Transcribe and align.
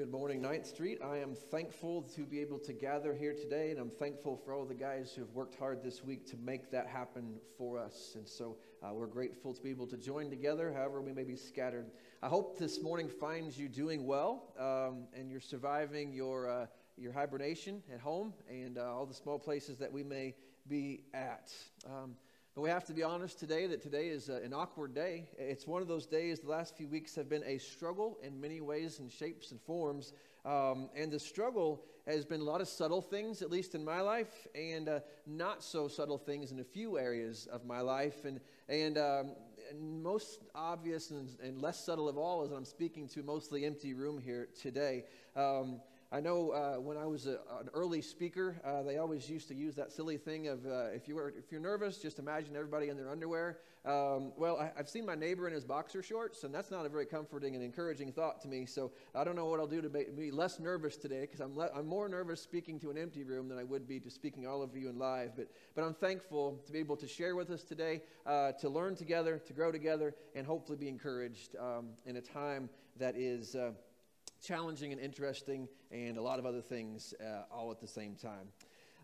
Good 0.00 0.10
morning, 0.10 0.40
Ninth 0.40 0.66
Street. 0.66 1.00
I 1.04 1.18
am 1.18 1.34
thankful 1.34 2.00
to 2.14 2.24
be 2.24 2.40
able 2.40 2.58
to 2.60 2.72
gather 2.72 3.14
here 3.14 3.34
today, 3.34 3.70
and 3.70 3.78
I'm 3.78 3.90
thankful 3.90 4.34
for 4.34 4.54
all 4.54 4.64
the 4.64 4.72
guys 4.72 5.12
who 5.12 5.20
have 5.20 5.34
worked 5.34 5.58
hard 5.58 5.82
this 5.84 6.02
week 6.02 6.26
to 6.30 6.38
make 6.38 6.70
that 6.70 6.86
happen 6.86 7.34
for 7.58 7.78
us. 7.78 8.12
And 8.14 8.26
so 8.26 8.56
uh, 8.82 8.94
we're 8.94 9.06
grateful 9.06 9.52
to 9.52 9.60
be 9.60 9.68
able 9.68 9.86
to 9.88 9.98
join 9.98 10.30
together, 10.30 10.72
however, 10.72 11.02
we 11.02 11.12
may 11.12 11.24
be 11.24 11.36
scattered. 11.36 11.90
I 12.22 12.28
hope 12.28 12.58
this 12.58 12.80
morning 12.80 13.10
finds 13.10 13.58
you 13.58 13.68
doing 13.68 14.06
well 14.06 14.54
um, 14.58 15.06
and 15.12 15.30
you're 15.30 15.38
surviving 15.38 16.14
your, 16.14 16.48
uh, 16.48 16.66
your 16.96 17.12
hibernation 17.12 17.82
at 17.92 18.00
home 18.00 18.32
and 18.48 18.78
uh, 18.78 18.94
all 18.94 19.04
the 19.04 19.12
small 19.12 19.38
places 19.38 19.76
that 19.80 19.92
we 19.92 20.02
may 20.02 20.34
be 20.66 21.02
at. 21.12 21.52
Um, 21.84 22.14
but 22.54 22.62
we 22.62 22.68
have 22.68 22.84
to 22.84 22.92
be 22.92 23.02
honest 23.04 23.38
today 23.38 23.66
that 23.68 23.80
today 23.80 24.08
is 24.08 24.28
uh, 24.28 24.40
an 24.44 24.52
awkward 24.52 24.92
day. 24.92 25.28
It's 25.38 25.68
one 25.68 25.82
of 25.82 25.88
those 25.88 26.06
days, 26.06 26.40
the 26.40 26.50
last 26.50 26.76
few 26.76 26.88
weeks 26.88 27.14
have 27.14 27.28
been 27.28 27.44
a 27.44 27.58
struggle 27.58 28.18
in 28.22 28.40
many 28.40 28.60
ways 28.60 28.98
and 28.98 29.10
shapes 29.10 29.52
and 29.52 29.60
forms. 29.60 30.12
Um, 30.44 30.88
and 30.96 31.12
the 31.12 31.20
struggle 31.20 31.84
has 32.06 32.24
been 32.24 32.40
a 32.40 32.44
lot 32.44 32.60
of 32.60 32.66
subtle 32.66 33.02
things, 33.02 33.40
at 33.40 33.50
least 33.50 33.76
in 33.76 33.84
my 33.84 34.00
life, 34.00 34.48
and 34.54 34.88
uh, 34.88 35.00
not 35.26 35.62
so 35.62 35.86
subtle 35.86 36.18
things 36.18 36.50
in 36.50 36.58
a 36.58 36.64
few 36.64 36.98
areas 36.98 37.46
of 37.52 37.64
my 37.64 37.80
life. 37.80 38.24
And, 38.24 38.40
and, 38.68 38.98
um, 38.98 39.32
and 39.70 40.02
most 40.02 40.40
obvious 40.52 41.10
and, 41.10 41.28
and, 41.40 41.62
less 41.62 41.84
subtle 41.84 42.08
of 42.08 42.18
all 42.18 42.42
is 42.42 42.50
that 42.50 42.56
I'm 42.56 42.64
speaking 42.64 43.06
to 43.08 43.22
mostly 43.22 43.64
empty 43.64 43.94
room 43.94 44.18
here 44.18 44.48
today. 44.60 45.04
Um, 45.36 45.80
I 46.12 46.18
know 46.18 46.50
uh, 46.50 46.80
when 46.80 46.96
I 46.96 47.06
was 47.06 47.28
a, 47.28 47.38
an 47.60 47.68
early 47.72 48.02
speaker, 48.02 48.60
uh, 48.64 48.82
they 48.82 48.98
always 48.98 49.30
used 49.30 49.46
to 49.46 49.54
use 49.54 49.76
that 49.76 49.92
silly 49.92 50.16
thing 50.16 50.48
of 50.48 50.66
uh, 50.66 50.86
if 50.92 51.06
you 51.06 51.14
were 51.14 51.32
if 51.38 51.52
you're 51.52 51.60
nervous, 51.60 51.98
just 51.98 52.18
imagine 52.18 52.56
everybody 52.56 52.88
in 52.88 52.96
their 52.96 53.08
underwear. 53.08 53.58
Um, 53.84 54.32
well, 54.36 54.56
I, 54.56 54.72
have 54.76 54.88
seen 54.88 55.06
my 55.06 55.14
neighbor 55.14 55.46
in 55.46 55.54
his 55.54 55.64
boxer 55.64 56.02
shorts, 56.02 56.42
and 56.42 56.52
that's 56.52 56.72
not 56.72 56.84
a 56.84 56.88
very 56.88 57.06
comforting 57.06 57.54
and 57.54 57.62
encouraging 57.62 58.10
thought 58.10 58.40
to 58.40 58.48
me. 58.48 58.66
So 58.66 58.90
I 59.14 59.22
don't 59.22 59.36
know 59.36 59.46
what 59.46 59.60
I'll 59.60 59.68
do 59.68 59.80
to 59.80 59.88
me 59.88 60.32
less 60.32 60.58
nervous 60.58 60.96
today, 60.96 61.20
because 61.20 61.38
I'm 61.38 61.56
le- 61.56 61.70
I'm 61.72 61.86
more 61.86 62.08
nervous 62.08 62.42
speaking 62.42 62.80
to 62.80 62.90
an 62.90 62.98
empty 62.98 63.22
room 63.22 63.48
than 63.48 63.56
I 63.56 63.62
would 63.62 63.86
be 63.86 64.00
to 64.00 64.10
speaking 64.10 64.48
all 64.48 64.62
of 64.62 64.76
you 64.76 64.88
in 64.88 64.98
live. 64.98 65.36
But 65.36 65.46
but 65.76 65.84
I'm 65.84 65.94
thankful 65.94 66.60
to 66.66 66.72
be 66.72 66.80
able 66.80 66.96
to 66.96 67.06
share 67.06 67.36
with 67.36 67.50
us 67.50 67.62
today, 67.62 68.02
uh, 68.26 68.50
to 68.52 68.68
learn 68.68 68.96
together, 68.96 69.40
to 69.46 69.52
grow 69.52 69.70
together, 69.70 70.16
and 70.34 70.44
hopefully 70.44 70.76
be 70.76 70.88
encouraged 70.88 71.54
um, 71.54 71.90
in 72.04 72.16
a 72.16 72.20
time 72.20 72.68
that 72.98 73.16
is 73.16 73.54
uh, 73.54 73.70
challenging 74.42 74.92
and 74.92 75.00
interesting, 75.00 75.68
and 75.90 76.16
a 76.16 76.22
lot 76.22 76.38
of 76.38 76.46
other 76.46 76.62
things 76.62 77.14
uh, 77.20 77.42
all 77.52 77.70
at 77.70 77.80
the 77.80 77.88
same 77.88 78.14
time. 78.14 78.48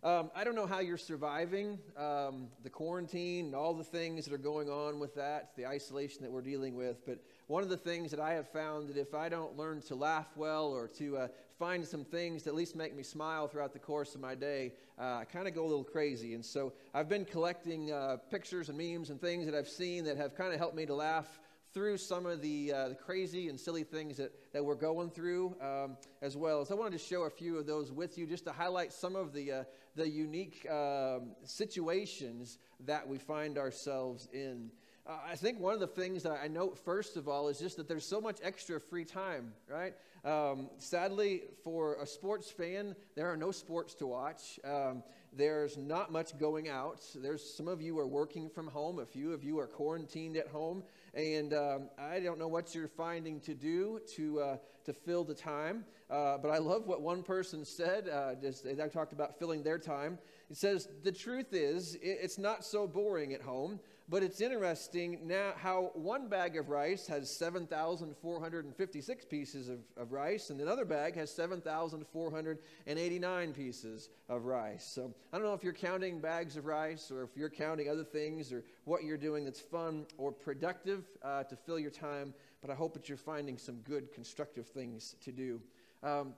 Um, 0.05 0.31
I 0.37 0.45
don't 0.45 0.55
know 0.55 0.67
how 0.67 0.81
you're 0.81 0.99
surviving 0.99 1.79
um, 1.97 2.49
the 2.63 2.71
quarantine 2.71 3.47
and 3.47 3.55
all 3.55 3.75
the 3.75 3.83
things 3.83 4.25
that 4.25 4.35
are 4.35 4.39
going 4.39 4.69
on 4.69 5.01
with 5.01 5.15
that, 5.17 5.57
the 5.57 5.67
isolation 5.67 6.23
that 6.23 6.31
we're 6.31 6.43
dealing 6.43 6.77
with. 6.77 7.05
But 7.07 7.19
one 7.47 7.63
of 7.63 7.71
the 7.71 7.77
things 7.79 8.11
that 8.11 8.21
I 8.21 8.35
have 8.35 8.49
found 8.49 8.89
that 8.89 8.99
if 8.99 9.15
I 9.15 9.29
don't 9.29 9.57
learn 9.57 9.81
to 9.83 9.95
laugh 9.95 10.29
well 10.37 10.67
or 10.67 10.87
to 10.99 11.17
uh, 11.17 11.29
find 11.59 11.85
some 11.85 12.05
things 12.05 12.45
that 12.45 12.51
at 12.51 12.57
least 12.57 12.77
make 12.77 12.95
me 12.95 13.03
smile 13.03 13.49
throughout 13.49 13.73
the 13.73 13.79
course 13.79 14.15
of 14.15 14.21
my 14.21 14.35
day, 14.35 14.75
uh, 14.99 15.17
I 15.17 15.25
kind 15.25 15.49
of 15.49 15.55
go 15.55 15.65
a 15.65 15.67
little 15.67 15.83
crazy. 15.83 16.35
And 16.35 16.45
so 16.45 16.75
I've 16.95 17.09
been 17.09 17.25
collecting 17.25 17.91
uh, 17.91 18.19
pictures 18.31 18.69
and 18.69 18.79
memes 18.79 19.11
and 19.11 19.21
things 19.21 19.47
that 19.47 19.55
I've 19.55 19.69
seen 19.69 20.05
that 20.05 20.19
have 20.19 20.37
kind 20.37 20.53
of 20.53 20.59
helped 20.59 20.77
me 20.77 20.87
to 20.87 20.95
laugh 20.95 21.41
through 21.77 21.99
some 21.99 22.25
of 22.25 22.41
the, 22.41 22.73
uh, 22.73 22.89
the 22.89 22.95
crazy 22.95 23.51
and 23.51 23.61
silly 23.61 23.85
things 23.85 24.17
that, 24.17 24.33
that 24.55 24.65
we're 24.65 24.75
going 24.75 25.11
through 25.11 25.55
um, 25.61 25.99
as 26.23 26.35
well. 26.35 26.65
So 26.65 26.75
I 26.75 26.79
wanted 26.79 26.99
to 26.99 27.05
show 27.05 27.25
a 27.25 27.31
few 27.31 27.59
of 27.59 27.67
those 27.67 27.93
with 27.93 28.17
you 28.17 28.27
just 28.27 28.47
to 28.47 28.51
highlight 28.51 28.95
some 28.95 29.15
of 29.15 29.35
the, 29.35 29.53
uh, 29.53 29.65
the 29.95 30.09
unique 30.09 30.67
um, 30.71 31.33
situations 31.45 32.57
that 32.87 33.07
we 33.07 33.19
find 33.19 33.59
ourselves 33.59 34.27
in. 34.33 34.71
Uh, 35.07 35.19
I 35.31 35.37
think 35.37 35.61
one 35.61 35.75
of 35.75 35.81
the 35.81 35.87
things 35.87 36.23
that 36.23 36.41
I 36.43 36.49
note 36.49 36.79
first 36.79 37.19
of 37.19 37.29
all 37.29 37.49
is 37.49 37.59
just 37.59 37.77
that 37.77 37.89
there's 37.89 38.07
so 38.07 38.23
much 38.23 38.39
extra 38.43 38.81
free 38.81 39.05
time, 39.05 39.53
right? 39.69 39.93
Um, 40.25 40.71
sadly, 40.79 41.43
for 41.63 41.97
a 42.01 42.07
sports 42.07 42.51
fan, 42.51 42.97
there 43.15 43.31
are 43.31 43.37
no 43.37 43.51
sports 43.53 43.95
to 43.97 44.07
watch. 44.07 44.59
Um, 44.65 45.03
there's 45.33 45.77
not 45.77 46.11
much 46.11 46.37
going 46.39 46.69
out. 46.69 47.03
There's 47.15 47.55
some 47.55 47.69
of 47.69 47.83
you 47.83 47.99
are 47.99 48.07
working 48.07 48.49
from 48.49 48.67
home. 48.69 48.99
A 48.99 49.07
few 49.07 49.33
of 49.33 49.45
you 49.45 49.59
are 49.61 49.67
quarantined 49.67 50.37
at 50.37 50.49
home. 50.49 50.83
And 51.17 51.55
um, 51.55 51.89
I 51.99 52.21
don't 52.21 52.39
know 52.39 52.47
what 52.47 52.75
you're 52.75 52.89
finding 52.89 53.41
to 53.41 53.55
do 53.55 54.01
to, 54.17 54.41
uh, 54.41 54.57
to 54.85 54.93
fill 54.93 55.25
the 55.25 55.35
time. 55.35 55.87
Uh, 56.11 56.37
but 56.37 56.51
I 56.51 56.59
love 56.59 56.87
what 56.87 57.01
one 57.01 57.23
person 57.23 57.65
said. 57.65 58.09
Uh, 58.09 58.35
just, 58.35 58.65
they 58.65 58.75
talked 58.75 59.15
about 59.15 59.39
filling 59.39 59.63
their 59.63 59.79
time. 59.79 60.19
It 60.51 60.59
says, 60.59 60.89
The 61.03 61.11
truth 61.11 61.55
is, 61.55 61.97
it's 62.03 62.37
not 62.37 62.67
so 62.67 62.87
boring 62.87 63.33
at 63.33 63.41
home. 63.41 63.81
But 64.09 64.23
it's 64.23 64.41
interesting 64.41 65.19
now 65.25 65.55
how 65.57 65.91
one 65.95 66.29
bag 66.29 66.57
of 66.57 66.69
rice 66.69 67.09
has 67.09 67.29
7,456 67.29 69.25
pieces 69.25 69.69
of, 69.69 69.81
of 69.97 70.13
rice, 70.13 70.51
and 70.51 70.61
another 70.61 70.85
bag 70.85 71.17
has 71.17 71.35
7,489 71.35 73.53
pieces 73.53 74.11
of 74.29 74.45
rice. 74.45 74.87
So 74.87 75.13
I 75.33 75.39
don't 75.39 75.45
know 75.45 75.55
if 75.55 75.65
you're 75.65 75.73
counting 75.73 76.21
bags 76.21 76.57
of 76.57 76.67
rice 76.67 77.11
or 77.11 77.25
if 77.25 77.37
you're 77.37 77.51
counting 77.51 77.89
other 77.89 78.05
things 78.05 78.53
or 78.53 78.63
what 78.85 79.03
you're 79.03 79.17
doing 79.17 79.45
that's 79.45 79.59
fun 79.59 80.07
or 80.19 80.31
productive 80.31 81.09
uh, 81.25 81.43
to 81.43 81.57
fill 81.57 81.81
your 81.81 81.91
time, 81.91 82.33
but 82.63 82.71
I 82.71 82.75
hope 82.75 82.95
that 82.95 83.09
you're 83.09 83.19
finding 83.19 83.59
some 83.59 83.79
good, 83.79 84.13
constructive 84.13 84.69
things 84.69 85.17
to 85.25 85.33
do. 85.33 85.61
Um, 86.05 86.35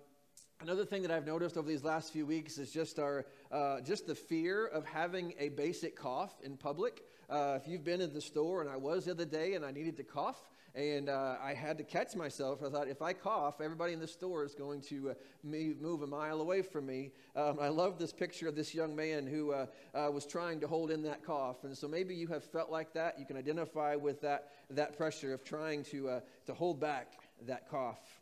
Another 0.60 0.84
thing 0.84 1.02
that 1.02 1.12
I've 1.12 1.24
noticed 1.24 1.56
over 1.56 1.68
these 1.68 1.84
last 1.84 2.12
few 2.12 2.26
weeks 2.26 2.58
is 2.58 2.72
just 2.72 2.98
our 2.98 3.26
uh, 3.52 3.80
just 3.80 4.08
the 4.08 4.14
fear 4.14 4.66
of 4.66 4.84
having 4.84 5.32
a 5.38 5.50
basic 5.50 5.94
cough 5.94 6.34
in 6.42 6.56
public. 6.56 7.04
Uh, 7.30 7.56
if 7.62 7.68
you've 7.68 7.84
been 7.84 8.00
in 8.00 8.12
the 8.12 8.20
store, 8.20 8.60
and 8.60 8.68
I 8.68 8.76
was 8.76 9.04
the 9.04 9.12
other 9.12 9.24
day, 9.24 9.54
and 9.54 9.64
I 9.64 9.70
needed 9.70 9.96
to 9.98 10.02
cough, 10.02 10.50
and 10.74 11.08
uh, 11.08 11.36
I 11.40 11.54
had 11.54 11.78
to 11.78 11.84
catch 11.84 12.16
myself. 12.16 12.60
I 12.60 12.70
thought, 12.70 12.88
if 12.88 13.02
I 13.02 13.12
cough, 13.12 13.60
everybody 13.60 13.92
in 13.92 14.00
the 14.00 14.08
store 14.08 14.42
is 14.42 14.56
going 14.56 14.80
to 14.88 15.10
uh, 15.10 15.14
move 15.44 16.02
a 16.02 16.08
mile 16.08 16.40
away 16.40 16.62
from 16.62 16.86
me. 16.86 17.12
Um, 17.36 17.58
I 17.60 17.68
love 17.68 17.96
this 17.96 18.12
picture 18.12 18.48
of 18.48 18.56
this 18.56 18.74
young 18.74 18.96
man 18.96 19.28
who 19.28 19.52
uh, 19.52 19.66
uh, 19.94 20.10
was 20.10 20.26
trying 20.26 20.58
to 20.58 20.66
hold 20.66 20.90
in 20.90 21.02
that 21.02 21.24
cough, 21.24 21.62
and 21.62 21.78
so 21.78 21.86
maybe 21.86 22.16
you 22.16 22.26
have 22.26 22.42
felt 22.42 22.68
like 22.68 22.92
that. 22.94 23.16
You 23.16 23.26
can 23.26 23.36
identify 23.36 23.94
with 23.94 24.20
that 24.22 24.50
that 24.70 24.96
pressure 24.96 25.32
of 25.32 25.44
trying 25.44 25.84
to 25.84 26.20
to 26.46 26.52
hold 26.52 26.80
back 26.80 27.12
that 27.46 27.70
cough. 27.70 28.17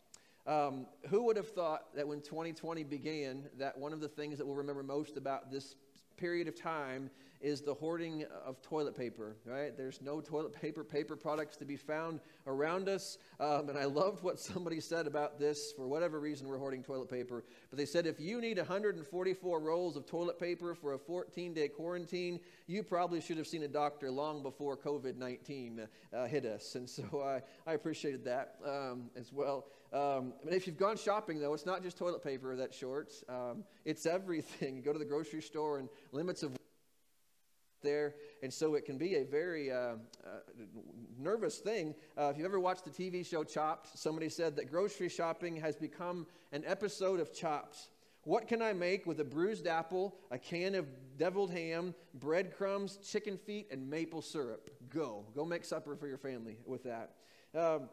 Um, 0.46 0.86
who 1.08 1.24
would 1.24 1.36
have 1.36 1.48
thought 1.48 1.94
that 1.96 2.06
when 2.06 2.20
2020 2.20 2.84
began, 2.84 3.48
that 3.58 3.76
one 3.76 3.92
of 3.92 4.00
the 4.00 4.08
things 4.08 4.38
that 4.38 4.46
we'll 4.46 4.54
remember 4.54 4.84
most 4.84 5.16
about 5.16 5.50
this 5.50 5.74
period 6.16 6.46
of 6.46 6.54
time 6.54 7.10
is 7.40 7.60
the 7.60 7.74
hoarding 7.74 8.24
of 8.44 8.60
toilet 8.62 8.96
paper, 8.96 9.36
right? 9.44 9.76
There's 9.76 10.00
no 10.00 10.20
toilet 10.20 10.52
paper, 10.52 10.84
paper 10.84 11.16
products 11.16 11.56
to 11.58 11.64
be 11.64 11.76
found 11.76 12.20
around 12.46 12.88
us. 12.88 13.18
Um, 13.40 13.68
and 13.68 13.78
I 13.78 13.84
loved 13.84 14.22
what 14.22 14.38
somebody 14.40 14.80
said 14.80 15.06
about 15.06 15.38
this. 15.38 15.72
For 15.76 15.86
whatever 15.86 16.20
reason, 16.20 16.48
we're 16.48 16.58
hoarding 16.58 16.82
toilet 16.82 17.08
paper. 17.08 17.44
But 17.70 17.78
they 17.78 17.86
said 17.86 18.06
if 18.06 18.20
you 18.20 18.40
need 18.40 18.58
144 18.58 19.60
rolls 19.60 19.96
of 19.96 20.06
toilet 20.06 20.38
paper 20.38 20.74
for 20.74 20.94
a 20.94 20.98
14 20.98 21.54
day 21.54 21.68
quarantine, 21.68 22.40
you 22.66 22.82
probably 22.82 23.20
should 23.20 23.36
have 23.36 23.46
seen 23.46 23.62
a 23.62 23.68
doctor 23.68 24.10
long 24.10 24.42
before 24.42 24.76
COVID 24.76 25.16
19 25.16 25.86
uh, 26.12 26.26
hit 26.26 26.44
us. 26.44 26.74
And 26.74 26.88
so 26.88 27.22
I, 27.22 27.70
I 27.70 27.74
appreciated 27.74 28.24
that 28.24 28.56
um, 28.66 29.10
as 29.16 29.32
well. 29.32 29.66
Um, 29.92 30.32
and 30.44 30.52
if 30.52 30.66
you've 30.66 30.76
gone 30.78 30.96
shopping, 30.96 31.38
though, 31.38 31.54
it's 31.54 31.66
not 31.66 31.82
just 31.82 31.96
toilet 31.96 32.22
paper 32.22 32.56
that's 32.56 32.76
short, 32.76 33.12
um, 33.28 33.64
it's 33.84 34.04
everything. 34.06 34.76
You 34.76 34.82
go 34.82 34.92
to 34.92 34.98
the 34.98 35.04
grocery 35.04 35.42
store 35.42 35.78
and 35.78 35.88
limits 36.12 36.42
of 36.42 36.56
there. 37.86 38.16
And 38.42 38.52
so 38.52 38.74
it 38.74 38.84
can 38.84 38.98
be 38.98 39.14
a 39.14 39.24
very 39.24 39.70
uh, 39.70 39.76
uh, 39.76 39.96
nervous 41.18 41.58
thing. 41.58 41.94
Uh, 42.18 42.30
if 42.32 42.36
you've 42.36 42.44
ever 42.44 42.60
watched 42.60 42.84
the 42.84 42.90
TV 42.90 43.24
show 43.24 43.44
Chopped, 43.44 43.98
somebody 43.98 44.28
said 44.28 44.56
that 44.56 44.70
grocery 44.70 45.08
shopping 45.08 45.56
has 45.56 45.76
become 45.76 46.26
an 46.52 46.64
episode 46.66 47.20
of 47.20 47.32
Chopped. 47.32 47.88
What 48.24 48.48
can 48.48 48.60
I 48.60 48.72
make 48.72 49.06
with 49.06 49.20
a 49.20 49.24
bruised 49.24 49.68
apple, 49.68 50.16
a 50.32 50.38
can 50.38 50.74
of 50.74 50.86
deviled 51.16 51.52
ham, 51.52 51.94
breadcrumbs, 52.14 52.96
chicken 52.96 53.38
feet, 53.38 53.68
and 53.70 53.88
maple 53.88 54.20
syrup? 54.20 54.68
Go. 54.90 55.24
Go 55.34 55.44
make 55.44 55.64
supper 55.64 55.94
for 55.94 56.08
your 56.08 56.18
family 56.18 56.58
with 56.66 56.82
that. 56.82 57.12
Um, 57.54 57.88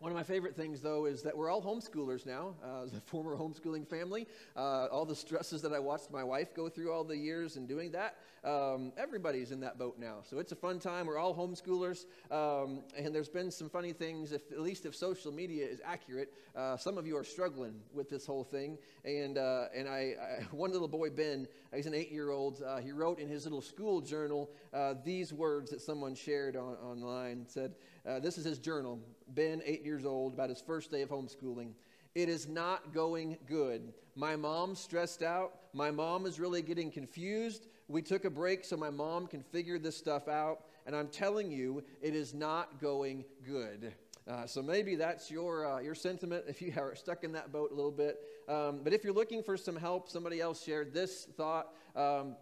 one 0.00 0.12
of 0.12 0.16
my 0.16 0.22
favorite 0.22 0.54
things, 0.54 0.80
though, 0.80 1.06
is 1.06 1.22
that 1.22 1.36
we're 1.36 1.50
all 1.50 1.60
homeschoolers 1.60 2.24
now. 2.24 2.54
Uh, 2.64 2.84
as 2.84 2.94
a 2.94 3.00
former 3.00 3.36
homeschooling 3.36 3.86
family, 3.86 4.28
uh, 4.56 4.86
all 4.86 5.04
the 5.04 5.16
stresses 5.16 5.60
that 5.62 5.72
I 5.72 5.80
watched 5.80 6.12
my 6.12 6.22
wife 6.22 6.54
go 6.54 6.68
through 6.68 6.92
all 6.92 7.02
the 7.02 7.16
years 7.16 7.56
in 7.56 7.66
doing 7.66 7.90
that, 7.92 8.16
um, 8.44 8.92
everybody's 8.96 9.50
in 9.50 9.58
that 9.60 9.76
boat 9.76 9.96
now. 9.98 10.18
So 10.22 10.38
it's 10.38 10.52
a 10.52 10.56
fun 10.56 10.78
time. 10.78 11.06
We're 11.06 11.18
all 11.18 11.34
homeschoolers. 11.34 12.04
Um, 12.30 12.84
and 12.96 13.12
there's 13.12 13.28
been 13.28 13.50
some 13.50 13.68
funny 13.68 13.92
things, 13.92 14.30
if, 14.30 14.52
at 14.52 14.60
least 14.60 14.86
if 14.86 14.94
social 14.94 15.32
media 15.32 15.66
is 15.66 15.80
accurate. 15.84 16.32
Uh, 16.54 16.76
some 16.76 16.96
of 16.96 17.04
you 17.04 17.16
are 17.16 17.24
struggling 17.24 17.74
with 17.92 18.08
this 18.08 18.24
whole 18.24 18.44
thing. 18.44 18.78
And, 19.04 19.36
uh, 19.36 19.64
and 19.74 19.88
I, 19.88 20.14
I, 20.20 20.44
one 20.52 20.70
little 20.70 20.86
boy, 20.86 21.10
Ben, 21.10 21.48
he's 21.74 21.86
an 21.86 21.94
eight 21.94 22.12
year 22.12 22.30
old, 22.30 22.62
uh, 22.62 22.78
he 22.78 22.92
wrote 22.92 23.18
in 23.18 23.28
his 23.28 23.44
little 23.44 23.62
school 23.62 24.00
journal 24.00 24.48
uh, 24.72 24.94
these 25.04 25.32
words 25.32 25.70
that 25.70 25.80
someone 25.80 26.14
shared 26.14 26.54
on, 26.54 26.76
online. 26.76 27.46
said, 27.48 27.74
This 28.20 28.38
is 28.38 28.44
his 28.44 28.58
journal. 28.58 28.98
Ben, 29.28 29.60
eight 29.64 29.84
years 29.84 30.06
old, 30.06 30.32
about 30.34 30.48
his 30.48 30.60
first 30.60 30.90
day 30.90 31.02
of 31.02 31.10
homeschooling. 31.10 31.72
It 32.14 32.28
is 32.28 32.48
not 32.48 32.92
going 32.92 33.36
good. 33.46 33.92
My 34.16 34.34
mom's 34.34 34.80
stressed 34.80 35.22
out. 35.22 35.52
My 35.72 35.90
mom 35.90 36.26
is 36.26 36.40
really 36.40 36.62
getting 36.62 36.90
confused. 36.90 37.68
We 37.86 38.02
took 38.02 38.24
a 38.24 38.30
break 38.30 38.64
so 38.64 38.76
my 38.76 38.90
mom 38.90 39.26
can 39.26 39.42
figure 39.42 39.78
this 39.78 39.96
stuff 39.96 40.26
out. 40.26 40.62
And 40.86 40.96
I'm 40.96 41.08
telling 41.08 41.52
you, 41.52 41.84
it 42.00 42.14
is 42.14 42.34
not 42.34 42.80
going 42.80 43.24
good. 43.46 43.92
Uh, 44.26 44.46
so 44.46 44.62
maybe 44.62 44.94
that's 44.94 45.30
your, 45.30 45.66
uh, 45.66 45.80
your 45.80 45.94
sentiment 45.94 46.44
if 46.48 46.60
you 46.60 46.72
are 46.78 46.94
stuck 46.94 47.24
in 47.24 47.32
that 47.32 47.52
boat 47.52 47.70
a 47.70 47.74
little 47.74 47.92
bit. 47.92 48.20
Um, 48.48 48.80
but 48.82 48.92
if 48.92 49.04
you're 49.04 49.12
looking 49.12 49.42
for 49.42 49.56
some 49.56 49.76
help, 49.76 50.08
somebody 50.08 50.40
else 50.40 50.62
shared 50.62 50.92
this 50.92 51.28
thought. 51.36 51.74
Um, 51.94 52.36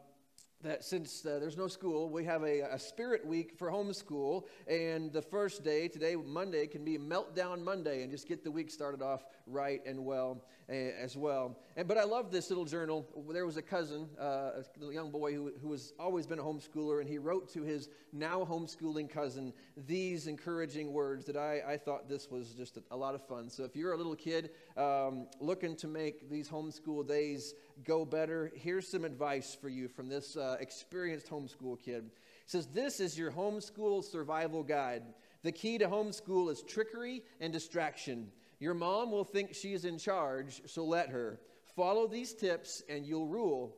that 0.67 0.85
since 0.85 1.25
uh, 1.25 1.39
there's 1.39 1.57
no 1.57 1.69
school, 1.69 2.09
we 2.09 2.25
have 2.25 2.43
a, 2.43 2.63
a, 2.63 2.79
spirit 2.79 3.25
week 3.25 3.55
for 3.57 3.71
homeschool. 3.71 4.45
And 4.67 5.13
the 5.13 5.23
first 5.23 5.63
day, 5.63 5.89
today, 5.89 6.17
Monday, 6.17 6.67
can 6.67 6.85
be 6.85 6.99
Meltdown 6.99 7.63
Monday 7.63 8.03
and 8.03 8.11
just 8.11 8.27
get 8.27 8.43
the 8.43 8.51
week 8.51 8.71
started 8.71 9.03
off 9.03 9.25
right 9.47 9.81
and 9.87 10.05
well 10.05 10.43
uh, 10.69 10.73
as 10.73 11.17
well. 11.17 11.57
And, 11.77 11.87
but 11.87 11.99
I 11.99 12.05
love 12.05 12.31
this 12.31 12.49
little 12.49 12.65
journal. 12.65 13.07
There 13.31 13.47
was 13.47 13.57
a 13.57 13.63
cousin, 13.63 14.09
uh, 14.21 14.63
a 14.83 14.93
young 14.93 15.11
boy 15.11 15.35
who, 15.35 15.53
who 15.63 15.73
has 15.73 15.93
always 15.99 16.27
been 16.27 16.39
a 16.39 16.43
homeschooler, 16.43 17.01
and 17.01 17.09
he 17.09 17.19
wrote 17.19 17.53
to 17.53 17.63
his 17.63 17.89
now 18.13 18.45
homeschooling 18.45 19.09
cousin 19.09 19.53
these 19.87 20.27
encouraging 20.27 20.93
words 20.93 21.25
that 21.27 21.37
I, 21.37 21.63
I 21.67 21.77
thought 21.77 22.09
this 22.09 22.31
was 22.31 22.51
just 22.51 22.77
a, 22.77 22.83
a 22.91 22.97
lot 22.97 23.15
of 23.15 23.27
fun. 23.27 23.49
So 23.49 23.65
if 23.65 23.77
you're 23.77 23.93
a 23.93 23.97
little 23.97 24.17
kid 24.17 24.51
um, 24.77 25.27
looking 25.41 25.77
to 25.77 25.87
make 25.87 26.29
these 26.31 26.49
homeschool 26.49 27.07
days 27.07 27.55
go 27.85 28.05
better, 28.05 28.53
here's 28.55 28.87
some 28.87 29.05
advice 29.05 29.57
for 29.59 29.69
you 29.69 29.89
from 29.89 30.09
this 30.09 30.37
uh, 30.37 30.57
experienced 30.61 31.31
homeschool 31.31 31.81
kid. 31.81 32.11
He 32.45 32.51
says, 32.51 32.67
This 32.67 33.01
is 33.01 33.19
your 33.19 33.31
homeschool 33.31 34.05
survival 34.05 34.63
guide. 34.63 35.03
The 35.43 35.53
key 35.53 35.79
to 35.79 35.87
homeschool 35.87 36.51
is 36.51 36.63
trickery 36.63 37.23
and 37.41 37.53
distraction. 37.53 38.29
Your 38.59 38.75
mom 38.75 39.11
will 39.11 39.25
think 39.25 39.55
she's 39.55 39.85
in 39.85 39.99
charge, 39.99 40.63
so 40.67 40.85
let 40.85 41.11
her. 41.11 41.41
Follow 41.75 42.07
these 42.07 42.33
tips 42.33 42.83
and 42.89 43.07
you'll 43.07 43.27
rule. 43.27 43.77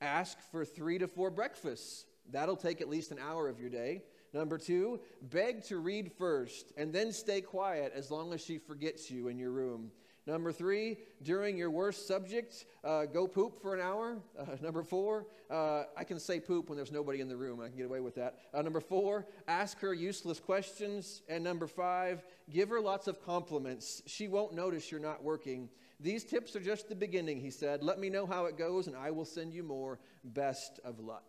Ask 0.00 0.38
for 0.50 0.64
three 0.64 0.98
to 0.98 1.08
four 1.08 1.30
breakfasts. 1.30 2.06
That'll 2.30 2.56
take 2.56 2.80
at 2.80 2.88
least 2.88 3.10
an 3.10 3.18
hour 3.18 3.48
of 3.48 3.58
your 3.58 3.70
day. 3.70 4.02
Number 4.32 4.56
two, 4.56 5.00
beg 5.20 5.64
to 5.64 5.78
read 5.78 6.12
first 6.12 6.72
and 6.76 6.92
then 6.92 7.12
stay 7.12 7.40
quiet 7.40 7.92
as 7.94 8.10
long 8.10 8.32
as 8.32 8.40
she 8.40 8.58
forgets 8.58 9.10
you 9.10 9.28
in 9.28 9.38
your 9.38 9.50
room. 9.50 9.90
Number 10.26 10.52
three, 10.52 10.98
during 11.22 11.56
your 11.56 11.70
worst 11.70 12.06
subject, 12.06 12.66
uh, 12.84 13.06
go 13.06 13.26
poop 13.26 13.60
for 13.60 13.74
an 13.74 13.80
hour. 13.80 14.18
Uh, 14.38 14.44
number 14.62 14.82
four, 14.82 15.26
uh, 15.50 15.84
I 15.96 16.04
can 16.04 16.20
say 16.20 16.40
poop 16.40 16.68
when 16.68 16.76
there's 16.76 16.92
nobody 16.92 17.20
in 17.20 17.28
the 17.28 17.36
room. 17.36 17.60
I 17.60 17.68
can 17.68 17.76
get 17.76 17.86
away 17.86 18.00
with 18.00 18.14
that. 18.16 18.38
Uh, 18.52 18.62
number 18.62 18.80
four, 18.80 19.26
ask 19.48 19.78
her 19.80 19.94
useless 19.94 20.38
questions. 20.38 21.22
And 21.28 21.42
number 21.42 21.66
five, 21.66 22.22
give 22.50 22.68
her 22.68 22.80
lots 22.80 23.08
of 23.08 23.24
compliments. 23.24 24.02
She 24.06 24.28
won't 24.28 24.52
notice 24.52 24.90
you're 24.90 25.00
not 25.00 25.24
working. 25.24 25.68
These 25.98 26.24
tips 26.24 26.54
are 26.56 26.60
just 26.60 26.88
the 26.88 26.94
beginning, 26.94 27.40
he 27.40 27.50
said. 27.50 27.82
Let 27.82 27.98
me 27.98 28.08
know 28.08 28.26
how 28.26 28.46
it 28.46 28.56
goes, 28.56 28.86
and 28.86 28.96
I 28.96 29.10
will 29.10 29.24
send 29.24 29.52
you 29.54 29.62
more. 29.62 29.98
Best 30.24 30.80
of 30.84 30.98
luck. 31.00 31.24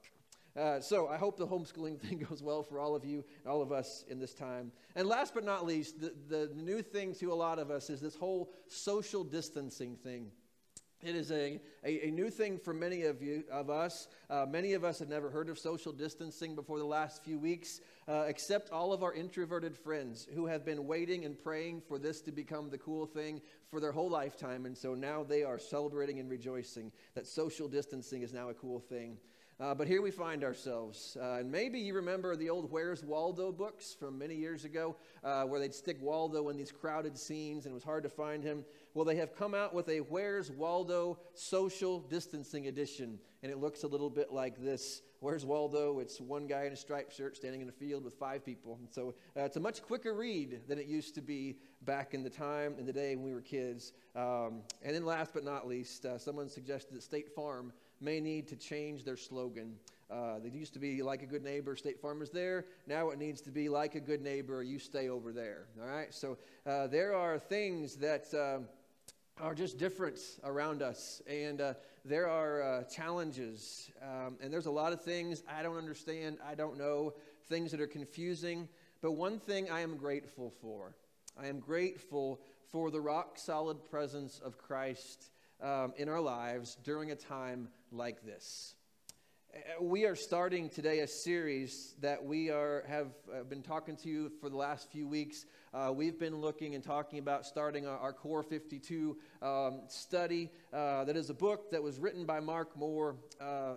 Uh, 0.57 0.81
so 0.81 1.07
I 1.07 1.17
hope 1.17 1.37
the 1.37 1.47
homeschooling 1.47 1.99
thing 2.01 2.25
goes 2.29 2.43
well 2.43 2.63
for 2.63 2.79
all 2.79 2.95
of 2.95 3.05
you 3.05 3.23
and 3.43 3.51
all 3.51 3.61
of 3.61 3.71
us 3.71 4.03
in 4.09 4.19
this 4.19 4.33
time. 4.33 4.71
And 4.95 5.07
last 5.07 5.33
but 5.33 5.45
not 5.45 5.65
least, 5.65 6.01
the, 6.01 6.13
the, 6.27 6.51
new 6.55 6.81
thing 6.81 7.15
to 7.15 7.31
a 7.31 7.35
lot 7.35 7.59
of 7.59 7.71
us 7.71 7.89
is 7.89 8.01
this 8.01 8.15
whole 8.15 8.51
social 8.67 9.23
distancing 9.23 9.95
thing. 9.95 10.31
It 11.03 11.15
is 11.15 11.31
a, 11.31 11.59
a, 11.83 12.07
a, 12.07 12.11
new 12.11 12.29
thing 12.29 12.59
for 12.59 12.75
many 12.75 13.03
of 13.03 13.23
you, 13.23 13.43
of 13.51 13.71
us. 13.71 14.07
Uh, 14.29 14.45
many 14.47 14.73
of 14.73 14.83
us 14.83 14.99
have 14.99 15.09
never 15.09 15.31
heard 15.31 15.49
of 15.49 15.57
social 15.57 15.91
distancing 15.91 16.53
before 16.53 16.77
the 16.77 16.85
last 16.85 17.23
few 17.23 17.39
weeks, 17.39 17.81
uh, 18.07 18.25
except 18.27 18.69
all 18.69 18.93
of 18.93 19.01
our 19.01 19.11
introverted 19.11 19.75
friends 19.75 20.27
who 20.35 20.45
have 20.45 20.63
been 20.63 20.85
waiting 20.85 21.25
and 21.25 21.39
praying 21.39 21.81
for 21.87 21.97
this 21.97 22.21
to 22.21 22.31
become 22.31 22.69
the 22.69 22.77
cool 22.77 23.07
thing 23.07 23.41
for 23.71 23.79
their 23.79 23.91
whole 23.91 24.11
lifetime. 24.11 24.67
And 24.67 24.77
so 24.77 24.93
now 24.93 25.23
they 25.23 25.41
are 25.43 25.57
celebrating 25.57 26.19
and 26.19 26.29
rejoicing 26.29 26.91
that 27.15 27.25
social 27.25 27.67
distancing 27.67 28.21
is 28.21 28.31
now 28.31 28.49
a 28.49 28.53
cool 28.53 28.79
thing. 28.79 29.17
Uh, 29.61 29.75
but 29.75 29.87
here 29.87 30.01
we 30.01 30.09
find 30.09 30.43
ourselves. 30.43 31.15
Uh, 31.21 31.33
and 31.33 31.51
maybe 31.51 31.77
you 31.77 31.93
remember 31.93 32.35
the 32.35 32.49
old 32.49 32.71
Where's 32.71 33.03
Waldo 33.03 33.51
books 33.51 33.93
from 33.93 34.17
many 34.17 34.33
years 34.33 34.65
ago, 34.65 34.95
uh, 35.23 35.43
where 35.43 35.59
they'd 35.59 35.75
stick 35.75 35.97
Waldo 36.01 36.49
in 36.49 36.57
these 36.57 36.71
crowded 36.71 37.15
scenes 37.15 37.67
and 37.67 37.71
it 37.71 37.75
was 37.75 37.83
hard 37.83 38.01
to 38.01 38.09
find 38.09 38.43
him. 38.43 38.65
Well, 38.95 39.05
they 39.05 39.17
have 39.17 39.35
come 39.35 39.53
out 39.53 39.75
with 39.75 39.87
a 39.89 39.99
Where's 39.99 40.49
Waldo 40.49 41.19
social 41.35 41.99
distancing 41.99 42.65
edition. 42.65 43.19
And 43.43 43.51
it 43.51 43.59
looks 43.59 43.83
a 43.83 43.87
little 43.87 44.09
bit 44.09 44.33
like 44.33 44.59
this 44.59 45.03
Where's 45.19 45.45
Waldo? 45.45 45.99
It's 45.99 46.19
one 46.19 46.47
guy 46.47 46.63
in 46.63 46.73
a 46.73 46.75
striped 46.75 47.15
shirt 47.15 47.37
standing 47.37 47.61
in 47.61 47.69
a 47.69 47.71
field 47.71 48.03
with 48.03 48.15
five 48.15 48.43
people. 48.43 48.79
And 48.79 48.89
so 48.91 49.13
uh, 49.37 49.43
it's 49.43 49.57
a 49.57 49.59
much 49.59 49.83
quicker 49.83 50.15
read 50.15 50.61
than 50.67 50.79
it 50.79 50.87
used 50.87 51.13
to 51.13 51.21
be 51.21 51.57
back 51.83 52.15
in 52.15 52.23
the 52.23 52.29
time, 52.31 52.73
in 52.79 52.87
the 52.87 52.93
day 52.93 53.15
when 53.15 53.25
we 53.25 53.31
were 53.31 53.41
kids. 53.41 53.93
Um, 54.15 54.63
and 54.81 54.95
then 54.95 55.05
last 55.05 55.35
but 55.35 55.43
not 55.43 55.67
least, 55.67 56.05
uh, 56.05 56.17
someone 56.17 56.49
suggested 56.49 56.95
that 56.95 57.03
State 57.03 57.29
Farm 57.35 57.71
may 58.01 58.19
need 58.19 58.47
to 58.49 58.55
change 58.55 59.03
their 59.03 59.17
slogan. 59.17 59.75
Uh, 60.09 60.39
they 60.39 60.49
used 60.49 60.73
to 60.73 60.79
be 60.79 61.01
like 61.01 61.23
a 61.23 61.25
good 61.25 61.43
neighbor, 61.43 61.75
State 61.75 62.01
Farm 62.01 62.21
is 62.21 62.29
there. 62.29 62.65
Now 62.85 63.11
it 63.11 63.19
needs 63.19 63.39
to 63.41 63.51
be 63.51 63.69
like 63.69 63.95
a 63.95 63.99
good 63.99 64.21
neighbor, 64.21 64.61
you 64.61 64.77
stay 64.77 65.07
over 65.07 65.31
there. 65.31 65.67
All 65.81 65.87
right? 65.87 66.13
So 66.13 66.37
uh, 66.65 66.87
there 66.87 67.15
are 67.15 67.39
things 67.39 67.95
that 67.97 68.33
uh, 68.33 68.59
are 69.41 69.55
just 69.55 69.77
different 69.77 70.19
around 70.43 70.81
us, 70.81 71.21
and 71.27 71.61
uh, 71.61 71.73
there 72.03 72.27
are 72.27 72.61
uh, 72.61 72.83
challenges. 72.83 73.89
Um, 74.01 74.37
and 74.41 74.51
there's 74.51 74.65
a 74.65 74.71
lot 74.71 74.91
of 74.91 75.01
things 75.01 75.43
I 75.49 75.63
don't 75.63 75.77
understand, 75.77 76.37
I 76.45 76.55
don't 76.55 76.77
know, 76.77 77.13
things 77.47 77.71
that 77.71 77.79
are 77.79 77.87
confusing. 77.87 78.67
But 79.01 79.13
one 79.13 79.39
thing 79.39 79.69
I 79.69 79.79
am 79.79 79.95
grateful 79.97 80.53
for 80.61 80.93
I 81.39 81.47
am 81.47 81.59
grateful 81.59 82.41
for 82.71 82.91
the 82.91 82.99
rock 82.99 83.37
solid 83.37 83.89
presence 83.89 84.39
of 84.43 84.57
Christ 84.57 85.30
um, 85.61 85.93
in 85.97 86.09
our 86.09 86.21
lives 86.21 86.77
during 86.83 87.11
a 87.11 87.15
time 87.15 87.69
like 87.91 88.25
this. 88.25 88.75
Uh, 89.53 89.83
we 89.83 90.05
are 90.05 90.15
starting 90.15 90.69
today 90.69 90.99
a 90.99 91.07
series 91.07 91.95
that 91.99 92.23
we 92.23 92.49
are, 92.49 92.83
have 92.87 93.07
uh, 93.33 93.43
been 93.43 93.61
talking 93.61 93.95
to 93.97 94.09
you 94.09 94.31
for 94.39 94.49
the 94.49 94.55
last 94.55 94.89
few 94.91 95.07
weeks. 95.07 95.45
Uh, 95.73 95.91
we've 95.93 96.19
been 96.19 96.37
looking 96.37 96.75
and 96.75 96.83
talking 96.83 97.19
about 97.19 97.45
starting 97.45 97.85
our, 97.85 97.97
our 97.97 98.13
Core 98.13 98.43
52 98.43 99.17
um, 99.41 99.81
study. 99.87 100.49
Uh, 100.73 101.03
that 101.03 101.15
is 101.17 101.29
a 101.29 101.33
book 101.33 101.71
that 101.71 101.83
was 101.83 101.99
written 101.99 102.25
by 102.25 102.39
Mark 102.39 102.77
Moore 102.77 103.15
uh, 103.39 103.73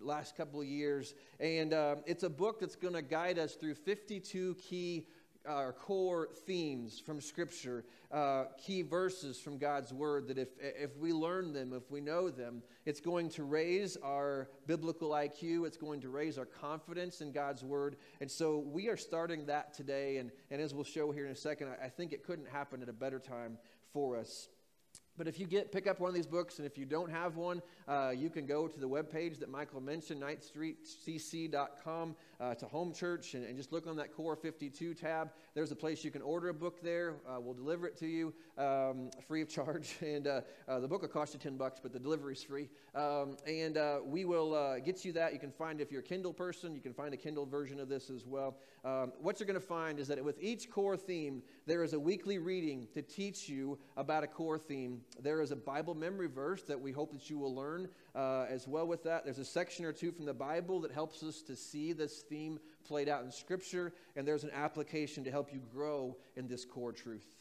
last 0.00 0.36
couple 0.36 0.60
of 0.60 0.66
years. 0.66 1.14
And 1.40 1.72
uh, 1.72 1.96
it's 2.06 2.22
a 2.22 2.30
book 2.30 2.60
that's 2.60 2.76
going 2.76 2.94
to 2.94 3.02
guide 3.02 3.38
us 3.38 3.54
through 3.54 3.74
52 3.74 4.54
key 4.56 5.06
our 5.46 5.72
core 5.72 6.28
themes 6.46 7.00
from 7.04 7.20
Scripture, 7.20 7.84
uh, 8.10 8.44
key 8.56 8.82
verses 8.82 9.38
from 9.38 9.58
God's 9.58 9.92
Word 9.92 10.28
that 10.28 10.38
if, 10.38 10.48
if 10.58 10.96
we 10.96 11.12
learn 11.12 11.52
them, 11.52 11.72
if 11.74 11.90
we 11.90 12.00
know 12.00 12.30
them, 12.30 12.62
it's 12.86 13.00
going 13.00 13.28
to 13.30 13.44
raise 13.44 13.96
our 13.98 14.48
biblical 14.66 15.10
IQ, 15.10 15.66
it's 15.66 15.76
going 15.76 16.00
to 16.00 16.08
raise 16.08 16.38
our 16.38 16.46
confidence 16.46 17.20
in 17.20 17.32
God's 17.32 17.62
Word. 17.62 17.96
And 18.20 18.30
so 18.30 18.58
we 18.58 18.88
are 18.88 18.96
starting 18.96 19.46
that 19.46 19.74
today. 19.74 20.18
And, 20.18 20.30
and 20.50 20.60
as 20.60 20.74
we'll 20.74 20.84
show 20.84 21.12
here 21.12 21.26
in 21.26 21.32
a 21.32 21.36
second, 21.36 21.68
I, 21.68 21.86
I 21.86 21.88
think 21.88 22.12
it 22.12 22.24
couldn't 22.24 22.48
happen 22.48 22.82
at 22.82 22.88
a 22.88 22.94
better 22.94 23.18
time 23.18 23.58
for 23.92 24.16
us. 24.16 24.48
But 25.18 25.26
if 25.26 25.40
you 25.40 25.46
get 25.46 25.72
pick 25.72 25.88
up 25.88 25.98
one 25.98 26.08
of 26.08 26.14
these 26.14 26.28
books, 26.28 26.58
and 26.58 26.66
if 26.66 26.78
you 26.78 26.86
don't 26.86 27.10
have 27.10 27.36
one, 27.36 27.60
uh, 27.88 28.12
you 28.16 28.30
can 28.30 28.46
go 28.46 28.68
to 28.68 28.80
the 28.80 28.88
webpage 28.88 29.40
that 29.40 29.50
Michael 29.50 29.80
mentioned, 29.80 30.22
ninthstreetcc.com, 30.22 32.14
uh, 32.40 32.54
to 32.54 32.66
Home 32.66 32.92
Church, 32.92 33.34
and, 33.34 33.44
and, 33.44 33.56
just 33.56 33.72
look 33.72 33.86
on 33.86 33.96
that 33.96 34.14
Core 34.14 34.36
52 34.36 34.94
tab. 34.94 35.30
There's 35.54 35.72
a 35.72 35.76
place 35.76 36.04
you 36.04 36.10
can 36.10 36.22
order 36.22 36.48
a 36.48 36.54
book 36.54 36.80
there. 36.82 37.16
Uh, 37.28 37.40
we'll 37.40 37.54
deliver 37.54 37.86
it 37.86 37.96
to 37.98 38.06
you 38.06 38.32
um, 38.56 39.10
free 39.26 39.42
of 39.42 39.48
charge, 39.48 39.96
and 40.00 40.26
uh, 40.26 40.40
uh, 40.68 40.80
the 40.80 40.88
book 40.88 41.02
will 41.02 41.08
cost 41.08 41.34
you 41.34 41.40
10 41.40 41.56
bucks, 41.56 41.80
but 41.82 41.92
the 41.92 41.98
delivery 41.98 42.34
is 42.34 42.42
free. 42.42 42.68
Um, 42.94 43.36
and 43.46 43.76
uh, 43.76 43.98
we 44.04 44.24
will 44.24 44.78
get 44.84 45.04
you 45.04 45.12
that. 45.12 45.32
You 45.32 45.38
can 45.38 45.50
find 45.50 45.80
if 45.80 45.90
you're 45.90 46.00
a 46.00 46.04
Kindle 46.04 46.32
person, 46.32 46.74
you 46.74 46.80
can 46.80 46.94
find 46.94 47.12
a 47.12 47.16
Kindle 47.16 47.46
version 47.46 47.80
of 47.80 47.88
this 47.88 48.10
as 48.10 48.24
well. 48.24 48.56
Um, 48.84 49.12
what 49.20 49.40
you're 49.40 49.46
going 49.46 49.60
to 49.60 49.66
find 49.66 49.98
is 49.98 50.08
that 50.08 50.24
with 50.24 50.40
each 50.40 50.70
core 50.70 50.96
theme, 50.96 51.42
there 51.66 51.82
is 51.82 51.92
a 51.92 52.00
weekly 52.00 52.38
reading 52.38 52.86
to 52.94 53.02
teach 53.02 53.48
you 53.48 53.78
about 53.96 54.22
a 54.24 54.26
core 54.26 54.58
theme 54.58 55.00
there 55.20 55.40
is 55.40 55.50
a 55.50 55.56
Bible 55.56 55.94
memory 55.94 56.28
verse 56.28 56.62
that 56.62 56.80
we 56.80 56.92
hope 56.92 57.12
that 57.12 57.28
you 57.28 57.38
will 57.38 57.54
learn 57.54 57.88
uh, 58.14 58.46
as 58.48 58.68
well 58.68 58.86
with 58.86 59.02
that. 59.04 59.24
There's 59.24 59.38
a 59.38 59.44
section 59.44 59.84
or 59.84 59.92
two 59.92 60.12
from 60.12 60.26
the 60.26 60.34
Bible 60.34 60.80
that 60.80 60.92
helps 60.92 61.22
us 61.22 61.42
to 61.42 61.56
see 61.56 61.92
this 61.92 62.22
theme 62.28 62.58
played 62.84 63.08
out 63.08 63.24
in 63.24 63.30
Scripture, 63.30 63.92
and 64.16 64.26
there's 64.26 64.44
an 64.44 64.50
application 64.54 65.24
to 65.24 65.30
help 65.30 65.52
you 65.52 65.60
grow 65.72 66.16
in 66.36 66.48
this 66.48 66.64
core 66.64 66.92
truth. 66.92 67.38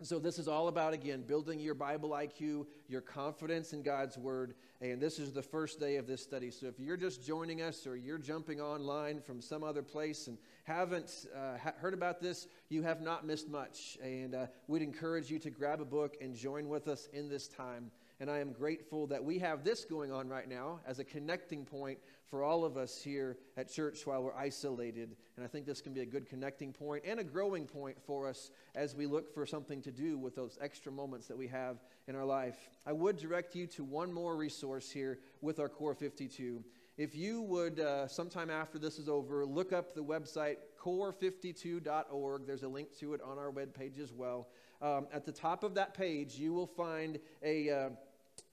So, 0.00 0.20
this 0.20 0.38
is 0.38 0.46
all 0.46 0.68
about, 0.68 0.94
again, 0.94 1.22
building 1.22 1.58
your 1.58 1.74
Bible 1.74 2.10
IQ, 2.10 2.66
your 2.86 3.00
confidence 3.00 3.72
in 3.72 3.82
God's 3.82 4.16
Word. 4.16 4.54
And 4.80 5.00
this 5.00 5.18
is 5.18 5.32
the 5.32 5.42
first 5.42 5.80
day 5.80 5.96
of 5.96 6.06
this 6.06 6.22
study. 6.22 6.52
So, 6.52 6.68
if 6.68 6.78
you're 6.78 6.96
just 6.96 7.20
joining 7.20 7.62
us 7.62 7.84
or 7.84 7.96
you're 7.96 8.18
jumping 8.18 8.60
online 8.60 9.20
from 9.20 9.40
some 9.40 9.64
other 9.64 9.82
place 9.82 10.28
and 10.28 10.38
haven't 10.62 11.26
uh, 11.34 11.58
ha- 11.58 11.72
heard 11.78 11.94
about 11.94 12.20
this, 12.20 12.46
you 12.68 12.84
have 12.84 13.00
not 13.00 13.26
missed 13.26 13.48
much. 13.48 13.98
And 14.00 14.36
uh, 14.36 14.46
we'd 14.68 14.82
encourage 14.82 15.32
you 15.32 15.40
to 15.40 15.50
grab 15.50 15.80
a 15.80 15.84
book 15.84 16.16
and 16.20 16.32
join 16.32 16.68
with 16.68 16.86
us 16.86 17.08
in 17.12 17.28
this 17.28 17.48
time. 17.48 17.90
And 18.20 18.30
I 18.30 18.38
am 18.38 18.52
grateful 18.52 19.08
that 19.08 19.24
we 19.24 19.40
have 19.40 19.64
this 19.64 19.84
going 19.84 20.12
on 20.12 20.28
right 20.28 20.48
now 20.48 20.78
as 20.86 21.00
a 21.00 21.04
connecting 21.04 21.64
point 21.64 21.98
for 22.30 22.42
all 22.42 22.64
of 22.64 22.76
us 22.76 23.00
here 23.02 23.38
at 23.56 23.70
church 23.70 24.06
while 24.06 24.22
we're 24.22 24.34
isolated. 24.34 25.16
And 25.36 25.44
I 25.44 25.48
think 25.48 25.66
this 25.66 25.80
can 25.80 25.94
be 25.94 26.00
a 26.00 26.06
good 26.06 26.28
connecting 26.28 26.72
point 26.72 27.04
and 27.06 27.20
a 27.20 27.24
growing 27.24 27.66
point 27.66 27.96
for 28.02 28.28
us 28.28 28.50
as 28.74 28.94
we 28.94 29.06
look 29.06 29.32
for 29.32 29.46
something 29.46 29.80
to 29.82 29.90
do 29.90 30.18
with 30.18 30.34
those 30.34 30.58
extra 30.60 30.92
moments 30.92 31.26
that 31.28 31.38
we 31.38 31.48
have 31.48 31.78
in 32.06 32.14
our 32.14 32.24
life. 32.24 32.68
I 32.86 32.92
would 32.92 33.16
direct 33.16 33.54
you 33.54 33.66
to 33.68 33.84
one 33.84 34.12
more 34.12 34.36
resource 34.36 34.90
here 34.90 35.18
with 35.40 35.58
our 35.58 35.68
Core 35.68 35.94
52. 35.94 36.62
If 36.98 37.14
you 37.14 37.42
would, 37.42 37.78
uh, 37.78 38.08
sometime 38.08 38.50
after 38.50 38.76
this 38.76 38.98
is 38.98 39.08
over, 39.08 39.46
look 39.46 39.72
up 39.72 39.94
the 39.94 40.02
website 40.02 40.56
core52.org. 40.82 42.46
There's 42.46 42.64
a 42.64 42.68
link 42.68 42.96
to 42.98 43.14
it 43.14 43.20
on 43.22 43.38
our 43.38 43.52
webpage 43.52 44.00
as 44.00 44.12
well. 44.12 44.48
Um, 44.82 45.06
at 45.12 45.24
the 45.24 45.30
top 45.30 45.62
of 45.62 45.74
that 45.74 45.94
page, 45.94 46.34
you 46.34 46.52
will 46.52 46.66
find 46.66 47.20
a, 47.42 47.70
uh, 47.70 47.88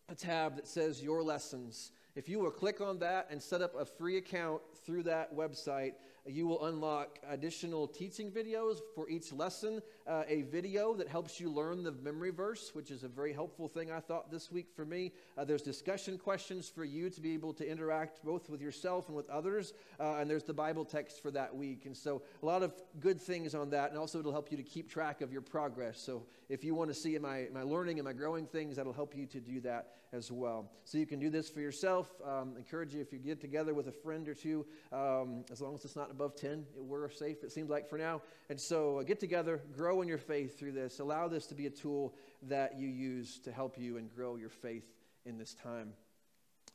a 0.09 0.15
tab 0.15 0.55
that 0.57 0.67
says 0.67 1.01
Your 1.01 1.23
Lessons. 1.23 1.91
If 2.15 2.29
you 2.29 2.39
will 2.39 2.51
click 2.51 2.79
on 2.79 2.99
that 2.99 3.27
and 3.29 3.43
set 3.43 3.61
up 3.61 3.75
a 3.77 3.83
free 3.83 4.15
account 4.17 4.61
through 4.85 5.03
that 5.03 5.35
website, 5.35 5.95
you 6.25 6.47
will 6.47 6.65
unlock 6.65 7.19
additional 7.29 7.87
teaching 7.87 8.31
videos 8.31 8.79
for 8.95 9.09
each 9.09 9.33
lesson, 9.33 9.81
uh, 10.07 10.23
a 10.27 10.43
video 10.43 10.93
that 10.93 11.07
helps 11.07 11.39
you 11.39 11.49
learn 11.49 11.83
the 11.83 11.91
memory 11.91 12.29
verse, 12.29 12.71
which 12.73 12.91
is 12.91 13.03
a 13.03 13.07
very 13.07 13.33
helpful 13.33 13.67
thing 13.67 13.91
I 13.91 13.99
thought 13.99 14.29
this 14.29 14.51
week 14.51 14.67
for 14.75 14.85
me. 14.85 15.11
Uh, 15.37 15.45
there's 15.45 15.61
discussion 15.61 16.17
questions 16.17 16.69
for 16.69 16.83
you 16.83 17.09
to 17.09 17.21
be 17.21 17.33
able 17.33 17.53
to 17.53 17.67
interact 17.67 18.23
both 18.23 18.49
with 18.49 18.61
yourself 18.61 19.07
and 19.07 19.17
with 19.17 19.29
others, 19.29 19.73
uh, 19.99 20.17
and 20.17 20.29
there's 20.29 20.43
the 20.43 20.53
Bible 20.53 20.85
text 20.85 21.21
for 21.21 21.31
that 21.31 21.55
week. 21.55 21.85
And 21.85 21.97
so, 21.97 22.21
a 22.43 22.45
lot 22.45 22.61
of 22.61 22.73
good 22.99 23.19
things 23.19 23.55
on 23.55 23.69
that, 23.71 23.89
and 23.89 23.97
also 23.97 24.19
it'll 24.19 24.31
help 24.31 24.51
you 24.51 24.57
to 24.57 24.63
keep 24.63 24.89
track 24.89 25.21
of 25.21 25.31
your 25.31 25.41
progress. 25.41 25.99
So, 25.99 26.23
if 26.49 26.63
you 26.63 26.75
want 26.75 26.91
to 26.91 26.95
see 26.95 27.17
my, 27.17 27.47
my 27.51 27.63
learning 27.63 27.97
and 27.97 28.05
my 28.05 28.13
growing 28.13 28.45
things, 28.45 28.75
that'll 28.75 28.93
help 28.93 29.15
you 29.15 29.25
to 29.25 29.39
do 29.39 29.59
that 29.61 29.93
as 30.13 30.31
well. 30.31 30.69
So, 30.83 30.99
you 30.99 31.07
can 31.07 31.19
do 31.19 31.31
this 31.31 31.49
for 31.49 31.61
yourself. 31.61 32.11
Um, 32.23 32.55
encourage 32.57 32.93
you 32.93 33.01
if 33.01 33.11
you 33.11 33.17
get 33.17 33.41
together 33.41 33.73
with 33.73 33.87
a 33.87 33.91
friend 33.91 34.27
or 34.27 34.35
two, 34.35 34.67
um, 34.91 35.45
as 35.51 35.61
long 35.61 35.73
as 35.73 35.83
it's 35.83 35.95
not 35.95 36.11
above 36.11 36.35
10. 36.35 36.65
We're 36.77 37.09
safe, 37.09 37.43
it 37.43 37.51
seems 37.51 37.69
like, 37.71 37.89
for 37.89 37.97
now. 37.97 38.21
And 38.49 38.59
so 38.59 38.99
uh, 38.99 39.03
get 39.03 39.19
together, 39.19 39.61
grow 39.75 39.94
in 40.01 40.07
your 40.07 40.17
faith 40.17 40.57
through 40.57 40.73
this. 40.73 40.99
Allow 40.99 41.27
this 41.27 41.45
to 41.47 41.55
be 41.55 41.67
a 41.67 41.69
tool 41.69 42.13
that 42.43 42.77
you 42.77 42.87
use 42.87 43.39
to 43.39 43.51
help 43.51 43.77
you 43.77 43.97
and 43.97 44.13
grow 44.13 44.35
your 44.35 44.49
faith 44.49 44.85
in 45.25 45.37
this 45.37 45.53
time. 45.53 45.93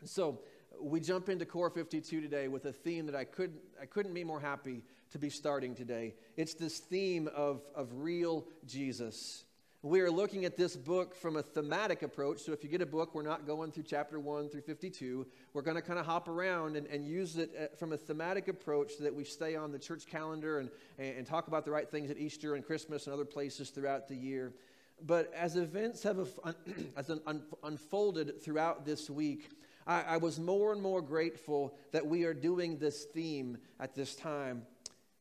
So 0.04 0.40
we 0.80 1.00
jump 1.00 1.28
into 1.28 1.44
Core 1.44 1.70
52 1.70 2.20
today 2.20 2.48
with 2.48 2.64
a 2.64 2.72
theme 2.72 3.06
that 3.06 3.14
I 3.14 3.24
couldn't, 3.24 3.60
I 3.80 3.86
couldn't 3.86 4.14
be 4.14 4.24
more 4.24 4.40
happy 4.40 4.82
to 5.10 5.18
be 5.18 5.30
starting 5.30 5.74
today. 5.74 6.14
It's 6.36 6.54
this 6.54 6.78
theme 6.78 7.28
of, 7.34 7.62
of 7.74 7.88
real 7.94 8.46
Jesus. 8.66 9.44
We 9.82 10.02
are 10.02 10.10
looking 10.10 10.44
at 10.44 10.58
this 10.58 10.76
book 10.76 11.14
from 11.14 11.36
a 11.36 11.42
thematic 11.42 12.02
approach. 12.02 12.40
So 12.40 12.52
if 12.52 12.62
you 12.62 12.68
get 12.68 12.82
a 12.82 12.86
book, 12.86 13.14
we're 13.14 13.22
not 13.22 13.46
going 13.46 13.72
through 13.72 13.84
chapter 13.84 14.20
1 14.20 14.50
through 14.50 14.60
52. 14.60 15.26
We're 15.54 15.62
going 15.62 15.76
to 15.76 15.82
kind 15.82 15.98
of 15.98 16.04
hop 16.04 16.28
around 16.28 16.76
and, 16.76 16.86
and 16.88 17.06
use 17.06 17.38
it 17.38 17.50
uh, 17.58 17.74
from 17.76 17.94
a 17.94 17.96
thematic 17.96 18.48
approach 18.48 18.96
so 18.98 19.04
that 19.04 19.14
we 19.14 19.24
stay 19.24 19.56
on 19.56 19.72
the 19.72 19.78
church 19.78 20.04
calendar 20.04 20.58
and, 20.58 20.68
and 20.98 21.26
talk 21.26 21.48
about 21.48 21.64
the 21.64 21.70
right 21.70 21.90
things 21.90 22.10
at 22.10 22.18
Easter 22.18 22.56
and 22.56 22.66
Christmas 22.66 23.06
and 23.06 23.14
other 23.14 23.24
places 23.24 23.70
throughout 23.70 24.06
the 24.06 24.14
year. 24.14 24.52
But 25.06 25.32
as 25.32 25.56
events 25.56 26.02
have 26.02 26.28
as 26.98 27.10
unfolded 27.64 28.42
throughout 28.42 28.84
this 28.84 29.08
week, 29.08 29.48
I, 29.86 30.02
I 30.02 30.16
was 30.18 30.38
more 30.38 30.74
and 30.74 30.82
more 30.82 31.00
grateful 31.00 31.74
that 31.92 32.06
we 32.06 32.24
are 32.24 32.34
doing 32.34 32.76
this 32.76 33.04
theme 33.04 33.56
at 33.78 33.94
this 33.94 34.14
time. 34.14 34.66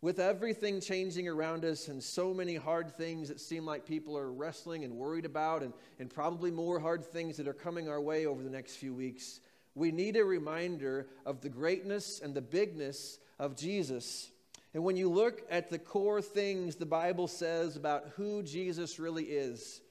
With 0.01 0.19
everything 0.19 0.79
changing 0.79 1.27
around 1.27 1.65
us 1.65 1.89
and 1.89 2.01
so 2.01 2.33
many 2.33 2.55
hard 2.55 2.95
things 2.95 3.27
that 3.27 3.41
seem 3.41 3.65
like 3.65 3.85
people 3.85 4.17
are 4.17 4.31
wrestling 4.31 4.85
and 4.85 4.95
worried 4.95 5.25
about, 5.25 5.61
and, 5.61 5.73
and 5.99 6.09
probably 6.09 6.51
more 6.51 6.79
hard 6.79 7.03
things 7.03 7.35
that 7.37 7.49
are 7.49 7.53
coming 7.53 7.89
our 7.89 7.99
way 7.99 8.25
over 8.25 8.41
the 8.41 8.49
next 8.49 8.77
few 8.77 8.93
weeks, 8.93 9.41
we 9.75 9.91
need 9.91 10.15
a 10.15 10.23
reminder 10.23 11.07
of 11.25 11.41
the 11.41 11.49
greatness 11.49 12.21
and 12.21 12.33
the 12.33 12.41
bigness 12.41 13.19
of 13.39 13.57
Jesus. 13.57 14.31
And 14.73 14.85
when 14.85 14.95
you 14.95 15.09
look 15.09 15.41
at 15.49 15.69
the 15.69 15.79
core 15.79 16.21
things 16.21 16.75
the 16.75 16.85
Bible 16.85 17.27
says 17.27 17.75
about 17.75 18.09
who 18.15 18.41
Jesus 18.41 18.99
really 18.99 19.25
is, 19.25 19.81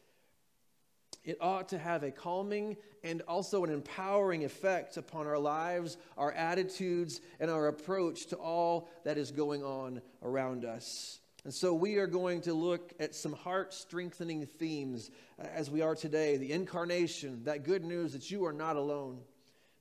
it 1.29 1.37
ought 1.43 1.69
to 1.69 1.79
have 1.79 2.05
a 2.05 2.11
calming 2.11 2.75
and 3.05 3.21
also 3.29 3.63
an 3.63 3.71
empowering 3.71 4.47
effect 4.47 4.97
upon 4.97 5.27
our 5.27 5.39
lives, 5.39 5.99
our 6.17 6.33
attitudes, 6.33 7.21
and 7.39 7.51
our 7.51 7.69
approach 7.69 8.29
to 8.29 8.37
all 8.37 8.89
that 9.05 9.19
is 9.19 9.31
going 9.31 9.63
on 9.63 10.01
around 10.23 10.65
us. 10.65 11.21
And 11.45 11.53
so 11.53 11.75
we 11.75 11.97
are 11.97 12.07
going 12.07 12.41
to 12.43 12.55
look 12.55 12.95
at 12.99 13.15
some 13.15 13.35
heart 13.35 13.75
strengthening 13.75 14.47
themes 14.47 15.11
uh, 15.39 15.47
as 15.55 15.71
we 15.71 15.83
are 15.83 15.95
today 15.95 16.39
the 16.39 16.51
incarnation, 16.51 17.45
that 17.45 17.63
good 17.63 17.85
news 17.85 18.15
that 18.15 18.31
you 18.31 18.47
are 18.47 18.53
not 18.55 18.77
alone, 18.77 19.19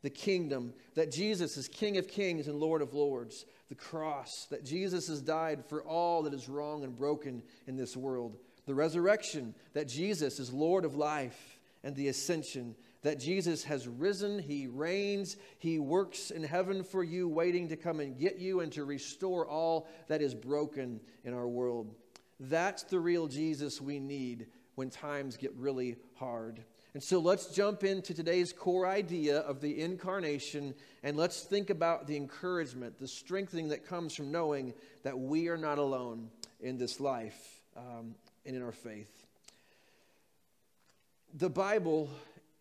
the 0.02 0.10
kingdom, 0.10 0.74
that 0.96 1.14
Jesus 1.14 1.56
is 1.56 1.70
King 1.70 1.96
of 1.96 2.10
kings 2.10 2.50
and 2.50 2.60
Lord 2.60 2.82
of 2.82 2.94
lords, 2.94 3.46
the 3.70 3.76
cross, 3.76 4.48
that 4.50 4.66
Jesus 4.66 5.08
has 5.08 5.22
died 5.22 5.64
for 5.64 5.82
all 5.82 6.24
that 6.24 6.34
is 6.34 6.50
wrong 6.50 6.84
and 6.84 6.94
broken 6.94 7.42
in 7.68 7.78
this 7.78 7.96
world 7.96 8.38
the 8.68 8.76
resurrection, 8.76 9.56
that 9.74 9.88
Jesus 9.88 10.40
is 10.40 10.54
Lord 10.54 10.86
of 10.86 10.96
life, 10.96 11.58
and 11.84 11.96
the 11.96 12.10
ascension, 12.10 12.76
that 13.02 13.20
Jesus 13.20 13.64
has 13.64 13.88
risen, 13.88 14.40
he 14.40 14.68
reigns, 14.68 15.38
he 15.58 15.80
works 15.80 16.32
in 16.32 16.44
heaven 16.44 16.84
for 16.84 17.04
you, 17.04 17.30
waiting 17.30 17.70
to 17.70 17.78
come 17.78 18.00
and 18.00 18.20
get 18.20 18.38
you 18.38 18.60
and 18.60 18.72
to 18.74 18.84
restore 18.84 19.48
all 19.48 19.88
that 20.10 20.22
is 20.22 20.36
broken 20.36 21.00
in 21.24 21.34
our 21.34 21.48
world. 21.48 21.96
That's 22.40 22.84
the 22.84 23.00
real 23.00 23.28
Jesus 23.28 23.80
we 23.80 24.00
need 24.00 24.48
when 24.76 24.90
times 24.90 25.38
get 25.38 25.54
really 25.56 25.96
hard. 26.16 26.64
And 26.94 27.02
so 27.02 27.20
let's 27.20 27.48
jump 27.48 27.84
into 27.84 28.14
today's 28.14 28.52
core 28.52 28.88
idea 28.88 29.40
of 29.40 29.62
the 29.62 29.82
incarnation 29.82 30.74
and 31.04 31.16
let's 31.16 31.42
think 31.42 31.70
about 31.70 32.08
the 32.08 32.18
encouragement, 32.18 33.00
the 33.00 33.08
strengthening 33.08 33.70
that 33.70 33.86
comes 33.86 34.14
from 34.14 34.32
knowing 34.32 34.74
that 35.04 35.18
we 35.18 35.48
are 35.48 35.58
not 35.58 35.78
alone 35.78 36.30
in 36.60 36.78
this 36.78 37.00
life. 37.00 37.62
Um, 37.76 38.16
and 38.48 38.56
in 38.56 38.64
our 38.64 38.72
faith. 38.72 39.26
The 41.34 41.50
Bible 41.50 42.10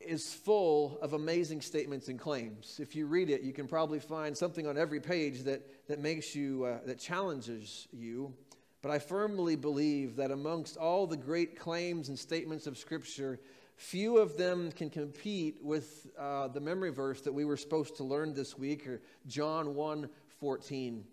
is 0.01 0.35
full 0.35 0.99
of 1.01 1.13
amazing 1.15 1.61
statements 1.63 2.09
and 2.09 2.19
claims. 2.19 2.79
If 2.81 2.95
you 2.95 3.07
read 3.07 3.31
it, 3.31 3.43
you 3.43 3.53
can 3.53 3.67
probably 3.67 4.01
find 4.01 4.37
something 4.37 4.67
on 4.67 4.77
every 4.77 5.01
page 5.01 5.45
that, 5.45 5.89
that 5.89 6.01
makes 6.01 6.35
you, 6.35 6.65
uh, 6.65 6.79
that 6.87 6.99
challenges 6.99 7.89
you. 7.93 8.35
But 8.83 8.91
I 8.91 8.99
firmly 8.99 9.57
believe 9.57 10.17
that 10.17 10.31
amongst 10.31 10.77
all 10.77 11.07
the 11.07 11.17
great 11.17 11.59
claims 11.59 12.09
and 12.09 12.19
statements 12.19 12.67
of 12.67 12.77
Scripture, 12.77 13.41
few 13.77 14.19
of 14.19 14.37
them 14.37 14.71
can 14.73 14.91
compete 14.91 15.59
with 15.63 16.09
uh, 16.19 16.49
the 16.49 16.61
memory 16.61 16.91
verse 16.91 17.21
that 17.23 17.33
we 17.33 17.45
were 17.45 17.57
supposed 17.57 17.97
to 17.97 18.05
learn 18.05 18.35
this 18.35 18.59
week, 18.59 18.87
or 18.87 19.01
John 19.27 19.75
1 19.75 20.09
14. 20.41 21.05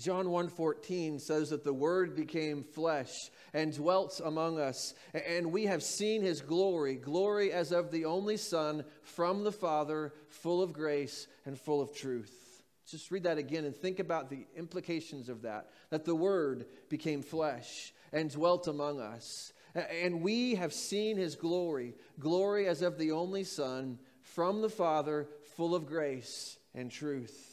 John 0.00 0.28
1:14 0.28 1.20
says 1.20 1.50
that 1.50 1.62
the 1.62 1.74
word 1.74 2.16
became 2.16 2.64
flesh 2.64 3.30
and 3.52 3.70
dwelt 3.74 4.18
among 4.24 4.58
us 4.58 4.94
and 5.12 5.52
we 5.52 5.66
have 5.66 5.82
seen 5.82 6.22
his 6.22 6.40
glory 6.40 6.94
glory 6.94 7.52
as 7.52 7.70
of 7.70 7.90
the 7.90 8.06
only 8.06 8.38
son 8.38 8.82
from 9.02 9.44
the 9.44 9.52
father 9.52 10.14
full 10.28 10.62
of 10.62 10.72
grace 10.72 11.26
and 11.44 11.60
full 11.60 11.82
of 11.82 11.94
truth. 11.94 12.62
Just 12.86 13.10
read 13.10 13.24
that 13.24 13.36
again 13.36 13.66
and 13.66 13.76
think 13.76 13.98
about 13.98 14.30
the 14.30 14.46
implications 14.56 15.28
of 15.28 15.42
that 15.42 15.68
that 15.90 16.06
the 16.06 16.14
word 16.14 16.64
became 16.88 17.20
flesh 17.20 17.92
and 18.10 18.30
dwelt 18.30 18.68
among 18.68 19.00
us 19.00 19.52
and 19.74 20.22
we 20.22 20.54
have 20.54 20.72
seen 20.72 21.18
his 21.18 21.36
glory 21.36 21.94
glory 22.18 22.66
as 22.66 22.80
of 22.80 22.96
the 22.96 23.12
only 23.12 23.44
son 23.44 23.98
from 24.22 24.62
the 24.62 24.70
father 24.70 25.28
full 25.56 25.74
of 25.74 25.84
grace 25.84 26.56
and 26.74 26.90
truth. 26.90 27.49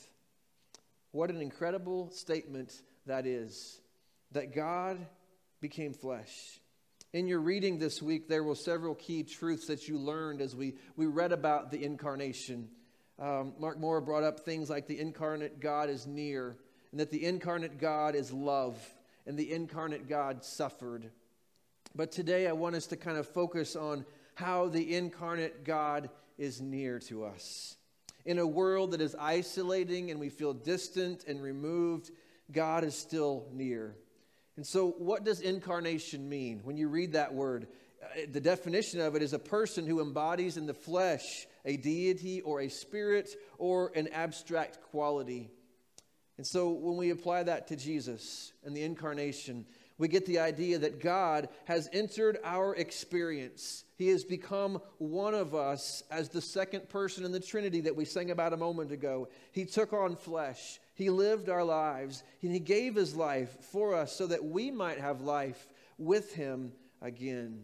What 1.11 1.29
an 1.29 1.41
incredible 1.41 2.09
statement 2.11 2.73
that 3.05 3.25
is 3.25 3.79
that 4.31 4.53
God 4.53 5.05
became 5.61 5.93
flesh. 5.93 6.59
In 7.13 7.27
your 7.27 7.39
reading 7.39 7.79
this 7.79 8.01
week, 8.01 8.27
there 8.27 8.43
were 8.43 8.55
several 8.55 8.93
key 8.93 9.23
truths 9.23 9.67
that 9.67 9.87
you 9.87 9.97
learned 9.97 10.41
as 10.41 10.55
we, 10.55 10.75
we 10.97 11.05
read 11.05 11.31
about 11.31 11.71
the 11.71 11.83
incarnation. 11.83 12.69
Um, 13.17 13.53
Mark 13.57 13.79
Moore 13.79 14.01
brought 14.01 14.23
up 14.23 14.41
things 14.41 14.69
like 14.69 14.87
the 14.87 14.99
incarnate 14.99 15.59
God 15.59 15.89
is 15.89 16.05
near, 16.05 16.57
and 16.91 16.99
that 16.99 17.09
the 17.09 17.25
incarnate 17.25 17.79
God 17.79 18.13
is 18.13 18.31
love, 18.31 18.77
and 19.25 19.37
the 19.37 19.51
incarnate 19.51 20.07
God 20.07 20.43
suffered. 20.43 21.09
But 21.95 22.11
today, 22.11 22.47
I 22.47 22.51
want 22.51 22.75
us 22.75 22.87
to 22.87 22.97
kind 22.97 23.17
of 23.17 23.27
focus 23.27 23.75
on 23.75 24.05
how 24.35 24.67
the 24.67 24.93
incarnate 24.95 25.63
God 25.63 26.09
is 26.37 26.61
near 26.61 26.99
to 27.07 27.23
us. 27.25 27.75
In 28.27 28.39
a 28.39 28.45
world 28.45 28.91
that 28.91 28.99
is 28.99 29.15
isolating 29.15 30.11
and 30.11 30.19
we 30.19 30.27
feel 30.27 30.53
distant 30.53 31.23
and 31.29 31.41
removed, 31.41 32.11
God 32.51 32.83
is 32.83 32.93
still 32.93 33.47
near. 33.53 33.95
And 34.57 34.67
so, 34.67 34.89
what 34.89 35.23
does 35.23 35.39
incarnation 35.39 36.27
mean? 36.27 36.59
When 36.65 36.75
you 36.75 36.89
read 36.89 37.13
that 37.13 37.33
word, 37.33 37.67
uh, 38.03 38.23
the 38.29 38.41
definition 38.41 38.99
of 38.99 39.15
it 39.15 39.21
is 39.21 39.31
a 39.31 39.39
person 39.39 39.87
who 39.87 40.01
embodies 40.01 40.57
in 40.57 40.65
the 40.65 40.73
flesh 40.73 41.47
a 41.63 41.77
deity 41.77 42.41
or 42.41 42.59
a 42.59 42.69
spirit 42.69 43.29
or 43.57 43.93
an 43.95 44.09
abstract 44.09 44.81
quality. 44.91 45.49
And 46.37 46.45
so, 46.45 46.71
when 46.71 46.97
we 46.97 47.11
apply 47.11 47.43
that 47.43 47.67
to 47.67 47.77
Jesus 47.77 48.51
and 48.65 48.75
the 48.75 48.83
incarnation, 48.83 49.65
we 49.97 50.07
get 50.07 50.25
the 50.25 50.39
idea 50.39 50.77
that 50.79 51.01
God 51.01 51.49
has 51.65 51.89
entered 51.91 52.37
our 52.43 52.75
experience. 52.75 53.83
He 53.95 54.09
has 54.09 54.23
become 54.23 54.79
one 54.99 55.33
of 55.33 55.55
us 55.55 56.03
as 56.11 56.29
the 56.29 56.41
second 56.41 56.87
person 56.87 57.25
in 57.25 57.31
the 57.31 57.39
Trinity 57.39 57.81
that 57.81 57.95
we 57.95 58.05
sang 58.05 58.29
about 58.29 58.53
a 58.53 58.57
moment 58.57 58.91
ago. 58.91 59.27
He 59.51 59.65
took 59.65 59.93
on 59.93 60.15
flesh, 60.15 60.79
He 60.93 61.09
lived 61.09 61.49
our 61.49 61.63
lives, 61.63 62.23
and 62.43 62.51
He 62.51 62.59
gave 62.59 62.95
His 62.95 63.15
life 63.15 63.57
for 63.71 63.95
us 63.95 64.15
so 64.15 64.27
that 64.27 64.45
we 64.45 64.69
might 64.69 64.99
have 64.99 65.21
life 65.21 65.67
with 65.97 66.33
Him 66.33 66.73
again. 67.01 67.63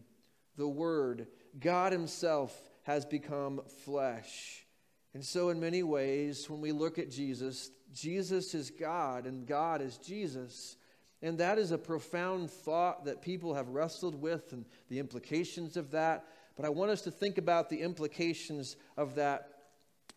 The 0.58 0.68
Word, 0.68 1.28
God 1.60 1.92
Himself, 1.92 2.60
has 2.84 3.06
become 3.06 3.62
flesh. 3.86 4.66
And 5.14 5.24
so, 5.24 5.50
in 5.50 5.60
many 5.60 5.84
ways, 5.84 6.50
when 6.50 6.62
we 6.62 6.72
look 6.72 6.98
at 6.98 7.12
Jesus, 7.12 7.70
Jesus 7.94 8.56
is 8.56 8.72
God 8.72 9.26
and 9.26 9.46
God 9.46 9.82
is 9.82 9.98
Jesus. 9.98 10.78
And 11.24 11.38
that 11.38 11.58
is 11.58 11.72
a 11.72 11.78
profound 11.78 12.52
thought 12.52 13.06
that 13.06 13.22
people 13.22 13.54
have 13.54 13.70
wrestled 13.70 14.22
with 14.22 14.52
and 14.52 14.66
the 14.90 15.00
implications 15.00 15.78
of 15.78 15.92
that. 15.92 16.26
But 16.58 16.66
I 16.66 16.70
want 16.70 16.92
us 16.92 17.02
to 17.04 17.12
think 17.12 17.38
about 17.38 17.70
the 17.70 17.80
implications 17.80 18.76
of 18.98 19.16
that 19.16 19.48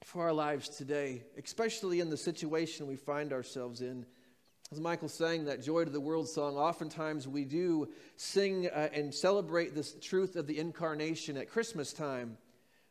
for 0.03 0.25
our 0.25 0.33
lives 0.33 0.69
today, 0.69 1.23
especially 1.43 2.01
in 2.01 2.11
the 2.11 2.17
situation 2.17 2.89
we 2.89 2.97
find 2.97 3.33
ourselves 3.33 3.83
in. 3.83 4.05
As 4.73 4.81
Michael 4.81 5.09
sang 5.09 5.45
that 5.45 5.63
Joy 5.63 5.85
to 5.85 5.91
the 5.91 6.01
World 6.01 6.29
song, 6.29 6.57
oftentimes 6.57 7.29
we 7.29 7.45
do 7.45 7.89
sing 8.17 8.67
uh, 8.67 8.89
and 8.93 9.15
celebrate 9.15 9.77
this 9.77 9.95
truth 10.01 10.35
of 10.35 10.49
the 10.49 10.59
incarnation 10.59 11.37
at 11.37 11.49
Christmas 11.49 11.93
time. 11.93 12.37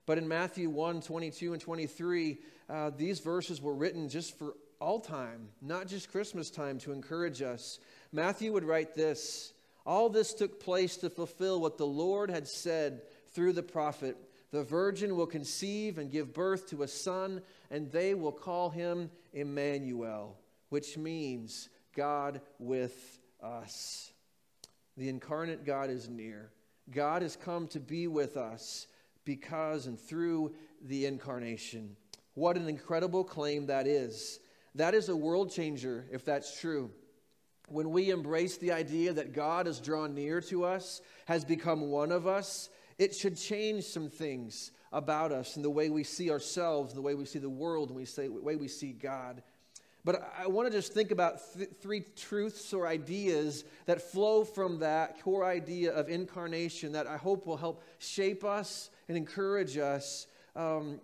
But 0.05 0.17
in 0.17 0.25
Matthew 0.25 0.69
1 0.69 1.01
22 1.01 1.51
and 1.51 1.61
23, 1.61 2.37
uh, 2.69 2.91
these 2.95 3.19
verses 3.19 3.61
were 3.61 3.75
written 3.75 4.07
just 4.07 4.39
for 4.39 4.53
all 4.79 4.99
time, 4.99 5.49
not 5.61 5.87
just 5.87 6.11
Christmas 6.11 6.49
time, 6.49 6.79
to 6.79 6.91
encourage 6.91 7.41
us. 7.41 7.79
Matthew 8.15 8.53
would 8.53 8.63
write 8.63 8.95
this 8.95 9.51
All 9.85 10.07
this 10.07 10.33
took 10.33 10.61
place 10.61 10.95
to 10.97 11.09
fulfill 11.09 11.59
what 11.59 11.77
the 11.77 11.85
Lord 11.85 12.29
had 12.29 12.47
said 12.47 13.01
through 13.33 13.51
the 13.51 13.61
prophet 13.61 14.15
The 14.51 14.63
virgin 14.63 15.17
will 15.17 15.27
conceive 15.27 15.97
and 15.97 16.09
give 16.09 16.33
birth 16.33 16.69
to 16.69 16.83
a 16.83 16.87
son, 16.87 17.41
and 17.69 17.91
they 17.91 18.13
will 18.13 18.31
call 18.31 18.69
him 18.69 19.11
Emmanuel, 19.33 20.39
which 20.69 20.97
means 20.97 21.67
God 21.93 22.39
with 22.57 23.19
us. 23.43 24.13
The 24.95 25.09
incarnate 25.09 25.65
God 25.65 25.89
is 25.89 26.07
near. 26.07 26.51
God 26.89 27.21
has 27.21 27.35
come 27.35 27.67
to 27.69 27.81
be 27.81 28.07
with 28.07 28.37
us 28.37 28.87
because 29.25 29.87
and 29.87 29.99
through 29.99 30.55
the 30.81 31.05
incarnation. 31.05 31.97
What 32.33 32.55
an 32.55 32.69
incredible 32.69 33.25
claim 33.25 33.65
that 33.65 33.87
is. 33.87 34.39
That 34.75 34.93
is 34.93 35.09
a 35.09 35.15
world 35.15 35.51
changer 35.51 36.05
if 36.13 36.23
that's 36.23 36.61
true. 36.61 36.91
When 37.67 37.91
we 37.91 38.11
embrace 38.11 38.57
the 38.57 38.71
idea 38.71 39.13
that 39.13 39.33
God 39.33 39.65
has 39.65 39.79
drawn 39.79 40.13
near 40.13 40.41
to 40.41 40.65
us, 40.65 41.01
has 41.25 41.43
become 41.43 41.89
one 41.89 42.11
of 42.11 42.27
us, 42.27 42.69
it 42.97 43.15
should 43.15 43.37
change 43.37 43.83
some 43.85 44.09
things 44.09 44.71
about 44.91 45.31
us 45.31 45.55
and 45.55 45.65
the 45.65 45.69
way 45.69 45.89
we 45.89 46.03
see 46.03 46.31
ourselves, 46.31 46.93
the 46.93 47.01
way 47.01 47.15
we 47.15 47.25
see 47.25 47.39
the 47.39 47.49
world, 47.49 47.89
and 47.89 47.97
we 47.97 48.05
say, 48.05 48.27
the 48.27 48.41
way 48.41 48.55
we 48.55 48.67
see 48.67 48.91
God. 48.91 49.41
But 50.05 50.31
I 50.37 50.45
want 50.47 50.71
to 50.71 50.77
just 50.77 50.93
think 50.93 51.09
about 51.09 51.39
th- 51.57 51.69
three 51.81 52.05
truths 52.15 52.71
or 52.73 52.87
ideas 52.87 53.65
that 53.87 54.01
flow 54.01 54.43
from 54.43 54.79
that 54.79 55.19
core 55.21 55.43
idea 55.43 55.91
of 55.91 56.09
incarnation 56.09 56.91
that 56.91 57.07
I 57.07 57.17
hope 57.17 57.47
will 57.47 57.57
help 57.57 57.83
shape 57.97 58.43
us 58.43 58.91
and 59.09 59.17
encourage 59.17 59.77
us 59.77 60.27
um, 60.55 61.01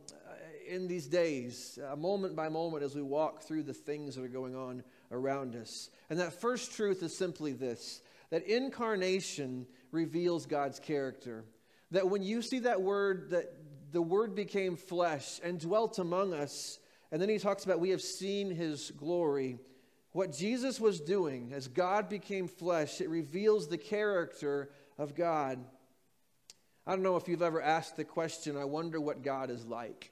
in 0.70 0.88
these 0.88 1.08
days, 1.08 1.80
uh, 1.92 1.96
moment 1.96 2.36
by 2.36 2.48
moment, 2.48 2.84
as 2.84 2.96
we 2.96 3.02
walk 3.02 3.42
through 3.42 3.64
the 3.64 3.74
things 3.74 4.16
that 4.16 4.24
are 4.24 4.30
going 4.30 4.56
on 4.56 4.84
around 5.12 5.56
us. 5.56 5.90
And 6.10 6.20
that 6.20 6.40
first 6.40 6.74
truth 6.74 7.04
is 7.04 7.16
simply 7.16 7.54
this 7.54 8.02
that 8.30 8.44
incarnation 8.48 9.68
reveals 9.92 10.46
God's 10.46 10.80
character. 10.80 11.44
That 11.92 12.10
when 12.10 12.24
you 12.24 12.42
see 12.42 12.60
that 12.60 12.82
word, 12.82 13.32
that 13.32 13.54
the 13.92 14.02
word 14.02 14.36
became 14.36 14.78
flesh 14.78 15.40
and 15.44 15.60
dwelt 15.60 16.00
among 16.00 16.34
us, 16.34 16.80
and 17.12 17.22
then 17.22 17.28
he 17.28 17.38
talks 17.38 17.66
about 17.66 17.82
we 17.82 17.90
have 17.90 18.02
seen 18.02 18.50
his 18.50 18.92
glory. 18.92 19.60
What 20.14 20.32
Jesus 20.32 20.80
was 20.80 21.00
doing 21.02 21.52
as 21.54 21.68
God 21.68 22.10
became 22.10 22.48
flesh, 22.48 23.02
it 23.02 23.10
reveals 23.10 23.68
the 23.68 23.78
character 23.78 24.70
of 24.98 25.16
God. 25.16 25.60
I 26.88 26.92
don't 26.92 27.04
know 27.04 27.18
if 27.18 27.28
you've 27.28 27.42
ever 27.42 27.62
asked 27.62 27.98
the 27.98 28.04
question, 28.04 28.58
I 28.58 28.66
wonder 28.66 29.00
what 29.00 29.24
God 29.24 29.50
is 29.50 29.66
like. 29.66 30.12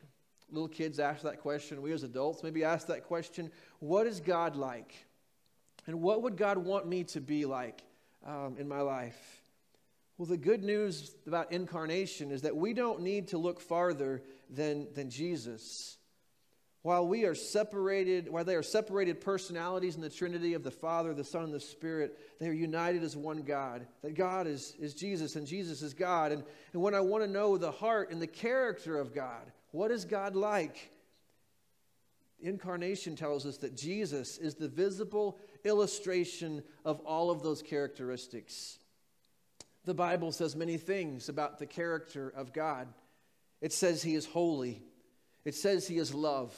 Little 0.51 0.67
kids 0.67 0.99
ask 0.99 1.21
that 1.23 1.39
question. 1.41 1.81
We 1.81 1.91
as 1.91 2.03
adults 2.03 2.43
maybe 2.43 2.63
ask 2.63 2.87
that 2.87 3.03
question 3.03 3.51
What 3.79 4.07
is 4.07 4.19
God 4.19 4.55
like? 4.55 4.93
And 5.87 6.01
what 6.01 6.21
would 6.23 6.37
God 6.37 6.57
want 6.57 6.87
me 6.87 7.03
to 7.05 7.21
be 7.21 7.45
like 7.45 7.81
um, 8.25 8.57
in 8.59 8.67
my 8.67 8.81
life? 8.81 9.41
Well, 10.17 10.27
the 10.27 10.37
good 10.37 10.63
news 10.63 11.15
about 11.25 11.51
incarnation 11.51 12.31
is 12.31 12.41
that 12.41 12.55
we 12.55 12.73
don't 12.73 13.01
need 13.01 13.29
to 13.29 13.37
look 13.37 13.61
farther 13.61 14.21
than, 14.49 14.87
than 14.93 15.09
Jesus. 15.09 15.97
While 16.81 17.07
we 17.07 17.25
are 17.25 17.35
separated, 17.35 18.29
while 18.29 18.43
they 18.43 18.55
are 18.55 18.63
separated 18.63 19.19
personalities 19.19 19.95
in 19.95 20.01
the 20.01 20.09
Trinity 20.09 20.53
of 20.53 20.63
the 20.63 20.71
Father, 20.71 21.13
the 21.13 21.23
Son, 21.23 21.43
and 21.43 21.53
the 21.53 21.59
Spirit, 21.59 22.17
they 22.39 22.47
are 22.47 22.53
united 22.53 23.03
as 23.03 23.17
one 23.17 23.43
God. 23.43 23.87
That 24.01 24.15
God 24.15 24.45
is, 24.45 24.75
is 24.79 24.93
Jesus 24.93 25.35
and 25.35 25.47
Jesus 25.47 25.81
is 25.81 25.93
God. 25.93 26.31
And, 26.31 26.43
and 26.73 26.81
when 26.81 26.93
I 26.93 27.01
want 27.01 27.23
to 27.23 27.29
know 27.29 27.57
the 27.57 27.71
heart 27.71 28.11
and 28.11 28.21
the 28.21 28.27
character 28.27 28.97
of 28.97 29.13
God, 29.13 29.51
what 29.71 29.91
is 29.91 30.05
God 30.05 30.35
like? 30.35 30.91
Incarnation 32.41 33.15
tells 33.15 33.45
us 33.45 33.57
that 33.57 33.75
Jesus 33.75 34.37
is 34.37 34.55
the 34.55 34.69
visible 34.69 35.37
illustration 35.65 36.63
of 36.85 36.99
all 37.01 37.31
of 37.31 37.43
those 37.43 37.61
characteristics. 37.61 38.79
The 39.85 39.93
Bible 39.93 40.31
says 40.31 40.55
many 40.55 40.77
things 40.77 41.29
about 41.29 41.59
the 41.59 41.65
character 41.65 42.31
of 42.35 42.53
God. 42.53 42.87
It 43.61 43.73
says 43.73 44.01
he 44.01 44.15
is 44.15 44.25
holy. 44.25 44.81
It 45.43 45.55
says 45.55 45.87
he 45.87 45.97
is 45.97 46.13
love. 46.13 46.57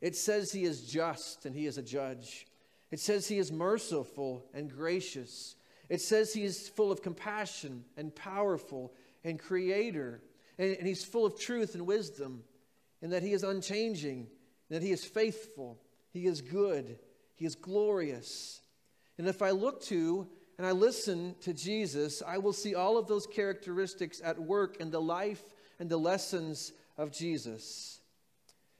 It 0.00 0.16
says 0.16 0.52
he 0.52 0.64
is 0.64 0.82
just 0.82 1.44
and 1.44 1.54
he 1.54 1.66
is 1.66 1.76
a 1.76 1.82
judge. 1.82 2.46
It 2.90 3.00
says 3.00 3.28
he 3.28 3.38
is 3.38 3.52
merciful 3.52 4.46
and 4.54 4.70
gracious. 4.70 5.56
It 5.88 6.00
says 6.00 6.32
he 6.32 6.44
is 6.44 6.68
full 6.68 6.92
of 6.92 7.02
compassion 7.02 7.84
and 7.96 8.14
powerful 8.14 8.94
and 9.24 9.38
creator. 9.38 10.22
And, 10.58 10.76
and 10.76 10.86
he's 10.86 11.04
full 11.04 11.26
of 11.26 11.38
truth 11.38 11.74
and 11.74 11.86
wisdom. 11.86 12.44
And 13.02 13.12
that 13.12 13.22
he 13.22 13.32
is 13.32 13.42
unchanging. 13.42 14.28
that 14.70 14.82
he 14.82 14.90
is 14.90 15.04
faithful. 15.04 15.78
He 16.10 16.26
is 16.26 16.40
good. 16.40 16.98
He 17.36 17.46
is 17.46 17.54
glorious. 17.54 18.60
And 19.16 19.26
if 19.26 19.42
I 19.42 19.50
look 19.50 19.82
to 19.84 20.28
and 20.58 20.66
I 20.66 20.72
listen 20.72 21.36
to 21.40 21.52
Jesus, 21.54 22.22
I 22.26 22.38
will 22.38 22.52
see 22.52 22.74
all 22.74 22.98
of 22.98 23.06
those 23.06 23.26
characteristics 23.26 24.20
at 24.22 24.38
work 24.38 24.78
in 24.78 24.90
the 24.90 25.00
life 25.00 25.42
and 25.78 25.88
the 25.88 25.96
lessons 25.96 26.72
of 26.96 27.12
Jesus. 27.12 28.00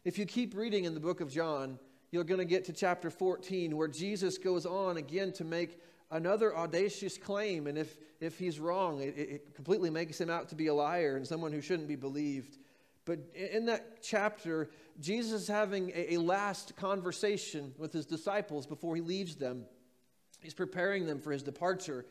If 0.05 0.19
you 0.19 0.27
keep 0.27 0.57
reading 0.57 0.85
in 0.85 0.95
the 0.95 1.01
book 1.01 1.21
of 1.21 1.31
John, 1.31 1.79
you're 2.11 2.25
going 2.25 2.39
to 2.39 2.45
get 2.45 2.65
to 2.65 2.73
chapter 2.73 3.11
14 3.11 3.77
where 3.77 3.89
Jesus 3.89 4.39
goes 4.39 4.67
on 4.67 4.97
again 4.97 5.33
to 5.35 5.45
make 5.45 5.79
another 6.11 6.57
audacious 6.57 7.19
claim. 7.19 7.67
And 7.67 7.77
if, 7.77 7.97
if 8.21 8.39
he's 8.39 8.59
wrong, 8.59 9.01
it, 9.01 9.17
it 9.17 9.55
completely 9.55 9.91
makes 9.91 10.21
him 10.21 10.31
out 10.31 10.49
to 10.49 10.55
be 10.55 10.69
a 10.69 10.75
liar 10.75 11.17
and 11.17 11.27
someone 11.27 11.53
who 11.53 11.61
shouldn't 11.61 11.89
be 11.89 11.97
believed. 11.97 12.59
But 13.09 13.21
in 13.35 13.65
that 13.67 14.03
chapter, 14.03 14.69
Jesus 15.01 15.41
is 15.41 15.49
having 15.49 15.91
a, 15.95 16.19
last 16.19 16.77
conversation 16.77 17.73
with 17.79 17.91
his 17.91 18.05
disciples 18.05 18.67
before 18.67 18.95
he 18.97 19.01
leaves 19.01 19.37
them. 19.37 19.65
He's 20.43 20.53
preparing 20.53 21.07
them 21.07 21.19
for 21.19 21.33
his 21.33 21.43
departure. 21.43 22.05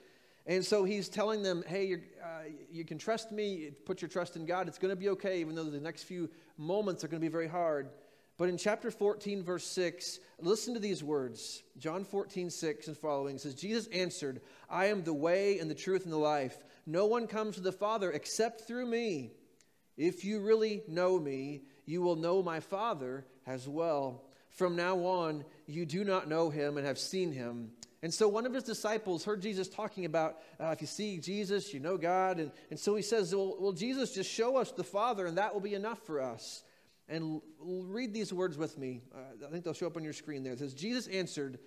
And 0.48 0.66
so 0.66 0.86
he's 0.86 1.08
telling 1.08 1.44
them, 1.44 1.64
hey, 1.68 1.94
uh, 1.94 2.28
you 2.72 2.84
can 2.84 2.98
trust 2.98 3.32
me, 3.32 3.70
put 3.86 4.02
your 4.02 4.10
trust 4.10 4.38
in 4.38 4.48
God. 4.48 4.68
It's 4.68 4.80
going 4.80 4.92
to 4.92 4.96
be 4.96 5.10
okay, 5.10 5.40
even 5.40 5.54
though 5.54 5.66
the 5.66 5.80
next 5.80 6.06
few 6.06 6.32
moments 6.58 7.04
are 7.04 7.08
going 7.08 7.22
to 7.22 7.26
be 7.26 7.32
very 7.32 7.48
hard. 7.48 7.92
But 8.40 8.50
in 8.50 8.58
chapter 8.58 8.90
14, 8.90 9.44
verse 9.44 9.68
6, 9.68 10.20
listen 10.42 10.74
to 10.74 10.80
these 10.80 11.04
words. 11.04 11.62
John 11.78 12.06
14, 12.06 12.50
6 12.50 12.88
and 12.88 12.98
following 12.98 13.38
says, 13.38 13.54
Jesus 13.54 13.86
answered, 13.94 14.42
I 14.68 14.88
am 14.88 15.04
the 15.04 15.14
way 15.14 15.60
and 15.60 15.70
the 15.70 15.76
truth 15.76 16.06
and 16.06 16.14
the 16.14 16.18
life. 16.18 16.58
No 16.88 17.06
one 17.06 17.28
comes 17.28 17.54
to 17.56 17.62
the 17.62 17.72
Father 17.72 18.12
except 18.12 18.62
through 18.62 18.88
me. 18.88 19.34
If 19.98 20.24
you 20.24 20.40
really 20.40 20.84
know 20.88 21.20
me, 21.20 21.64
you 21.86 22.02
will 22.02 22.16
know 22.16 22.44
my 22.44 22.60
Father 22.60 23.26
as 23.46 23.68
well. 23.68 24.24
From 24.50 24.76
now 24.76 24.98
on, 25.00 25.44
you 25.66 25.86
do 25.86 26.04
not 26.04 26.30
know 26.30 26.50
him 26.50 26.78
and 26.78 26.86
have 26.86 27.00
seen 27.00 27.32
him. 27.32 27.72
And 28.04 28.14
so 28.14 28.28
one 28.28 28.46
of 28.46 28.54
his 28.54 28.64
disciples 28.64 29.26
heard 29.26 29.42
Jesus 29.42 29.68
talking 29.68 30.06
about 30.06 30.38
uh, 30.60 30.68
if 30.68 30.82
you 30.82 30.88
see 30.88 31.18
Jesus, 31.18 31.74
you 31.74 31.80
know 31.80 31.98
God. 31.98 32.40
And, 32.40 32.52
and 32.70 32.80
so 32.80 32.96
he 32.96 33.02
says, 33.02 33.34
well, 33.34 33.56
well, 33.60 33.72
Jesus, 33.72 34.14
just 34.14 34.32
show 34.32 34.58
us 34.58 34.72
the 34.72 34.84
Father, 34.84 35.26
and 35.26 35.38
that 35.38 35.54
will 35.54 35.62
be 35.62 35.74
enough 35.74 36.00
for 36.06 36.22
us. 36.22 36.64
And 37.10 37.24
l- 37.24 37.44
read 37.60 38.14
these 38.14 38.32
words 38.32 38.58
with 38.58 38.78
me. 38.78 39.02
Uh, 39.16 39.48
I 39.48 39.52
think 39.52 39.64
they'll 39.64 39.74
show 39.74 39.88
up 39.88 39.98
on 39.98 40.04
your 40.04 40.14
screen 40.14 40.44
there. 40.44 40.54
It 40.54 40.60
says, 40.60 40.74
Jesus 40.74 41.08
answered, 41.08 41.58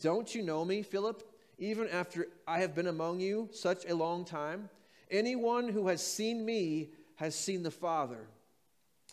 Don't 0.00 0.32
you 0.32 0.42
know 0.42 0.64
me, 0.64 0.82
Philip, 0.82 1.22
even 1.58 1.88
after 1.88 2.28
I 2.46 2.60
have 2.60 2.74
been 2.74 2.86
among 2.86 3.20
you 3.20 3.48
such 3.52 3.84
a 3.88 3.94
long 3.94 4.24
time? 4.24 4.68
Anyone 5.10 5.68
who 5.68 5.88
has 5.88 6.04
seen 6.04 6.44
me 6.44 6.90
has 7.16 7.34
seen 7.34 7.62
the 7.62 7.70
Father. 7.70 8.26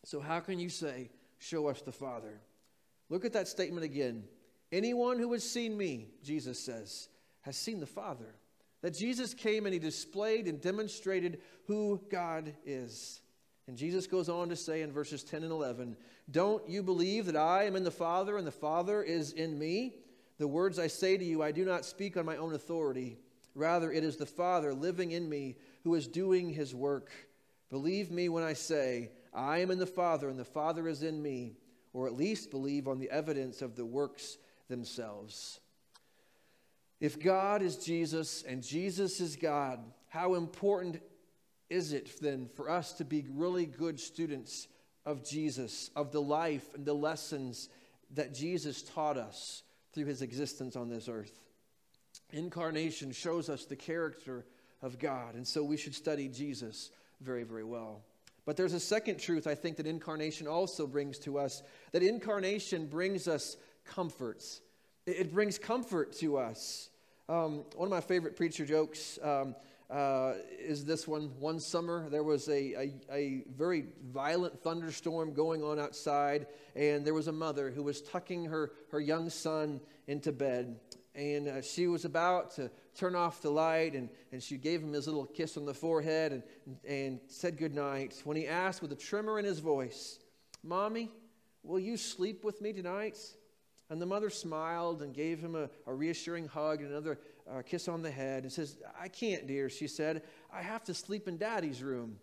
So 0.03 0.19
how 0.19 0.39
can 0.39 0.59
you 0.59 0.69
say, 0.69 1.09
Show 1.39 1.67
us 1.67 1.81
the 1.81 1.91
Father? 1.91 2.39
Look 3.09 3.25
at 3.25 3.33
that 3.33 3.47
statement 3.47 3.83
again. 3.83 4.23
Anyone 4.71 5.17
who 5.17 5.33
has 5.33 5.43
seen 5.43 5.75
me, 5.75 6.07
Jesus 6.23 6.59
says, 6.59 7.09
has 7.41 7.57
seen 7.57 7.79
the 7.79 7.87
Father. 7.87 8.35
That 8.81 8.95
Jesus 8.95 9.33
came 9.33 9.65
and 9.65 9.73
he 9.73 9.79
displayed 9.79 10.47
and 10.47 10.61
demonstrated 10.61 11.41
who 11.65 11.99
God 12.09 12.53
is. 12.65 13.21
And 13.67 13.77
Jesus 13.77 14.07
goes 14.07 14.29
on 14.29 14.49
to 14.49 14.55
say 14.55 14.81
in 14.81 14.91
verses 14.91 15.23
10 15.23 15.43
and 15.43 15.51
11, 15.51 15.97
Don't 16.29 16.67
you 16.69 16.83
believe 16.83 17.25
that 17.25 17.35
I 17.35 17.65
am 17.65 17.75
in 17.75 17.83
the 17.83 17.91
Father 17.91 18.37
and 18.37 18.45
the 18.45 18.51
Father 18.51 19.03
is 19.03 19.33
in 19.33 19.57
me? 19.57 19.95
The 20.37 20.47
words 20.47 20.79
I 20.79 20.87
say 20.87 21.17
to 21.17 21.23
you, 21.23 21.43
I 21.43 21.51
do 21.51 21.65
not 21.65 21.85
speak 21.85 22.17
on 22.17 22.25
my 22.25 22.37
own 22.37 22.53
authority. 22.53 23.17
Rather, 23.53 23.91
it 23.91 24.03
is 24.03 24.17
the 24.17 24.25
Father 24.25 24.73
living 24.73 25.11
in 25.11 25.29
me 25.29 25.57
who 25.83 25.93
is 25.95 26.07
doing 26.07 26.49
his 26.49 26.73
work. 26.73 27.11
Believe 27.71 28.11
me 28.11 28.29
when 28.29 28.43
I 28.43 28.53
say, 28.53 29.09
I 29.33 29.59
am 29.59 29.71
in 29.71 29.79
the 29.79 29.87
Father 29.87 30.29
and 30.29 30.37
the 30.37 30.45
Father 30.45 30.87
is 30.87 31.01
in 31.01 31.21
me, 31.21 31.55
or 31.93 32.05
at 32.05 32.15
least 32.15 32.51
believe 32.51 32.87
on 32.87 32.99
the 32.99 33.09
evidence 33.09 33.61
of 33.61 33.75
the 33.75 33.85
works 33.85 34.37
themselves. 34.67 35.59
If 36.99 37.19
God 37.19 37.61
is 37.61 37.77
Jesus 37.77 38.43
and 38.43 38.61
Jesus 38.61 39.21
is 39.21 39.37
God, 39.37 39.79
how 40.09 40.35
important 40.35 41.01
is 41.69 41.93
it 41.93 42.19
then 42.21 42.49
for 42.55 42.69
us 42.69 42.91
to 42.93 43.05
be 43.05 43.25
really 43.31 43.65
good 43.65 43.99
students 43.99 44.67
of 45.05 45.27
Jesus, 45.27 45.89
of 45.95 46.11
the 46.11 46.21
life 46.21 46.73
and 46.75 46.85
the 46.85 46.93
lessons 46.93 47.69
that 48.13 48.33
Jesus 48.33 48.81
taught 48.83 49.17
us 49.17 49.63
through 49.93 50.05
his 50.05 50.21
existence 50.21 50.75
on 50.75 50.89
this 50.89 51.07
earth? 51.07 51.39
Incarnation 52.33 53.13
shows 53.13 53.49
us 53.49 53.63
the 53.63 53.77
character 53.77 54.45
of 54.81 54.99
God, 54.99 55.35
and 55.35 55.47
so 55.47 55.63
we 55.63 55.77
should 55.77 55.95
study 55.95 56.27
Jesus 56.27 56.91
very, 57.21 57.43
very 57.43 57.63
well. 57.63 58.01
But 58.45 58.57
there's 58.57 58.73
a 58.73 58.79
second 58.79 59.19
truth 59.19 59.47
I 59.47 59.55
think 59.55 59.77
that 59.77 59.85
incarnation 59.85 60.47
also 60.47 60.87
brings 60.87 61.19
to 61.19 61.37
us 61.37 61.61
that 61.91 62.03
incarnation 62.03 62.87
brings 62.87 63.27
us 63.27 63.57
comforts. 63.85 64.61
It 65.05 65.33
brings 65.33 65.57
comfort 65.57 66.13
to 66.17 66.37
us. 66.37 66.89
Um, 67.29 67.63
one 67.75 67.87
of 67.87 67.91
my 67.91 68.01
favorite 68.01 68.35
preacher 68.35 68.65
jokes 68.65 69.19
um, 69.23 69.55
uh, 69.89 70.33
is 70.59 70.85
this 70.85 71.07
one. 71.07 71.31
One 71.39 71.59
summer, 71.59 72.09
there 72.09 72.23
was 72.23 72.47
a, 72.47 72.73
a, 72.73 72.93
a, 73.11 73.43
very 73.55 73.85
violent 74.11 74.59
thunderstorm 74.59 75.33
going 75.33 75.63
on 75.63 75.79
outside, 75.79 76.47
and 76.75 77.05
there 77.05 77.13
was 77.13 77.27
a 77.27 77.31
mother 77.31 77.69
who 77.69 77.83
was 77.83 78.01
tucking 78.01 78.45
her, 78.45 78.71
her 78.91 78.99
young 78.99 79.29
son 79.29 79.81
into 80.07 80.31
bed. 80.31 80.79
And 81.13 81.47
uh, 81.47 81.61
she 81.61 81.87
was 81.87 82.05
about 82.05 82.51
to 82.55 82.71
turn 82.95 83.15
off 83.15 83.41
the 83.41 83.49
light, 83.49 83.95
and, 83.95 84.09
and 84.31 84.41
she 84.41 84.57
gave 84.57 84.81
him 84.81 84.93
his 84.93 85.07
little 85.07 85.25
kiss 85.25 85.57
on 85.57 85.65
the 85.65 85.73
forehead 85.73 86.31
and, 86.31 86.43
and 86.87 87.19
said 87.27 87.57
goodnight. 87.57 88.21
When 88.23 88.37
he 88.37 88.47
asked 88.47 88.81
with 88.81 88.91
a 88.93 88.95
tremor 88.95 89.37
in 89.37 89.45
his 89.45 89.59
voice, 89.59 90.19
Mommy, 90.63 91.11
will 91.63 91.79
you 91.79 91.97
sleep 91.97 92.43
with 92.45 92.61
me 92.61 92.71
tonight? 92.71 93.17
And 93.89 94.01
the 94.01 94.05
mother 94.05 94.29
smiled 94.29 95.01
and 95.01 95.13
gave 95.13 95.41
him 95.41 95.55
a, 95.55 95.69
a 95.85 95.93
reassuring 95.93 96.47
hug 96.47 96.79
and 96.79 96.91
another 96.91 97.19
uh, 97.49 97.61
kiss 97.61 97.89
on 97.89 98.01
the 98.01 98.11
head 98.11 98.43
and 98.43 98.51
says, 98.51 98.77
I 98.99 99.09
can't, 99.09 99.47
dear, 99.47 99.69
she 99.69 99.87
said. 99.87 100.23
I 100.53 100.61
have 100.61 100.83
to 100.85 100.93
sleep 100.93 101.27
in 101.27 101.37
daddy's 101.37 101.83
room. 101.83 102.17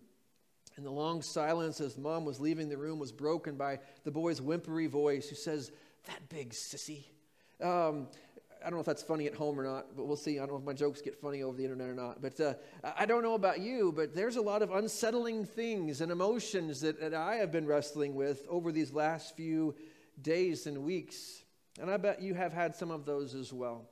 And 0.77 0.87
the 0.87 0.91
long 0.91 1.21
silence 1.23 1.81
as 1.81 1.99
mom 1.99 2.25
was 2.25 2.41
leaving 2.41 2.69
the 2.69 2.77
room 2.77 2.99
was 2.99 3.13
broken 3.13 3.57
by 3.57 3.81
the 4.05 4.11
boy's 4.11 4.39
whimpery 4.39 4.87
voice 4.87 5.29
who 5.29 5.35
says, 5.35 5.73
That 6.07 6.29
big 6.29 6.51
sissy. 6.51 7.05
Um, 7.61 8.07
I 8.61 8.65
don't 8.65 8.75
know 8.75 8.81
if 8.81 8.87
that's 8.87 9.03
funny 9.03 9.27
at 9.27 9.35
home 9.35 9.59
or 9.59 9.65
not, 9.65 9.97
but 9.97 10.07
we'll 10.07 10.17
see. 10.17 10.39
I 10.39 10.41
don't 10.41 10.51
know 10.51 10.59
if 10.59 10.65
my 10.65 10.73
jokes 10.73 11.01
get 11.01 11.15
funny 11.21 11.43
over 11.43 11.57
the 11.57 11.63
internet 11.63 11.89
or 11.89 11.95
not. 11.95 12.21
But 12.21 12.41
uh, 12.41 12.55
I 12.97 13.07
don't 13.07 13.23
know 13.23 13.35
about 13.35 13.61
you, 13.61 13.93
but 13.95 14.15
there's 14.15 14.37
a 14.37 14.43
lot 14.43 14.63
of 14.63 14.71
unsettling 14.71 15.45
things 15.45 16.01
and 16.01 16.11
emotions 16.11 16.81
that, 16.81 17.01
that 17.01 17.15
I 17.15 17.37
have 17.37 17.53
been 17.53 17.67
wrestling 17.67 18.15
with 18.15 18.45
over 18.49 18.73
these 18.73 18.93
last 18.93 19.37
few 19.37 19.75
days 20.21 20.67
and 20.67 20.85
weeks. 20.85 21.45
And 21.81 21.91
I 21.91 21.97
bet 21.97 22.21
you 22.21 22.35
have 22.35 22.53
had 22.53 22.75
some 22.75 22.91
of 22.91 23.05
those 23.05 23.35
as 23.35 23.53
well. 23.53 23.89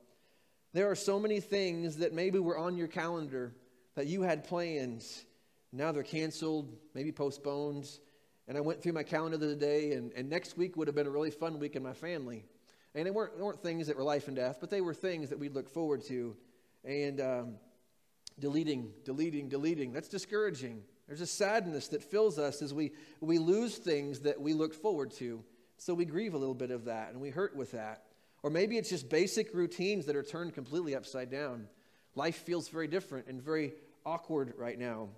There 0.73 0.91
are 0.91 0.95
so 0.95 1.19
many 1.19 1.39
things 1.39 1.97
that 1.97 2.13
maybe 2.13 2.39
were 2.39 2.57
on 2.57 2.77
your 2.77 2.87
calendar 2.87 3.53
that 3.95 4.07
you 4.07 4.21
had 4.21 4.43
plans. 4.43 5.23
Now 5.71 5.91
they're 5.91 6.03
canceled, 6.03 6.75
maybe 6.93 7.11
postponed. 7.11 7.89
And 8.47 8.57
I 8.57 8.61
went 8.61 8.81
through 8.81 8.93
my 8.93 9.03
calendar 9.03 9.37
the 9.37 9.47
other 9.47 9.55
day, 9.55 9.93
and, 9.93 10.11
and 10.13 10.29
next 10.29 10.57
week 10.57 10.77
would 10.77 10.87
have 10.87 10.95
been 10.95 11.07
a 11.07 11.11
really 11.11 11.31
fun 11.31 11.59
week 11.59 11.75
in 11.75 11.83
my 11.83 11.93
family. 11.93 12.45
And 12.95 13.05
they 13.05 13.11
weren't, 13.11 13.33
it 13.37 13.43
weren't 13.43 13.61
things 13.61 13.87
that 13.87 13.97
were 13.97 14.03
life 14.03 14.27
and 14.27 14.35
death, 14.35 14.57
but 14.59 14.69
they 14.69 14.81
were 14.81 14.93
things 14.93 15.29
that 15.29 15.39
we'd 15.39 15.53
look 15.53 15.69
forward 15.69 16.03
to. 16.05 16.35
And 16.83 17.21
um, 17.21 17.55
deleting, 18.39 18.91
deleting, 19.05 19.49
deleting, 19.49 19.93
that's 19.93 20.09
discouraging. 20.09 20.83
There's 21.07 21.21
a 21.21 21.27
sadness 21.27 21.89
that 21.89 22.03
fills 22.03 22.37
us 22.37 22.61
as 22.61 22.73
we, 22.73 22.91
we 23.21 23.37
lose 23.37 23.77
things 23.77 24.21
that 24.21 24.41
we 24.41 24.53
looked 24.53 24.75
forward 24.75 25.11
to. 25.11 25.43
So 25.77 25.93
we 25.93 26.05
grieve 26.05 26.33
a 26.33 26.37
little 26.37 26.55
bit 26.55 26.71
of 26.71 26.85
that 26.85 27.11
and 27.11 27.21
we 27.21 27.29
hurt 27.29 27.55
with 27.55 27.71
that. 27.71 28.03
Or 28.43 28.49
maybe 28.49 28.77
it's 28.77 28.89
just 28.89 29.09
basic 29.09 29.53
routines 29.53 30.05
that 30.05 30.15
are 30.15 30.23
turned 30.23 30.53
completely 30.53 30.95
upside 30.95 31.29
down. 31.29 31.67
Life 32.15 32.37
feels 32.37 32.67
very 32.67 32.87
different 32.87 33.27
and 33.27 33.41
very 33.41 33.73
awkward 34.05 34.53
right 34.57 34.77
now. 34.77 35.09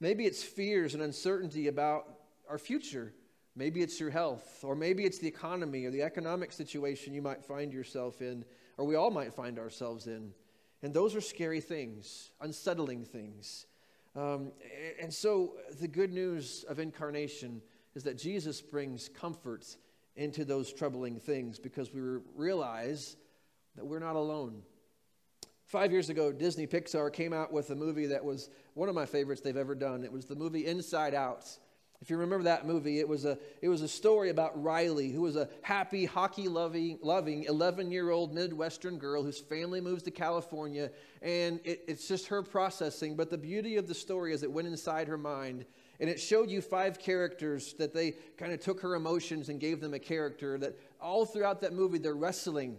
Maybe 0.00 0.26
it's 0.26 0.42
fears 0.42 0.94
and 0.94 1.02
uncertainty 1.02 1.68
about 1.68 2.06
our 2.48 2.58
future. 2.58 3.14
Maybe 3.54 3.82
it's 3.82 4.00
your 4.00 4.10
health, 4.10 4.64
or 4.64 4.74
maybe 4.74 5.04
it's 5.04 5.18
the 5.18 5.28
economy 5.28 5.84
or 5.84 5.90
the 5.90 6.02
economic 6.02 6.52
situation 6.52 7.12
you 7.12 7.20
might 7.20 7.44
find 7.44 7.72
yourself 7.72 8.22
in, 8.22 8.44
or 8.78 8.86
we 8.86 8.94
all 8.94 9.10
might 9.10 9.34
find 9.34 9.58
ourselves 9.58 10.06
in. 10.06 10.32
And 10.82 10.94
those 10.94 11.14
are 11.14 11.20
scary 11.20 11.60
things, 11.60 12.30
unsettling 12.40 13.04
things. 13.04 13.66
Um, 14.16 14.52
and 15.00 15.12
so 15.12 15.54
the 15.80 15.88
good 15.88 16.12
news 16.12 16.64
of 16.68 16.78
incarnation 16.78 17.62
is 17.94 18.02
that 18.04 18.18
Jesus 18.18 18.60
brings 18.60 19.08
comfort 19.08 19.76
into 20.16 20.44
those 20.44 20.72
troubling 20.72 21.18
things 21.18 21.58
because 21.58 21.92
we 21.92 22.00
realize 22.34 23.16
that 23.76 23.84
we're 23.84 23.98
not 23.98 24.16
alone. 24.16 24.62
Five 25.66 25.92
years 25.92 26.10
ago, 26.10 26.32
Disney 26.32 26.66
Pixar 26.66 27.12
came 27.12 27.32
out 27.32 27.52
with 27.52 27.70
a 27.70 27.74
movie 27.74 28.06
that 28.06 28.22
was 28.22 28.50
one 28.74 28.88
of 28.88 28.94
my 28.94 29.06
favorites 29.06 29.40
they've 29.40 29.56
ever 29.56 29.74
done. 29.74 30.04
It 30.04 30.12
was 30.12 30.26
the 30.26 30.34
movie 30.34 30.66
Inside 30.66 31.14
Out. 31.14 31.48
If 32.02 32.10
you 32.10 32.16
remember 32.16 32.42
that 32.44 32.66
movie, 32.66 32.98
it 32.98 33.08
was 33.08 33.24
a, 33.24 33.38
it 33.60 33.68
was 33.68 33.80
a 33.80 33.88
story 33.88 34.30
about 34.30 34.60
Riley, 34.60 35.10
who 35.12 35.22
was 35.22 35.36
a 35.36 35.48
happy, 35.62 36.04
hockey 36.04 36.48
loving, 36.48 36.98
loving 37.00 37.44
11 37.44 37.92
year 37.92 38.10
old 38.10 38.34
Midwestern 38.34 38.98
girl 38.98 39.22
whose 39.22 39.38
family 39.38 39.80
moves 39.80 40.02
to 40.02 40.10
California. 40.10 40.90
And 41.22 41.60
it, 41.62 41.84
it's 41.86 42.08
just 42.08 42.26
her 42.26 42.42
processing. 42.42 43.14
But 43.14 43.30
the 43.30 43.38
beauty 43.38 43.76
of 43.76 43.86
the 43.86 43.94
story 43.94 44.32
is 44.32 44.42
it 44.42 44.50
went 44.50 44.66
inside 44.66 45.06
her 45.06 45.16
mind 45.16 45.64
and 46.00 46.10
it 46.10 46.20
showed 46.20 46.50
you 46.50 46.60
five 46.60 46.98
characters 46.98 47.74
that 47.74 47.94
they 47.94 48.16
kind 48.36 48.52
of 48.52 48.58
took 48.58 48.80
her 48.80 48.96
emotions 48.96 49.48
and 49.48 49.60
gave 49.60 49.80
them 49.80 49.94
a 49.94 50.00
character 50.00 50.58
that 50.58 50.76
all 51.00 51.24
throughout 51.24 51.60
that 51.60 51.72
movie 51.72 51.98
they're 51.98 52.14
wrestling 52.14 52.78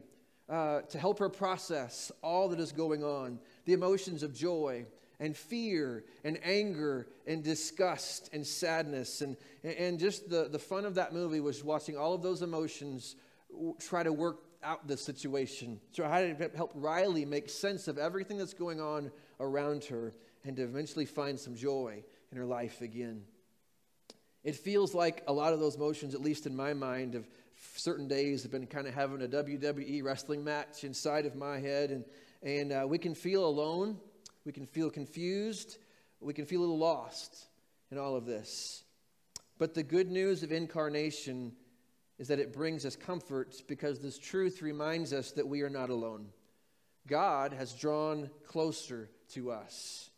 uh, 0.49 0.81
to 0.81 0.99
help 0.99 1.19
her 1.19 1.29
process 1.29 2.11
all 2.21 2.49
that 2.49 2.59
is 2.59 2.73
going 2.73 3.01
on 3.01 3.39
the 3.63 3.71
emotions 3.71 4.23
of 4.23 4.33
joy 4.33 4.85
and 5.23 5.37
fear 5.37 6.03
and 6.25 6.37
anger 6.43 7.07
and 7.25 7.41
disgust 7.41 8.29
and 8.33 8.45
sadness. 8.45 9.21
And, 9.21 9.37
and 9.63 9.97
just 9.97 10.29
the, 10.29 10.49
the 10.51 10.59
fun 10.59 10.83
of 10.83 10.95
that 10.95 11.13
movie 11.13 11.39
was 11.39 11.63
watching 11.63 11.97
all 11.97 12.13
of 12.13 12.21
those 12.21 12.41
emotions 12.41 13.15
try 13.79 14.03
to 14.03 14.11
work 14.11 14.39
out 14.61 14.85
the 14.85 14.97
situation. 14.97 15.79
So, 15.93 16.03
how 16.03 16.19
to 16.19 16.51
help 16.55 16.71
Riley 16.75 17.23
make 17.23 17.49
sense 17.49 17.87
of 17.87 17.97
everything 17.97 18.37
that's 18.37 18.53
going 18.53 18.81
on 18.81 19.11
around 19.39 19.85
her 19.85 20.13
and 20.43 20.57
to 20.57 20.63
eventually 20.63 21.05
find 21.05 21.39
some 21.39 21.55
joy 21.55 22.03
in 22.31 22.37
her 22.37 22.45
life 22.45 22.81
again. 22.81 23.23
It 24.43 24.57
feels 24.57 24.93
like 24.93 25.23
a 25.27 25.33
lot 25.33 25.53
of 25.53 25.61
those 25.61 25.77
motions, 25.77 26.13
at 26.13 26.21
least 26.21 26.45
in 26.47 26.53
my 26.53 26.73
mind, 26.73 27.15
of 27.15 27.25
certain 27.77 28.09
days 28.09 28.43
have 28.43 28.51
been 28.51 28.67
kind 28.67 28.87
of 28.87 28.93
having 28.93 29.21
a 29.21 29.27
WWE 29.27 30.03
wrestling 30.03 30.43
match 30.43 30.83
inside 30.83 31.25
of 31.25 31.37
my 31.37 31.59
head. 31.59 31.91
And, 31.91 32.03
and 32.41 32.73
uh, 32.73 32.85
we 32.85 32.97
can 32.97 33.15
feel 33.15 33.45
alone, 33.45 33.97
we 34.45 34.51
can 34.51 34.65
feel 34.65 34.89
confused, 34.89 35.77
we 36.19 36.33
can 36.33 36.45
feel 36.45 36.61
a 36.61 36.63
little 36.63 36.77
lost 36.77 37.47
in 37.91 37.97
all 37.97 38.15
of 38.15 38.25
this. 38.25 38.83
But 39.57 39.73
the 39.73 39.83
good 39.83 40.09
news 40.09 40.43
of 40.43 40.51
incarnation 40.51 41.53
is 42.17 42.27
that 42.27 42.39
it 42.39 42.53
brings 42.53 42.85
us 42.85 42.95
comfort 42.95 43.61
because 43.67 43.99
this 43.99 44.17
truth 44.17 44.61
reminds 44.61 45.13
us 45.13 45.31
that 45.31 45.47
we 45.47 45.61
are 45.61 45.69
not 45.69 45.89
alone. 45.89 46.27
God 47.07 47.53
has 47.53 47.73
drawn 47.73 48.29
closer 48.47 49.09
to 49.33 49.51
us. 49.51 50.09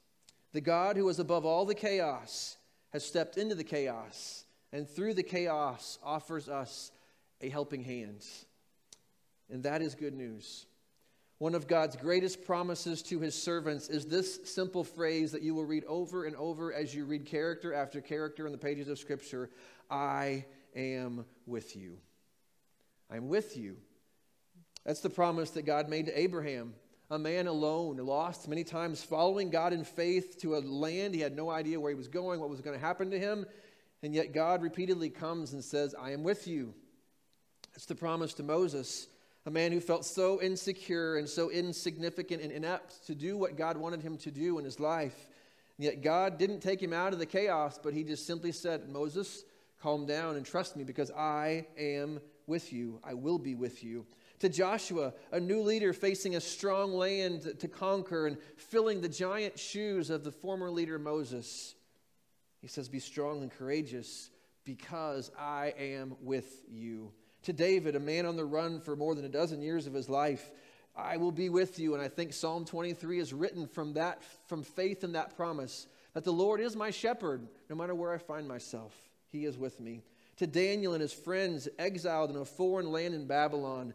The 0.54 0.62
God 0.62 0.98
who 0.98 1.10
is 1.10 1.20
above 1.20 1.46
all 1.46 1.66
the 1.66 1.76
chaos 1.76 2.58
has 2.94 3.06
stepped 3.06 3.38
into 3.38 3.56
the 3.56 3.64
chaos 3.64 4.46
and 4.72 4.88
through 4.90 5.14
the 5.14 5.24
chaos 5.24 6.00
offers 6.04 6.48
us 6.50 6.92
a 7.42 7.50
helping 7.50 7.84
hand. 7.84 8.26
And 9.50 9.64
that 9.64 9.82
is 9.82 9.96
good 9.96 10.14
news. 10.14 10.66
One 11.38 11.54
of 11.54 11.68
God's 11.68 11.96
greatest 11.98 12.46
promises 12.46 13.02
to 13.04 13.20
his 13.20 13.42
servants 13.42 13.90
is 13.90 14.06
this 14.06 14.40
simple 14.46 14.84
phrase 14.84 15.34
that 15.34 15.42
you 15.42 15.54
will 15.54 15.66
read 15.66 15.84
over 15.86 16.26
and 16.26 16.36
over 16.38 16.74
as 16.74 16.96
you 16.96 17.06
read 17.06 17.26
character 17.26 17.74
after 17.74 18.00
character 18.00 18.46
in 18.46 18.52
the 18.52 18.58
pages 18.58 18.88
of 18.88 19.00
Scripture 19.00 19.50
I 19.90 20.46
am 20.76 21.26
with 21.46 21.76
you. 21.76 21.98
I'm 23.12 23.28
with 23.28 23.58
you. 23.58 23.78
That's 24.86 25.02
the 25.02 25.10
promise 25.10 25.52
that 25.52 25.66
God 25.66 25.90
made 25.90 26.08
to 26.08 26.20
Abraham 26.20 26.74
a 27.12 27.20
man 27.20 27.48
alone, 27.48 27.98
lost 27.98 28.48
many 28.48 28.64
times, 28.64 29.04
following 29.04 29.50
God 29.50 29.74
in 29.74 29.84
faith 29.84 30.40
to 30.42 30.56
a 30.56 30.60
land 30.60 31.14
he 31.14 31.22
had 31.22 31.36
no 31.36 31.52
idea 31.52 31.80
where 31.80 31.92
he 31.92 31.96
was 31.96 32.08
going, 32.08 32.40
what 32.40 32.50
was 32.50 32.62
going 32.62 32.78
to 32.78 32.84
happen 32.84 33.12
to 33.12 33.20
him. 33.20 33.46
And 34.02 34.14
yet 34.14 34.34
God 34.34 34.62
repeatedly 34.62 35.10
comes 35.10 35.54
and 35.54 35.64
says, 35.64 35.94
I 36.00 36.12
am 36.12 36.24
with 36.24 36.48
you. 36.48 36.74
It's 37.76 37.86
the 37.86 37.96
promise 37.96 38.34
to 38.36 38.44
Moses, 38.44 39.08
a 39.46 39.52
man 39.52 39.72
who 39.72 39.80
felt 39.80 40.06
so 40.06 40.42
insecure 40.42 41.18
and 41.18 41.30
so 41.30 41.50
insignificant 41.50 42.42
and 42.42 42.52
inept 42.52 43.06
to 43.08 43.16
do 43.16 43.38
what 43.38 43.58
God 43.58 43.78
wanted 43.78 44.02
him 44.02 44.18
to 44.20 44.32
do 44.32 44.58
in 44.58 44.66
his 44.66 44.80
life. 44.80 45.28
And 45.78 45.86
yet 45.86 46.02
God 46.02 46.38
didn't 46.38 46.62
take 46.62 46.82
him 46.82 46.94
out 46.94 47.14
of 47.14 47.20
the 47.20 47.26
chaos, 47.26 47.80
but 47.82 47.94
he 47.94 48.04
just 48.04 48.26
simply 48.26 48.52
said, 48.52 48.90
Moses, 48.90 49.44
calm 49.82 50.06
down 50.06 50.36
and 50.36 50.46
trust 50.46 50.76
me 50.76 50.84
because 50.84 51.12
I 51.12 51.68
am 51.78 52.20
with 52.48 52.74
you. 52.74 53.00
I 53.04 53.14
will 53.14 53.38
be 53.38 53.56
with 53.56 53.84
you 53.84 54.06
to 54.40 54.50
Joshua, 54.50 55.14
a 55.32 55.40
new 55.40 55.62
leader 55.62 55.94
facing 55.94 56.36
a 56.36 56.42
strong 56.42 56.94
land 56.94 57.54
to 57.60 57.68
conquer 57.68 58.28
and 58.28 58.38
filling 58.58 59.02
the 59.02 59.10
giant 59.10 59.58
shoes 59.58 60.10
of 60.10 60.24
the 60.24 60.32
former 60.32 60.70
leader 60.70 61.00
Moses. 61.00 61.76
He 62.62 62.68
says, 62.68 62.90
Be 62.90 63.00
strong 63.00 63.42
and 63.42 63.52
courageous 63.52 64.30
because 64.64 65.32
I 65.40 65.74
am 65.78 66.16
with 66.22 66.62
you. 66.70 67.12
To 67.46 67.54
David, 67.54 67.96
a 67.96 68.00
man 68.00 68.26
on 68.26 68.36
the 68.36 68.46
run 68.46 68.82
for 68.82 68.96
more 68.96 69.14
than 69.14 69.26
a 69.26 69.30
dozen 69.30 69.62
years 69.62 69.86
of 69.86 69.94
his 69.94 70.10
life, 70.10 70.52
I 70.96 71.18
will 71.18 71.32
be 71.32 71.50
with 71.50 71.78
you. 71.78 71.94
And 71.94 72.02
I 72.02 72.08
think 72.08 72.34
Psalm 72.34 72.66
23 72.66 73.20
is 73.20 73.34
written 73.34 73.68
from 73.68 73.94
that, 73.94 74.24
from 74.48 74.64
faith 74.64 75.04
in 75.04 75.14
that 75.14 75.36
promise 75.36 75.86
that 76.14 76.24
the 76.24 76.34
Lord 76.34 76.60
is 76.60 76.76
my 76.76 76.90
shepherd, 76.90 77.48
no 77.70 77.76
matter 77.76 77.94
where 77.94 78.12
I 78.12 78.18
find 78.18 78.48
myself. 78.48 78.96
He 79.32 79.46
is 79.46 79.58
with 79.58 79.80
me. 79.80 80.02
To 80.38 80.48
Daniel 80.48 80.94
and 80.94 81.02
his 81.02 81.14
friends 81.14 81.68
exiled 81.78 82.32
in 82.32 82.36
a 82.36 82.46
foreign 82.46 82.92
land 82.92 83.14
in 83.14 83.28
Babylon, 83.28 83.94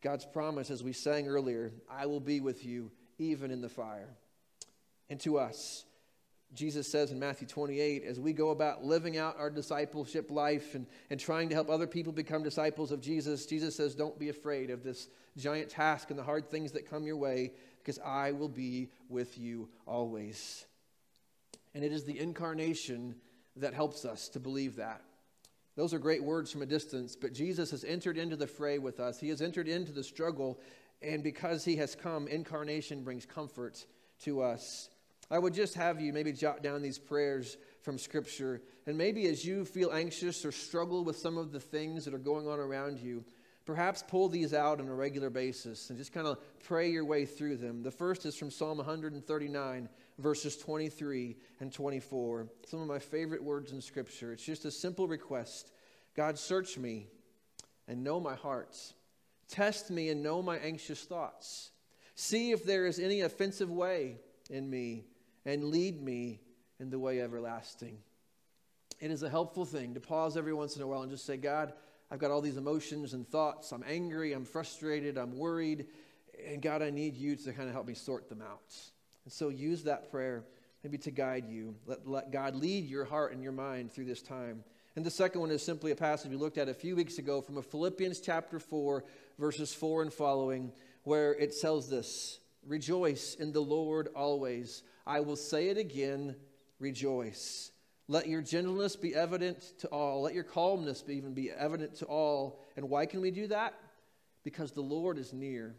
God's 0.00 0.24
promise, 0.24 0.70
as 0.70 0.84
we 0.84 0.92
sang 0.92 1.26
earlier, 1.26 1.72
I 1.90 2.06
will 2.06 2.20
be 2.20 2.40
with 2.40 2.64
you 2.64 2.92
even 3.18 3.50
in 3.50 3.62
the 3.62 3.68
fire. 3.68 4.14
And 5.10 5.18
to 5.20 5.38
us, 5.38 5.84
Jesus 6.54 6.90
says 6.90 7.10
in 7.10 7.18
Matthew 7.18 7.46
28, 7.46 8.04
as 8.04 8.18
we 8.18 8.32
go 8.32 8.50
about 8.50 8.84
living 8.84 9.16
out 9.18 9.36
our 9.38 9.50
discipleship 9.50 10.30
life 10.30 10.74
and, 10.74 10.86
and 11.10 11.20
trying 11.20 11.48
to 11.48 11.54
help 11.54 11.68
other 11.68 11.86
people 11.86 12.12
become 12.12 12.42
disciples 12.42 12.92
of 12.92 13.00
Jesus, 13.00 13.46
Jesus 13.46 13.76
says, 13.76 13.94
Don't 13.94 14.18
be 14.18 14.28
afraid 14.28 14.70
of 14.70 14.82
this 14.82 15.08
giant 15.36 15.68
task 15.68 16.10
and 16.10 16.18
the 16.18 16.22
hard 16.22 16.48
things 16.48 16.72
that 16.72 16.88
come 16.88 17.04
your 17.04 17.16
way, 17.16 17.52
because 17.78 17.98
I 17.98 18.32
will 18.32 18.48
be 18.48 18.90
with 19.08 19.36
you 19.38 19.68
always. 19.86 20.64
And 21.74 21.84
it 21.84 21.92
is 21.92 22.04
the 22.04 22.18
incarnation 22.18 23.16
that 23.56 23.74
helps 23.74 24.04
us 24.04 24.28
to 24.30 24.40
believe 24.40 24.76
that. 24.76 25.02
Those 25.76 25.92
are 25.92 25.98
great 25.98 26.24
words 26.24 26.50
from 26.50 26.62
a 26.62 26.66
distance, 26.66 27.16
but 27.16 27.34
Jesus 27.34 27.70
has 27.70 27.84
entered 27.84 28.16
into 28.16 28.36
the 28.36 28.46
fray 28.46 28.78
with 28.78 28.98
us. 28.98 29.20
He 29.20 29.28
has 29.28 29.42
entered 29.42 29.68
into 29.68 29.92
the 29.92 30.02
struggle, 30.02 30.58
and 31.02 31.22
because 31.22 31.64
he 31.64 31.76
has 31.76 31.94
come, 31.94 32.28
incarnation 32.28 33.02
brings 33.02 33.26
comfort 33.26 33.84
to 34.20 34.40
us. 34.40 34.88
I 35.30 35.38
would 35.38 35.54
just 35.54 35.74
have 35.74 36.00
you 36.00 36.12
maybe 36.12 36.32
jot 36.32 36.62
down 36.62 36.82
these 36.82 36.98
prayers 36.98 37.56
from 37.82 37.98
Scripture. 37.98 38.62
And 38.86 38.96
maybe 38.96 39.26
as 39.26 39.44
you 39.44 39.64
feel 39.64 39.92
anxious 39.92 40.44
or 40.44 40.52
struggle 40.52 41.04
with 41.04 41.16
some 41.16 41.36
of 41.36 41.52
the 41.52 41.60
things 41.60 42.04
that 42.04 42.14
are 42.14 42.18
going 42.18 42.46
on 42.46 42.58
around 42.58 43.00
you, 43.00 43.24
perhaps 43.64 44.04
pull 44.06 44.28
these 44.28 44.54
out 44.54 44.80
on 44.80 44.88
a 44.88 44.94
regular 44.94 45.28
basis 45.28 45.90
and 45.90 45.98
just 45.98 46.12
kind 46.12 46.26
of 46.28 46.38
pray 46.62 46.90
your 46.90 47.04
way 47.04 47.26
through 47.26 47.56
them. 47.56 47.82
The 47.82 47.90
first 47.90 48.24
is 48.24 48.36
from 48.36 48.50
Psalm 48.50 48.78
139, 48.78 49.88
verses 50.18 50.56
23 50.56 51.36
and 51.60 51.72
24. 51.72 52.46
Some 52.66 52.80
of 52.80 52.86
my 52.86 53.00
favorite 53.00 53.42
words 53.42 53.72
in 53.72 53.80
Scripture. 53.80 54.32
It's 54.32 54.44
just 54.44 54.64
a 54.64 54.70
simple 54.70 55.08
request 55.08 55.72
God, 56.14 56.38
search 56.38 56.78
me 56.78 57.08
and 57.88 58.02
know 58.02 58.20
my 58.20 58.34
heart. 58.34 58.76
Test 59.48 59.90
me 59.90 60.08
and 60.08 60.22
know 60.22 60.40
my 60.40 60.56
anxious 60.56 61.02
thoughts. 61.02 61.70
See 62.14 62.52
if 62.52 62.64
there 62.64 62.86
is 62.86 62.98
any 62.98 63.20
offensive 63.20 63.70
way 63.70 64.16
in 64.48 64.68
me 64.70 65.04
and 65.46 65.64
lead 65.64 66.02
me 66.02 66.40
in 66.78 66.90
the 66.90 66.98
way 66.98 67.22
everlasting. 67.22 67.96
It 69.00 69.10
is 69.10 69.22
a 69.22 69.30
helpful 69.30 69.64
thing 69.64 69.94
to 69.94 70.00
pause 70.00 70.36
every 70.36 70.52
once 70.52 70.76
in 70.76 70.82
a 70.82 70.86
while 70.86 71.02
and 71.02 71.10
just 71.10 71.24
say, 71.24 71.38
God, 71.38 71.72
I've 72.10 72.18
got 72.18 72.30
all 72.30 72.40
these 72.40 72.56
emotions 72.56 73.14
and 73.14 73.26
thoughts. 73.26 73.72
I'm 73.72 73.84
angry, 73.88 74.32
I'm 74.32 74.44
frustrated, 74.44 75.16
I'm 75.16 75.38
worried. 75.38 75.86
And 76.46 76.60
God, 76.60 76.82
I 76.82 76.90
need 76.90 77.16
you 77.16 77.36
to 77.36 77.52
kind 77.52 77.68
of 77.68 77.74
help 77.74 77.86
me 77.86 77.94
sort 77.94 78.28
them 78.28 78.42
out. 78.42 78.74
And 79.24 79.32
so 79.32 79.48
use 79.48 79.84
that 79.84 80.10
prayer 80.10 80.44
maybe 80.82 80.98
to 80.98 81.10
guide 81.10 81.48
you. 81.48 81.74
Let, 81.86 82.06
let 82.06 82.30
God 82.30 82.54
lead 82.54 82.86
your 82.86 83.04
heart 83.04 83.32
and 83.32 83.42
your 83.42 83.52
mind 83.52 83.92
through 83.92 84.04
this 84.04 84.22
time. 84.22 84.62
And 84.94 85.04
the 85.04 85.10
second 85.10 85.40
one 85.40 85.50
is 85.50 85.62
simply 85.62 85.90
a 85.90 85.96
passage 85.96 86.30
we 86.30 86.36
looked 86.36 86.58
at 86.58 86.68
a 86.68 86.74
few 86.74 86.96
weeks 86.96 87.18
ago 87.18 87.40
from 87.40 87.60
Philippians 87.60 88.20
chapter 88.20 88.58
4, 88.58 89.04
verses 89.38 89.74
4 89.74 90.02
and 90.02 90.12
following, 90.12 90.72
where 91.02 91.34
it 91.34 91.54
tells 91.60 91.90
this 91.90 92.38
Rejoice 92.64 93.34
in 93.34 93.52
the 93.52 93.60
Lord 93.60 94.08
always. 94.14 94.82
I 95.06 95.20
will 95.20 95.36
say 95.36 95.68
it 95.68 95.78
again, 95.78 96.36
rejoice. 96.80 97.70
Let 98.08 98.28
your 98.28 98.42
gentleness 98.42 98.96
be 98.96 99.14
evident 99.14 99.60
to 99.78 99.88
all. 99.88 100.22
Let 100.22 100.34
your 100.34 100.44
calmness 100.44 101.02
be 101.02 101.14
even 101.14 101.34
be 101.34 101.50
evident 101.50 101.96
to 101.96 102.04
all. 102.06 102.60
And 102.76 102.88
why 102.88 103.06
can 103.06 103.20
we 103.20 103.30
do 103.30 103.46
that? 103.48 103.74
Because 104.44 104.72
the 104.72 104.80
Lord 104.80 105.18
is 105.18 105.32
near. 105.32 105.74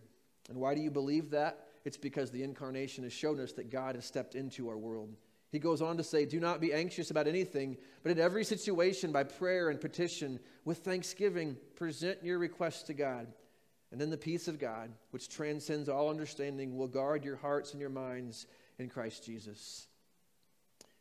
And 0.50 0.58
why 0.58 0.76
do 0.76 0.82
you 0.82 0.92
believe 0.92 1.32
that? 1.32 1.68
It's 1.86 1.98
because 1.98 2.32
the 2.32 2.44
incarnation 2.44 3.04
has 3.06 3.14
shown 3.14 3.40
us 3.40 3.54
that 3.54 3.72
God 3.72 3.96
has 3.96 4.06
stepped 4.06 4.36
into 4.36 4.70
our 4.70 4.78
world. 4.78 5.16
He 5.52 5.60
goes 5.60 5.82
on 5.82 5.96
to 5.98 6.04
say, 6.04 6.26
Do 6.26 6.42
not 6.42 6.60
be 6.60 6.74
anxious 6.74 7.10
about 7.10 7.28
anything, 7.28 7.78
but 8.04 8.12
in 8.12 8.20
every 8.20 8.44
situation, 8.44 9.14
by 9.14 9.24
prayer 9.24 9.70
and 9.70 9.80
petition, 9.80 10.40
with 10.66 10.80
thanksgiving, 10.80 11.56
present 11.76 12.22
your 12.24 12.40
requests 12.40 12.84
to 12.84 12.94
God. 12.94 13.28
And 13.92 14.02
then 14.02 14.10
the 14.10 14.18
peace 14.18 14.50
of 14.50 14.60
God, 14.60 14.92
which 15.12 15.30
transcends 15.30 15.88
all 15.88 16.10
understanding, 16.10 16.76
will 16.76 16.90
guard 16.90 17.24
your 17.24 17.38
hearts 17.38 17.72
and 17.72 17.80
your 17.80 17.90
minds 17.90 18.48
in 18.80 18.90
Christ 18.90 19.26
Jesus. 19.26 19.88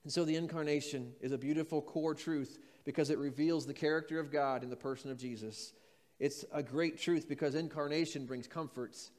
And 0.05 0.13
so 0.13 0.25
the 0.25 0.37
incarnation 0.37 1.13
is 1.21 1.33
a 1.33 1.39
beautiful 1.39 1.83
core 1.83 2.15
truth 2.15 2.59
because 2.85 3.11
it 3.11 3.19
reveals 3.19 3.67
the 3.67 3.75
character 3.75 4.21
of 4.21 4.31
God 4.31 4.63
in 4.63 4.71
the 4.71 4.77
person 4.77 5.11
of 5.11 5.19
Jesus. 5.19 5.73
It's 6.19 6.45
a 6.53 6.63
great 6.63 6.99
truth 6.99 7.29
because 7.29 7.55
incarnation 7.55 8.25
brings 8.25 8.47
comforts. 8.47 9.11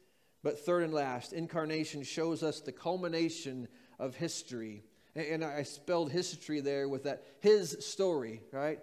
But 0.43 0.65
third 0.65 0.83
and 0.83 0.93
last, 0.93 1.33
incarnation 1.33 2.03
shows 2.03 2.41
us 2.41 2.61
the 2.61 2.71
culmination 2.71 3.67
of 3.99 4.15
history. 4.15 4.83
And 5.13 5.43
I 5.43 5.63
spelled 5.63 6.11
history 6.11 6.61
there 6.61 6.87
with 6.87 7.03
that 7.03 7.23
his 7.41 7.75
story, 7.81 8.41
right? 8.51 8.79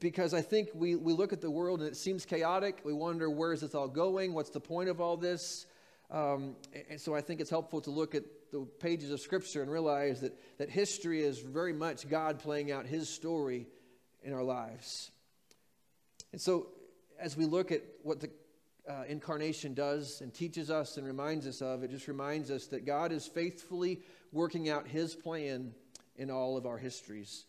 Because 0.00 0.34
I 0.34 0.42
think 0.42 0.68
we, 0.74 0.96
we 0.96 1.12
look 1.12 1.32
at 1.32 1.40
the 1.40 1.50
world 1.50 1.80
and 1.80 1.88
it 1.88 1.96
seems 1.96 2.24
chaotic. 2.24 2.80
We 2.84 2.92
wonder 2.92 3.30
where 3.30 3.52
is 3.52 3.60
this 3.60 3.74
all 3.74 3.88
going? 3.88 4.34
What's 4.34 4.50
the 4.50 4.60
point 4.60 4.88
of 4.88 5.00
all 5.00 5.16
this? 5.16 5.66
Um, 6.10 6.56
and 6.88 7.00
so 7.00 7.14
I 7.14 7.20
think 7.20 7.40
it's 7.40 7.50
helpful 7.50 7.80
to 7.82 7.90
look 7.90 8.14
at 8.14 8.24
the 8.52 8.60
pages 8.80 9.10
of 9.10 9.20
Scripture 9.20 9.62
and 9.62 9.70
realize 9.70 10.20
that, 10.20 10.32
that 10.58 10.70
history 10.70 11.22
is 11.22 11.40
very 11.40 11.72
much 11.72 12.08
God 12.08 12.38
playing 12.38 12.70
out 12.70 12.86
His 12.86 13.08
story 13.08 13.66
in 14.22 14.32
our 14.32 14.44
lives. 14.44 15.10
And 16.32 16.40
so, 16.40 16.68
as 17.18 17.36
we 17.36 17.44
look 17.44 17.72
at 17.72 17.82
what 18.02 18.20
the 18.20 18.30
uh, 18.88 19.02
incarnation 19.08 19.74
does 19.74 20.20
and 20.20 20.32
teaches 20.32 20.70
us 20.70 20.96
and 20.96 21.06
reminds 21.06 21.46
us 21.46 21.60
of, 21.60 21.82
it 21.82 21.90
just 21.90 22.08
reminds 22.08 22.50
us 22.50 22.66
that 22.66 22.86
God 22.86 23.10
is 23.10 23.26
faithfully 23.26 24.00
working 24.32 24.68
out 24.68 24.86
His 24.86 25.14
plan 25.14 25.72
in 26.16 26.30
all 26.30 26.56
of 26.56 26.66
our 26.66 26.78
histories. 26.78 27.46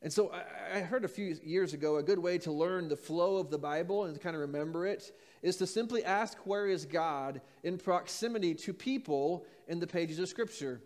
And 0.00 0.12
so 0.12 0.32
I 0.72 0.80
heard 0.80 1.04
a 1.04 1.08
few 1.08 1.36
years 1.42 1.74
ago 1.74 1.96
a 1.96 2.02
good 2.02 2.20
way 2.20 2.38
to 2.38 2.52
learn 2.52 2.88
the 2.88 2.96
flow 2.96 3.36
of 3.36 3.50
the 3.50 3.58
Bible 3.58 4.04
and 4.04 4.20
kind 4.20 4.36
of 4.36 4.42
remember 4.42 4.86
it 4.86 5.12
is 5.42 5.56
to 5.56 5.66
simply 5.66 6.04
ask 6.04 6.38
where 6.46 6.66
is 6.66 6.84
God 6.84 7.40
in 7.64 7.78
proximity 7.78 8.54
to 8.54 8.72
people 8.72 9.44
in 9.66 9.80
the 9.80 9.86
pages 9.88 10.20
of 10.20 10.28
Scripture. 10.28 10.80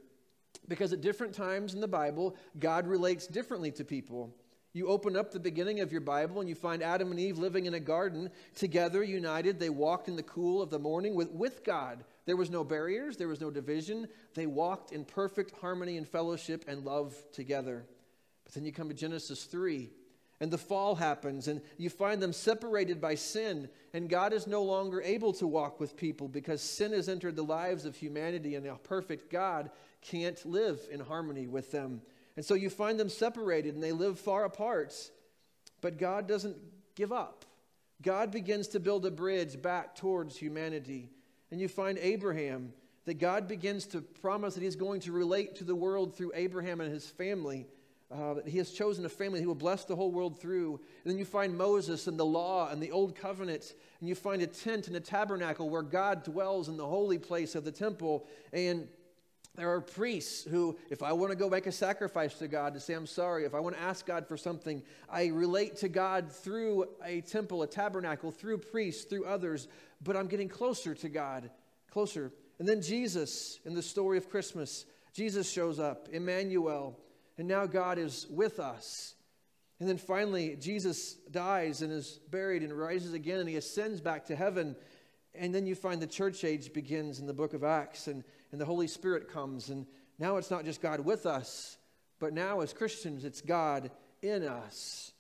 Because 0.66 0.92
at 0.92 1.03
different 1.03 1.35
times 1.35 1.75
in 1.75 1.81
the 1.81 1.88
Bible, 1.88 2.37
God 2.59 2.87
relates 2.87 3.27
differently 3.27 3.70
to 3.72 3.85
people. 3.85 4.35
You 4.75 4.87
open 4.88 5.16
up 5.16 5.31
the 5.31 5.40
beginning 5.40 5.81
of 5.81 5.92
your 5.92 6.01
Bible 6.01 6.40
and 6.40 6.48
you 6.48 6.55
find 6.55 6.83
Adam 6.83 7.11
and 7.11 7.20
Eve 7.20 7.37
living 7.37 7.66
in 7.66 7.75
a 7.75 7.81
garden 7.81 8.31
together, 8.55 9.03
united. 9.03 9.59
They 9.59 9.68
walked 9.68 10.09
in 10.09 10.16
the 10.16 10.22
cool 10.22 10.62
of 10.62 10.70
the 10.70 10.79
morning 10.79 11.14
with, 11.14 11.31
with 11.31 11.62
God. 11.62 12.05
There 12.25 12.37
was 12.37 12.48
no 12.48 12.64
barriers, 12.64 13.18
there 13.18 13.29
was 13.29 13.40
no 13.40 13.51
division. 13.51 14.09
They 14.35 14.46
walked 14.46 14.92
in 14.92 15.05
perfect 15.05 15.59
harmony 15.61 15.98
and 15.98 16.09
fellowship 16.09 16.64
and 16.66 16.85
love 16.85 17.14
together. 17.33 17.85
But 18.53 18.61
then 18.61 18.67
you 18.67 18.73
come 18.73 18.88
to 18.88 18.95
Genesis 18.95 19.45
3, 19.45 19.88
and 20.41 20.51
the 20.51 20.59
fall 20.59 20.95
happens, 20.95 21.49
and 21.49 21.62
you 21.79 21.88
find 21.88 22.21
them 22.21 22.35
separated 22.35 23.01
by 23.01 23.15
sin, 23.15 23.71
and 23.95 24.11
God 24.11 24.35
is 24.35 24.47
no 24.47 24.62
longer 24.62 25.01
able 25.01 25.33
to 25.35 25.47
walk 25.47 25.81
with 25.81 25.97
people 25.97 26.29
because 26.29 26.61
sin 26.61 26.93
has 26.93 27.09
entered 27.09 27.35
the 27.35 27.43
lives 27.43 27.87
of 27.87 27.97
humanity, 27.97 28.55
and 28.55 28.67
a 28.67 28.75
perfect 28.75 29.31
God 29.31 29.71
can't 30.03 30.45
live 30.45 30.81
in 30.91 31.01
harmony 31.01 31.47
with 31.47 31.71
them. 31.71 32.03
And 32.37 32.45
so 32.45 32.53
you 32.55 32.69
find 32.69 33.01
them 33.01 33.09
separated, 33.09 33.75
and 33.75 33.83
they 33.83 33.93
live 33.93 34.19
far 34.19 34.45
apart. 34.45 34.95
But 35.81 35.99
God 35.99 36.29
doesn't 36.29 36.57
give 36.95 37.12
up. 37.12 37.47
God 38.03 38.31
begins 38.31 38.69
to 38.69 38.81
build 38.81 39.07
a 39.07 39.11
bridge 39.11 39.62
back 39.62 39.95
towards 39.95 40.37
humanity. 40.37 41.09
And 41.51 41.61
you 41.61 41.69
find 41.69 41.99
Abraham, 41.99 42.75
that 43.05 43.15
God 43.15 43.49
begins 43.49 43.87
to 43.87 44.01
promise 44.01 44.55
that 44.55 44.62
he's 44.62 44.77
going 44.77 45.01
to 45.01 45.12
relate 45.12 45.57
to 45.57 45.65
the 45.65 45.75
world 45.75 46.17
through 46.17 46.33
Abraham 46.35 46.81
and 46.81 46.93
his 46.93 47.07
family. 47.07 47.67
Uh, 48.12 48.35
he 48.46 48.59
has 48.59 48.70
chosen 48.70 49.05
a 49.07 49.09
family 49.09 49.40
he 49.40 49.46
will 49.46 49.55
bless 49.55 49.85
the 49.85 49.96
whole 49.96 50.11
world 50.11 50.38
through. 50.38 50.81
And 51.05 51.12
then 51.12 51.18
you 51.18 51.25
find 51.25 51.57
Moses 51.57 52.07
and 52.07 52.18
the 52.18 52.27
law 52.27 52.68
and 52.70 52.83
the 52.83 52.90
old 52.90 53.16
covenant, 53.16 53.75
and 54.01 54.09
you 54.09 54.14
find 54.14 54.42
a 54.42 54.46
tent 54.46 54.88
and 54.88 54.96
a 54.96 55.01
tabernacle 55.01 55.70
where 55.70 55.83
God 55.83 56.22
dwells 56.22 56.68
in 56.68 56.77
the 56.77 56.87
holy 56.87 57.18
place 57.18 57.55
of 57.55 57.64
the 57.64 57.72
temple. 57.72 58.27
And 58.53 58.88
there 59.55 59.70
are 59.70 59.81
priests 59.81 60.44
who, 60.44 60.79
if 60.90 61.03
I 61.03 61.12
want 61.12 61.31
to 61.31 61.37
go 61.37 61.48
make 61.48 61.66
a 61.66 61.72
sacrifice 61.72 62.35
to 62.35 62.48
God 62.48 62.75
to 62.75 62.81
say, 62.81 62.94
I'm 62.94 63.07
sorry, 63.07 63.44
if 63.44 63.55
I 63.55 63.61
want 63.61 63.77
to 63.77 63.83
ask 63.83 64.07
God 64.07 64.27
for 64.27 64.37
something, 64.37 64.83
I 65.11 65.27
relate 65.27 65.77
to 65.77 65.88
God 65.88 66.31
through 66.33 66.88
a 67.05 67.20
temple, 67.22 67.62
a 67.62 67.66
tabernacle, 67.66 68.31
through 68.31 68.59
priests, 68.59 69.05
through 69.05 69.27
others, 69.27 69.68
but 70.03 70.16
I'm 70.16 70.27
getting 70.27 70.48
closer 70.48 70.94
to 70.94 71.09
God, 71.09 71.51
closer. 71.90 72.33
And 72.59 72.68
then 72.68 72.81
Jesus, 72.81 73.59
in 73.66 73.75
the 73.75 73.83
story 73.83 74.16
of 74.16 74.31
Christmas, 74.31 74.87
Jesus 75.12 75.51
shows 75.51 75.79
up, 75.79 76.09
Emmanuel. 76.11 76.98
And 77.38 77.49
now 77.49 77.66
God 77.66 77.99
is 77.99 78.27
with 78.31 78.61
us. 78.61 79.14
And 79.81 79.88
then 79.88 79.99
finally, 79.99 80.57
Jesus 80.61 81.14
dies 81.31 81.83
and 81.83 81.92
is 81.92 82.21
buried 82.31 82.62
and 82.62 82.73
rises 82.73 83.14
again, 83.14 83.40
and 83.40 83.49
he 83.49 83.57
ascends 83.57 84.01
back 84.01 84.27
to 84.27 84.37
heaven. 84.37 84.77
And 85.35 85.55
then 85.55 85.66
you 85.66 85.75
find 85.75 86.01
the 86.01 86.07
church 86.07 86.45
age 86.45 86.73
begins 86.73 87.18
in 87.18 87.27
the 87.27 87.35
book 87.35 87.53
of 87.53 87.64
Acts, 87.64 88.07
and, 88.07 88.23
and 88.53 88.61
the 88.61 88.64
Holy 88.64 88.87
Spirit 88.87 89.29
comes. 89.29 89.71
And 89.71 89.87
now 90.18 90.37
it's 90.37 90.51
not 90.51 90.64
just 90.64 90.81
God 90.81 91.01
with 91.01 91.27
us, 91.27 91.79
but 92.21 92.33
now 92.33 92.61
as 92.61 92.73
Christians, 92.73 93.25
it's 93.25 93.40
God 93.40 93.90
in 94.23 94.45
us. 94.45 95.12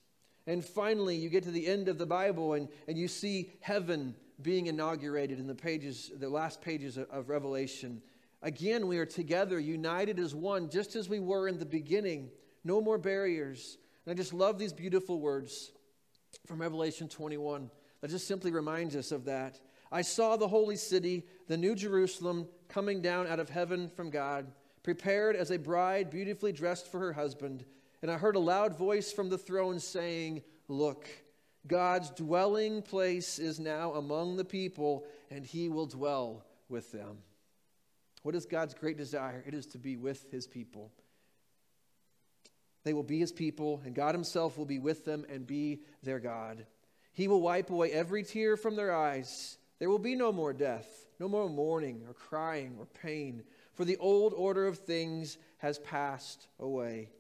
And 0.46 0.64
finally, 0.64 1.16
you 1.16 1.28
get 1.28 1.44
to 1.44 1.50
the 1.50 1.66
end 1.66 1.88
of 1.88 1.98
the 1.98 2.06
Bible, 2.06 2.54
and, 2.54 2.68
and 2.86 2.96
you 2.96 3.08
see 3.08 3.50
heaven 3.60 4.14
being 4.40 4.66
inaugurated 4.66 5.38
in 5.38 5.46
the 5.46 5.54
pages, 5.54 6.10
the 6.16 6.28
last 6.28 6.60
pages 6.60 6.96
of, 6.96 7.10
of 7.10 7.28
Revelation. 7.28 8.02
Again, 8.42 8.88
we 8.88 8.98
are 8.98 9.06
together, 9.06 9.60
united 9.60 10.18
as 10.18 10.34
one, 10.34 10.68
just 10.68 10.96
as 10.96 11.08
we 11.08 11.20
were 11.20 11.46
in 11.46 11.58
the 11.58 11.64
beginning. 11.64 12.30
No 12.64 12.80
more 12.80 12.98
barriers. 12.98 13.78
And 14.04 14.12
I 14.12 14.16
just 14.16 14.34
love 14.34 14.58
these 14.58 14.72
beautiful 14.72 15.20
words 15.20 15.70
from 16.46 16.60
Revelation 16.60 17.08
21 17.08 17.70
that 18.00 18.10
just 18.10 18.26
simply 18.26 18.50
reminds 18.50 18.96
us 18.96 19.12
of 19.12 19.26
that. 19.26 19.60
I 19.92 20.02
saw 20.02 20.36
the 20.36 20.48
holy 20.48 20.76
city, 20.76 21.24
the 21.46 21.56
new 21.56 21.74
Jerusalem, 21.74 22.48
coming 22.68 23.00
down 23.00 23.26
out 23.28 23.38
of 23.38 23.48
heaven 23.48 23.88
from 23.88 24.10
God, 24.10 24.50
prepared 24.82 25.36
as 25.36 25.50
a 25.50 25.58
bride 25.58 26.10
beautifully 26.10 26.50
dressed 26.50 26.90
for 26.90 26.98
her 26.98 27.12
husband. 27.12 27.64
And 28.00 28.10
I 28.10 28.16
heard 28.16 28.34
a 28.34 28.40
loud 28.40 28.76
voice 28.76 29.12
from 29.12 29.28
the 29.28 29.38
throne 29.38 29.78
saying, 29.78 30.42
Look, 30.66 31.06
God's 31.66 32.10
dwelling 32.10 32.82
place 32.82 33.38
is 33.38 33.60
now 33.60 33.92
among 33.92 34.36
the 34.36 34.44
people, 34.44 35.06
and 35.30 35.44
he 35.44 35.68
will 35.68 35.86
dwell 35.86 36.44
with 36.68 36.90
them. 36.90 37.18
What 38.22 38.34
is 38.34 38.46
God's 38.46 38.74
great 38.74 38.96
desire? 38.96 39.42
It 39.46 39.54
is 39.54 39.66
to 39.68 39.78
be 39.78 39.96
with 39.96 40.30
his 40.30 40.46
people. 40.46 40.90
They 42.84 42.92
will 42.92 43.02
be 43.02 43.18
his 43.18 43.32
people, 43.32 43.80
and 43.84 43.94
God 43.94 44.14
himself 44.14 44.58
will 44.58 44.64
be 44.64 44.78
with 44.78 45.04
them 45.04 45.24
and 45.28 45.46
be 45.46 45.82
their 46.02 46.18
God. 46.18 46.66
He 47.12 47.28
will 47.28 47.40
wipe 47.40 47.70
away 47.70 47.92
every 47.92 48.22
tear 48.22 48.56
from 48.56 48.76
their 48.76 48.94
eyes. 48.94 49.58
There 49.78 49.90
will 49.90 49.98
be 49.98 50.16
no 50.16 50.32
more 50.32 50.52
death, 50.52 50.88
no 51.20 51.28
more 51.28 51.48
mourning 51.48 52.02
or 52.06 52.14
crying 52.14 52.76
or 52.78 52.86
pain, 52.86 53.42
for 53.74 53.84
the 53.84 53.96
old 53.98 54.32
order 54.34 54.66
of 54.66 54.78
things 54.78 55.38
has 55.58 55.78
passed 55.80 56.48
away. 56.58 57.10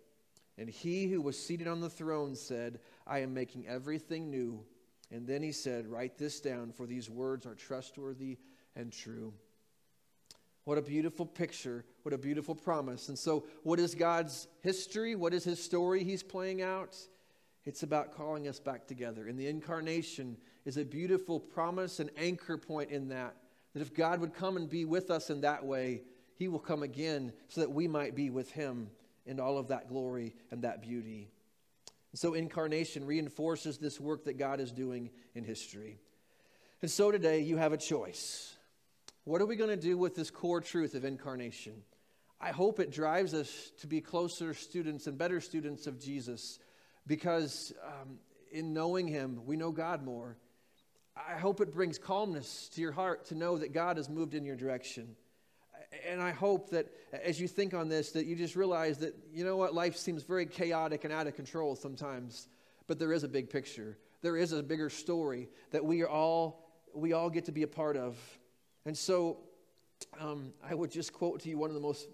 And 0.58 0.68
he 0.68 1.08
who 1.08 1.20
was 1.20 1.38
seated 1.38 1.68
on 1.68 1.80
the 1.80 1.90
throne 1.90 2.34
said, 2.34 2.80
I 3.06 3.20
am 3.20 3.34
making 3.34 3.66
everything 3.66 4.30
new. 4.30 4.64
And 5.10 5.26
then 5.26 5.42
he 5.42 5.52
said, 5.52 5.86
Write 5.86 6.18
this 6.18 6.40
down, 6.40 6.72
for 6.72 6.86
these 6.86 7.10
words 7.10 7.46
are 7.46 7.54
trustworthy 7.54 8.38
and 8.74 8.92
true. 8.92 9.32
What 10.64 10.78
a 10.78 10.82
beautiful 10.82 11.26
picture. 11.26 11.84
What 12.02 12.14
a 12.14 12.18
beautiful 12.18 12.54
promise. 12.54 13.08
And 13.08 13.18
so, 13.18 13.44
what 13.62 13.80
is 13.80 13.94
God's 13.94 14.46
history? 14.62 15.14
What 15.14 15.34
is 15.34 15.44
his 15.44 15.62
story 15.62 16.04
he's 16.04 16.22
playing 16.22 16.62
out? 16.62 16.96
It's 17.64 17.82
about 17.82 18.16
calling 18.16 18.48
us 18.48 18.58
back 18.58 18.86
together. 18.86 19.28
And 19.28 19.38
the 19.38 19.48
incarnation 19.48 20.36
is 20.64 20.76
a 20.76 20.84
beautiful 20.84 21.38
promise 21.40 22.00
and 22.00 22.10
anchor 22.16 22.56
point 22.56 22.90
in 22.90 23.08
that. 23.08 23.36
That 23.74 23.82
if 23.82 23.94
God 23.94 24.20
would 24.20 24.34
come 24.34 24.56
and 24.56 24.68
be 24.68 24.84
with 24.84 25.10
us 25.10 25.30
in 25.30 25.40
that 25.40 25.64
way, 25.64 26.02
he 26.36 26.48
will 26.48 26.58
come 26.58 26.82
again 26.82 27.32
so 27.48 27.60
that 27.60 27.70
we 27.70 27.88
might 27.88 28.14
be 28.14 28.30
with 28.30 28.50
him 28.52 28.90
in 29.26 29.40
all 29.40 29.58
of 29.58 29.68
that 29.68 29.88
glory 29.88 30.34
and 30.50 30.62
that 30.62 30.82
beauty. 30.82 31.30
And 32.12 32.18
so, 32.18 32.34
incarnation 32.34 33.06
reinforces 33.06 33.78
this 33.78 33.98
work 33.98 34.24
that 34.24 34.38
God 34.38 34.60
is 34.60 34.70
doing 34.70 35.10
in 35.34 35.44
history. 35.44 35.98
And 36.82 36.90
so, 36.90 37.10
today, 37.10 37.40
you 37.40 37.56
have 37.56 37.72
a 37.72 37.78
choice. 37.78 38.56
What 39.24 39.40
are 39.40 39.46
we 39.46 39.54
going 39.54 39.70
to 39.70 39.76
do 39.76 39.96
with 39.96 40.16
this 40.16 40.30
core 40.30 40.60
truth 40.60 40.96
of 40.96 41.04
incarnation? 41.04 41.74
I 42.40 42.50
hope 42.50 42.80
it 42.80 42.90
drives 42.90 43.34
us 43.34 43.70
to 43.80 43.86
be 43.86 44.00
closer 44.00 44.52
students 44.52 45.06
and 45.06 45.16
better 45.16 45.40
students 45.40 45.86
of 45.86 46.00
Jesus 46.00 46.58
because 47.06 47.72
um, 47.86 48.18
in 48.50 48.72
knowing 48.72 49.06
Him, 49.06 49.42
we 49.46 49.54
know 49.54 49.70
God 49.70 50.02
more. 50.02 50.36
I 51.16 51.38
hope 51.38 51.60
it 51.60 51.72
brings 51.72 51.98
calmness 51.98 52.68
to 52.74 52.80
your 52.80 52.90
heart 52.90 53.26
to 53.26 53.36
know 53.36 53.58
that 53.58 53.72
God 53.72 53.96
has 53.96 54.08
moved 54.08 54.34
in 54.34 54.44
your 54.44 54.56
direction. 54.56 55.14
And 56.08 56.20
I 56.20 56.32
hope 56.32 56.70
that 56.70 56.88
as 57.12 57.40
you 57.40 57.46
think 57.46 57.74
on 57.74 57.88
this, 57.88 58.10
that 58.12 58.26
you 58.26 58.34
just 58.34 58.56
realize 58.56 58.98
that, 58.98 59.14
you 59.32 59.44
know 59.44 59.56
what, 59.56 59.72
life 59.72 59.96
seems 59.96 60.24
very 60.24 60.46
chaotic 60.46 61.04
and 61.04 61.12
out 61.12 61.28
of 61.28 61.36
control 61.36 61.76
sometimes, 61.76 62.48
but 62.88 62.98
there 62.98 63.12
is 63.12 63.22
a 63.22 63.28
big 63.28 63.50
picture. 63.50 63.98
There 64.20 64.36
is 64.36 64.50
a 64.50 64.64
bigger 64.64 64.90
story 64.90 65.48
that 65.70 65.84
we 65.84 66.02
are 66.02 66.08
all, 66.08 66.72
we 66.92 67.12
all 67.12 67.30
get 67.30 67.44
to 67.44 67.52
be 67.52 67.62
a 67.62 67.68
part 67.68 67.96
of. 67.96 68.18
And 68.84 68.96
so 68.96 69.38
um, 70.20 70.52
I 70.68 70.74
would 70.74 70.90
just 70.90 71.12
quote 71.12 71.40
to 71.40 71.48
you 71.48 71.58
one 71.58 71.70
of 71.70 71.74
the 71.74 71.80
most, 71.80 72.08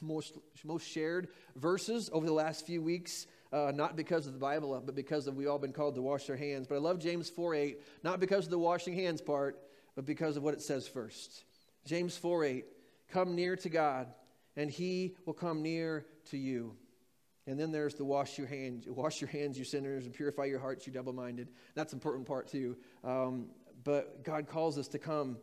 most, 0.00 0.36
most 0.64 0.86
shared 0.86 1.28
verses 1.56 2.10
over 2.12 2.26
the 2.26 2.32
last 2.32 2.66
few 2.66 2.82
weeks. 2.82 3.26
Uh, 3.52 3.70
not 3.74 3.96
because 3.96 4.26
of 4.26 4.32
the 4.32 4.38
Bible, 4.38 4.80
but 4.84 4.94
because 4.94 5.26
of 5.26 5.36
we 5.36 5.46
all 5.46 5.58
been 5.58 5.74
called 5.74 5.94
to 5.94 6.00
wash 6.00 6.28
our 6.30 6.36
hands. 6.36 6.66
But 6.66 6.76
I 6.76 6.78
love 6.78 6.98
James 6.98 7.28
4 7.28 7.54
8, 7.54 7.82
not 8.02 8.18
because 8.18 8.46
of 8.46 8.50
the 8.50 8.58
washing 8.58 8.94
hands 8.94 9.20
part, 9.20 9.60
but 9.94 10.06
because 10.06 10.38
of 10.38 10.42
what 10.42 10.54
it 10.54 10.62
says 10.62 10.88
first. 10.88 11.44
James 11.84 12.16
4 12.16 12.44
8, 12.44 12.64
come 13.10 13.34
near 13.34 13.56
to 13.56 13.68
God, 13.68 14.08
and 14.56 14.70
he 14.70 15.16
will 15.26 15.34
come 15.34 15.60
near 15.60 16.06
to 16.30 16.38
you. 16.38 16.74
And 17.46 17.58
then 17.58 17.72
there's 17.72 17.94
the 17.94 18.04
wash 18.04 18.38
your 18.38 18.46
hands, 18.46 18.86
wash 18.88 19.20
your 19.20 19.28
hands, 19.28 19.58
you 19.58 19.64
sinners, 19.64 20.06
and 20.06 20.14
purify 20.14 20.44
your 20.44 20.60
hearts, 20.60 20.86
you 20.86 20.92
double-minded. 20.92 21.48
That's 21.74 21.92
an 21.92 21.96
important 21.98 22.26
part 22.26 22.48
too. 22.48 22.76
Um, 23.04 23.48
but 23.84 24.22
God 24.24 24.46
calls 24.46 24.78
us 24.78 24.88
to 24.88 24.98
come 24.98 25.36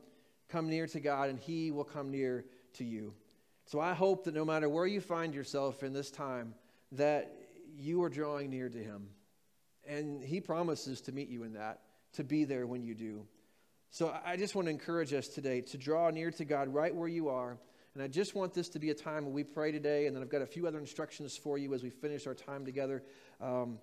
Come 0.50 0.70
near 0.70 0.88
to 0.88 1.00
God, 1.00 1.30
and 1.30 1.40
He 1.40 1.72
will 1.72 1.84
come 1.84 2.12
near 2.12 2.46
to 2.74 2.84
you. 2.84 3.14
So 3.66 3.80
I 3.80 3.94
hope 3.94 4.24
that 4.24 4.34
no 4.34 4.46
matter 4.46 4.68
where 4.68 4.88
you 4.88 5.00
find 5.00 5.34
yourself 5.34 5.84
in 5.84 5.94
this 5.94 6.10
time, 6.10 6.56
that 6.94 7.32
you 7.78 8.04
are 8.04 8.10
drawing 8.10 8.50
near 8.50 8.68
to 8.68 8.78
Him. 8.78 9.10
And 9.88 10.24
He 10.24 10.42
promises 10.42 11.02
to 11.02 11.12
meet 11.12 11.30
you 11.30 11.44
in 11.44 11.54
that, 11.54 11.82
to 12.14 12.24
be 12.24 12.46
there 12.46 12.66
when 12.66 12.84
you 12.84 12.96
do. 12.96 13.26
So 13.92 14.16
I 14.26 14.38
just 14.38 14.56
want 14.56 14.68
to 14.68 14.72
encourage 14.72 15.14
us 15.14 15.28
today 15.28 15.62
to 15.62 15.78
draw 15.78 16.10
near 16.10 16.32
to 16.32 16.46
God 16.46 16.74
right 16.74 16.94
where 16.94 17.08
you 17.08 17.30
are. 17.30 17.58
And 17.96 18.04
I 18.04 18.08
just 18.08 18.36
want 18.36 18.54
this 18.54 18.70
to 18.70 18.80
be 18.80 18.92
a 18.92 18.94
time 18.94 19.26
where 19.26 19.34
we 19.34 19.44
pray 19.44 19.72
today, 19.72 20.06
and 20.06 20.16
then 20.16 20.22
I've 20.22 20.30
got 20.30 20.44
a 20.44 20.46
few 20.46 20.68
other 20.68 20.80
instructions 20.80 21.36
for 21.38 21.58
you 21.58 21.74
as 21.74 21.82
we 21.84 21.90
finish 21.90 22.28
our 22.28 22.36
time 22.36 22.66
together. 22.66 23.04
Um, 23.42 23.80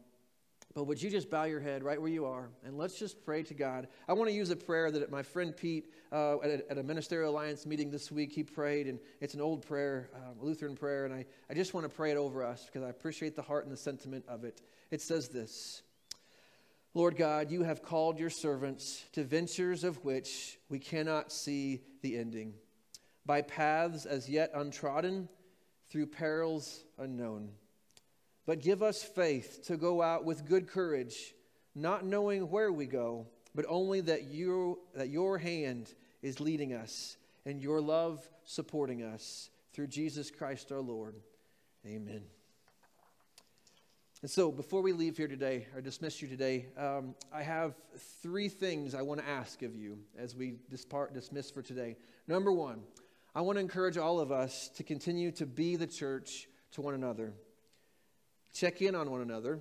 but 0.77 0.85
would 0.85 1.03
you 1.03 1.09
just 1.09 1.31
bow 1.31 1.45
your 1.45 1.59
head 1.59 1.83
right 1.83 1.99
where 1.99 2.11
you 2.11 2.27
are 2.27 2.51
and 2.63 2.77
let's 2.77 2.99
just 2.99 3.25
pray 3.25 3.43
to 3.45 3.55
God? 3.55 3.89
I 4.07 4.13
want 4.13 4.29
to 4.29 4.37
use 4.37 4.51
a 4.51 4.57
prayer 4.57 4.91
that 4.91 5.11
my 5.11 5.23
friend 5.23 5.57
Pete 5.57 5.91
uh, 6.13 6.39
at, 6.41 6.51
a, 6.51 6.71
at, 6.73 6.77
a, 6.77 6.83
Ministerial 6.83 7.31
Alliance 7.31 7.65
meeting 7.65 7.91
this 7.91 8.13
week, 8.13 8.31
he 8.31 8.43
prayed, 8.43 8.87
and 8.87 8.99
it's 9.23 9.33
an 9.33 9.41
old 9.41 9.67
prayer, 9.67 10.11
uh, 10.15 10.19
Lutheran 10.39 10.77
prayer, 10.77 11.07
and 11.07 11.15
I, 11.15 11.25
I 11.49 11.55
just 11.55 11.73
want 11.73 11.89
to 11.89 11.97
pray 11.97 12.11
it 12.11 12.19
over 12.19 12.45
us 12.45 12.67
because 12.67 12.87
I 12.87 12.91
appreciate 12.91 13.35
the 13.35 13.41
heart 13.41 13.65
and 13.65 13.73
the 13.73 13.79
sentiment 13.79 14.27
of 14.29 14.45
it. 14.45 14.61
It 14.91 15.01
says 15.01 15.31
this 15.31 15.81
Lord 16.93 17.17
God, 17.17 17.51
you 17.51 17.63
have 17.63 17.83
called 17.83 18.19
your 18.19 18.29
servants 18.29 19.03
to 19.13 19.25
ventures 19.25 19.83
of 19.83 20.05
which 20.05 20.59
we 20.69 20.79
cannot 20.79 21.33
see 21.33 21.81
the 22.03 22.19
ending, 22.19 22.53
by 23.25 23.41
paths 23.41 24.05
as 24.05 24.29
yet 24.29 24.51
untrodden, 24.55 25.31
through 25.89 26.09
perils 26.09 26.85
unknown. 26.99 27.49
But 28.47 28.63
give 28.63 28.83
us 28.83 29.03
faith 29.03 29.65
to 29.67 29.77
go 29.77 30.01
out 30.01 30.25
with 30.25 30.47
good 30.47 30.69
courage, 30.69 31.35
not 31.75 32.05
knowing 32.07 32.49
where 32.49 32.73
we 32.73 32.87
go, 32.87 33.27
but 33.55 33.65
only 33.69 34.01
that, 34.03 34.25
you, 34.25 34.79
that 34.95 35.09
your 35.09 35.37
hand 35.37 35.93
is 36.23 36.41
leading 36.41 36.73
us 36.73 37.17
and 37.45 37.61
your 37.61 37.81
love 37.81 38.29
supporting 38.45 39.03
us 39.03 39.51
through 39.73 39.89
Jesus 39.89 40.31
Christ 40.31 40.71
our 40.71 40.81
Lord. 40.81 41.17
Amen. 41.85 42.23
And 44.23 44.31
so, 44.31 44.51
before 44.51 44.81
we 44.81 44.93
leave 44.93 45.17
here 45.17 45.29
today, 45.29 45.67
or 45.75 45.81
dismiss 45.81 46.23
you 46.23 46.27
today, 46.27 46.67
um, 46.79 47.15
I 47.33 47.43
have 47.43 47.75
three 48.23 48.49
things 48.49 48.95
I 48.95 49.03
want 49.03 49.21
to 49.21 49.29
ask 49.29 49.63
of 49.63 49.77
you 49.77 49.99
as 50.19 50.35
we 50.35 50.57
dispart, 50.73 51.13
dismiss 51.13 51.51
for 51.51 51.63
today. 51.63 51.97
Number 52.27 52.51
one, 52.51 52.81
I 53.35 53.43
want 53.43 53.57
to 53.57 53.61
encourage 53.61 53.99
all 53.99 54.19
of 54.19 54.33
us 54.33 54.69
to 54.77 54.83
continue 54.83 55.31
to 55.33 55.47
be 55.47 55.77
the 55.77 55.87
church 55.87 56.49
to 56.73 56.81
one 56.81 56.95
another 56.95 57.35
check 58.57 58.81
in 58.81 58.95
on 58.95 59.11
one 59.11 59.21
another. 59.21 59.61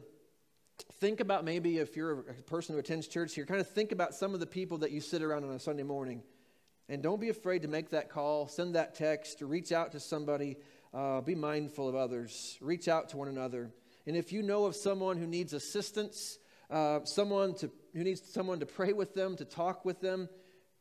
Think 1.00 1.20
about 1.20 1.44
maybe 1.44 1.78
if 1.78 1.96
you're 1.98 2.20
a 2.20 2.34
person 2.44 2.74
who 2.74 2.80
attends 2.80 3.08
church 3.08 3.36
here, 3.36 3.46
kind 3.46 3.60
of 3.60 3.70
think 3.70 3.92
about 3.92 4.14
some 4.14 4.34
of 4.34 4.40
the 4.40 4.46
people 4.46 4.78
that 4.80 4.92
you 4.92 5.02
sit 5.02 5.22
around 5.22 5.44
on 5.44 5.52
a 5.52 5.60
Sunday 5.60 5.84
morning. 5.84 6.24
And 6.88 7.02
don't 7.02 7.20
be 7.20 7.30
afraid 7.30 7.64
to 7.64 7.68
make 7.68 7.90
that 7.90 8.10
call, 8.10 8.48
send 8.48 8.76
that 8.76 8.96
text, 8.96 9.42
reach 9.42 9.72
out 9.72 9.92
to 9.94 10.00
somebody. 10.00 10.58
Uh, 10.94 11.20
be 11.20 11.36
mindful 11.36 11.90
of 11.90 11.96
others. 11.96 12.58
Reach 12.62 12.88
out 12.88 13.10
to 13.10 13.18
one 13.18 13.28
another. 13.28 13.70
And 14.08 14.16
if 14.16 14.32
you 14.32 14.42
know 14.42 14.64
of 14.64 14.78
someone 14.78 15.18
who 15.18 15.28
needs 15.28 15.52
assistance, 15.52 16.40
uh, 16.70 17.04
someone 17.04 17.54
to, 17.56 17.70
who 17.94 18.04
needs 18.04 18.22
someone 18.32 18.62
to 18.62 18.66
pray 18.66 18.94
with 18.94 19.14
them, 19.14 19.36
to 19.36 19.44
talk 19.44 19.84
with 19.84 20.00
them, 20.00 20.30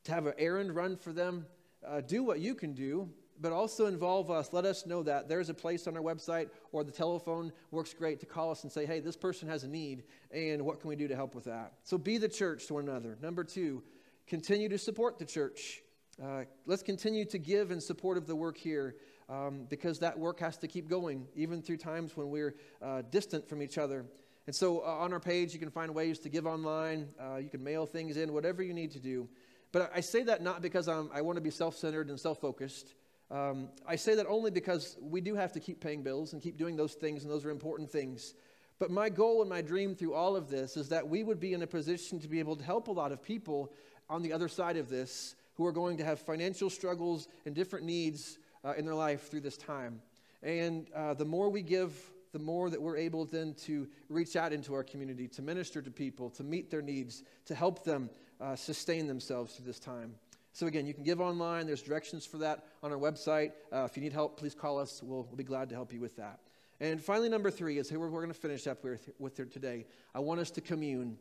to 0.04 0.12
have 0.12 0.26
an 0.26 0.34
errand 0.38 0.76
run 0.76 0.96
for 0.96 1.12
them, 1.12 1.46
uh, 1.84 2.00
do 2.00 2.22
what 2.22 2.38
you 2.38 2.54
can 2.54 2.74
do 2.74 3.10
but 3.40 3.52
also 3.52 3.86
involve 3.86 4.30
us. 4.30 4.52
Let 4.52 4.64
us 4.64 4.86
know 4.86 5.02
that. 5.02 5.28
There's 5.28 5.48
a 5.48 5.54
place 5.54 5.86
on 5.86 5.96
our 5.96 6.02
website 6.02 6.48
or 6.72 6.84
the 6.84 6.92
telephone 6.92 7.52
works 7.70 7.94
great 7.94 8.20
to 8.20 8.26
call 8.26 8.50
us 8.50 8.62
and 8.62 8.72
say, 8.72 8.86
hey, 8.86 9.00
this 9.00 9.16
person 9.16 9.48
has 9.48 9.64
a 9.64 9.68
need, 9.68 10.04
and 10.30 10.64
what 10.64 10.80
can 10.80 10.88
we 10.88 10.96
do 10.96 11.08
to 11.08 11.16
help 11.16 11.34
with 11.34 11.44
that? 11.44 11.72
So 11.82 11.98
be 11.98 12.18
the 12.18 12.28
church 12.28 12.66
to 12.68 12.74
one 12.74 12.88
another. 12.88 13.18
Number 13.20 13.44
two, 13.44 13.82
continue 14.26 14.68
to 14.68 14.78
support 14.78 15.18
the 15.18 15.24
church. 15.24 15.82
Uh, 16.22 16.44
let's 16.66 16.82
continue 16.82 17.24
to 17.24 17.38
give 17.38 17.70
in 17.70 17.80
support 17.80 18.16
of 18.16 18.26
the 18.26 18.36
work 18.36 18.56
here 18.56 18.96
um, 19.28 19.66
because 19.68 19.98
that 19.98 20.18
work 20.18 20.38
has 20.40 20.56
to 20.58 20.68
keep 20.68 20.88
going, 20.88 21.26
even 21.34 21.62
through 21.62 21.78
times 21.78 22.16
when 22.16 22.30
we're 22.30 22.54
uh, 22.82 23.02
distant 23.10 23.48
from 23.48 23.62
each 23.62 23.78
other. 23.78 24.06
And 24.46 24.54
so 24.54 24.80
uh, 24.80 24.84
on 24.84 25.12
our 25.12 25.20
page, 25.20 25.54
you 25.54 25.58
can 25.58 25.70
find 25.70 25.94
ways 25.94 26.18
to 26.20 26.28
give 26.28 26.46
online. 26.46 27.08
Uh, 27.18 27.36
you 27.36 27.48
can 27.48 27.64
mail 27.64 27.86
things 27.86 28.16
in, 28.16 28.32
whatever 28.32 28.62
you 28.62 28.74
need 28.74 28.92
to 28.92 29.00
do. 29.00 29.28
But 29.72 29.90
I 29.94 30.00
say 30.00 30.22
that 30.24 30.42
not 30.42 30.62
because 30.62 30.86
I'm, 30.86 31.10
I 31.12 31.22
want 31.22 31.36
to 31.36 31.40
be 31.40 31.50
self 31.50 31.76
centered 31.76 32.08
and 32.08 32.20
self 32.20 32.40
focused. 32.40 32.94
Um, 33.30 33.68
I 33.86 33.96
say 33.96 34.14
that 34.16 34.26
only 34.26 34.50
because 34.50 34.96
we 35.00 35.20
do 35.20 35.34
have 35.34 35.52
to 35.52 35.60
keep 35.60 35.80
paying 35.80 36.02
bills 36.02 36.32
and 36.32 36.42
keep 36.42 36.56
doing 36.56 36.76
those 36.76 36.94
things, 36.94 37.22
and 37.22 37.32
those 37.32 37.44
are 37.44 37.50
important 37.50 37.90
things. 37.90 38.34
But 38.78 38.90
my 38.90 39.08
goal 39.08 39.40
and 39.40 39.48
my 39.48 39.62
dream 39.62 39.94
through 39.94 40.14
all 40.14 40.36
of 40.36 40.48
this 40.50 40.76
is 40.76 40.88
that 40.88 41.08
we 41.08 41.22
would 41.22 41.40
be 41.40 41.52
in 41.52 41.62
a 41.62 41.66
position 41.66 42.20
to 42.20 42.28
be 42.28 42.38
able 42.38 42.56
to 42.56 42.64
help 42.64 42.88
a 42.88 42.92
lot 42.92 43.12
of 43.12 43.22
people 43.22 43.72
on 44.10 44.22
the 44.22 44.32
other 44.32 44.48
side 44.48 44.76
of 44.76 44.88
this 44.88 45.36
who 45.54 45.64
are 45.64 45.72
going 45.72 45.96
to 45.98 46.04
have 46.04 46.18
financial 46.18 46.68
struggles 46.68 47.28
and 47.46 47.54
different 47.54 47.86
needs 47.86 48.38
uh, 48.64 48.74
in 48.76 48.84
their 48.84 48.94
life 48.94 49.30
through 49.30 49.40
this 49.40 49.56
time. 49.56 50.00
And 50.42 50.88
uh, 50.94 51.14
the 51.14 51.24
more 51.24 51.48
we 51.48 51.62
give, 51.62 51.94
the 52.32 52.38
more 52.38 52.68
that 52.68 52.82
we're 52.82 52.96
able 52.96 53.24
then 53.24 53.54
to 53.54 53.86
reach 54.08 54.34
out 54.36 54.52
into 54.52 54.74
our 54.74 54.82
community, 54.82 55.28
to 55.28 55.42
minister 55.42 55.80
to 55.80 55.90
people, 55.90 56.28
to 56.30 56.42
meet 56.42 56.70
their 56.70 56.82
needs, 56.82 57.22
to 57.46 57.54
help 57.54 57.84
them 57.84 58.10
uh, 58.40 58.56
sustain 58.56 59.06
themselves 59.06 59.54
through 59.54 59.66
this 59.66 59.78
time. 59.78 60.14
So, 60.54 60.68
again, 60.68 60.86
you 60.86 60.94
can 60.94 61.02
give 61.02 61.20
online. 61.20 61.66
There's 61.66 61.82
directions 61.82 62.24
for 62.24 62.38
that 62.38 62.64
on 62.80 62.92
our 62.92 62.98
website. 62.98 63.50
Uh, 63.72 63.88
if 63.90 63.96
you 63.96 64.02
need 64.04 64.12
help, 64.12 64.38
please 64.38 64.54
call 64.54 64.78
us. 64.78 65.02
We'll, 65.02 65.24
we'll, 65.24 65.36
be 65.36 65.42
glad 65.42 65.68
to 65.70 65.74
help 65.74 65.92
you 65.92 66.00
with 66.00 66.14
that. 66.14 66.38
And 66.78 67.02
finally, 67.02 67.28
number 67.28 67.50
three 67.50 67.76
is 67.78 67.90
here 67.90 67.98
we're, 67.98 68.08
going 68.08 68.28
to 68.28 68.34
finish 68.34 68.68
up 68.68 68.84
with, 68.84 69.10
with 69.18 69.34
today. 69.34 69.84
I 70.14 70.20
want 70.20 70.38
us 70.38 70.52
to 70.52 70.60
commune 70.60 71.18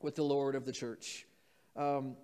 with 0.00 0.14
the 0.14 0.22
Lord 0.22 0.54
of 0.54 0.64
the 0.64 0.70
church. 0.70 1.26
Um, 1.74 2.14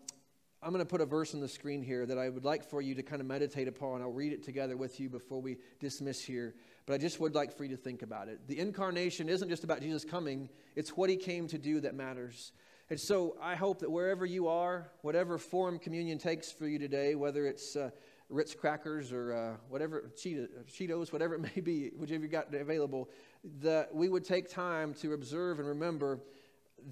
I'm 0.62 0.70
going 0.70 0.84
to 0.84 0.88
put 0.88 1.00
a 1.00 1.04
verse 1.06 1.34
on 1.34 1.40
the 1.40 1.48
screen 1.48 1.82
here 1.82 2.06
that 2.06 2.16
I 2.16 2.28
would 2.28 2.44
like 2.44 2.62
for 2.62 2.80
you 2.80 2.94
to 2.94 3.02
kind 3.02 3.20
of 3.20 3.26
meditate 3.26 3.66
upon. 3.66 4.00
I'll 4.00 4.12
read 4.12 4.32
it 4.32 4.44
together 4.44 4.76
with 4.76 5.00
you 5.00 5.08
before 5.08 5.40
we 5.42 5.56
dismiss 5.80 6.22
here. 6.22 6.54
But 6.86 6.94
I 6.94 6.98
just 6.98 7.18
would 7.18 7.34
like 7.34 7.56
for 7.56 7.64
you 7.64 7.70
to 7.70 7.76
think 7.76 8.02
about 8.02 8.28
it. 8.28 8.46
The 8.46 8.60
incarnation 8.60 9.28
isn't 9.28 9.48
just 9.48 9.64
about 9.64 9.80
Jesus 9.80 10.04
coming, 10.04 10.48
it's 10.76 10.90
what 10.90 11.10
he 11.10 11.16
came 11.16 11.48
to 11.48 11.58
do 11.58 11.80
that 11.80 11.96
matters. 11.96 12.52
And 12.88 13.00
so 13.00 13.36
I 13.42 13.56
hope 13.56 13.80
that 13.80 13.90
wherever 13.90 14.24
you 14.24 14.46
are, 14.46 14.88
whatever 15.02 15.38
form 15.38 15.78
communion 15.78 16.18
takes 16.18 16.52
for 16.52 16.68
you 16.68 16.78
today, 16.78 17.16
whether 17.16 17.46
it's 17.46 17.74
uh, 17.74 17.90
Ritz 18.28 18.54
crackers 18.54 19.12
or 19.12 19.32
uh, 19.32 19.56
whatever, 19.68 20.12
Cheetos, 20.16 21.12
whatever 21.12 21.34
it 21.34 21.40
may 21.56 21.60
be, 21.60 21.90
whichever 21.96 22.22
you've 22.22 22.30
got 22.30 22.54
available, 22.54 23.10
that 23.60 23.92
we 23.92 24.08
would 24.08 24.24
take 24.24 24.48
time 24.48 24.94
to 24.94 25.14
observe 25.14 25.58
and 25.58 25.66
remember 25.66 26.20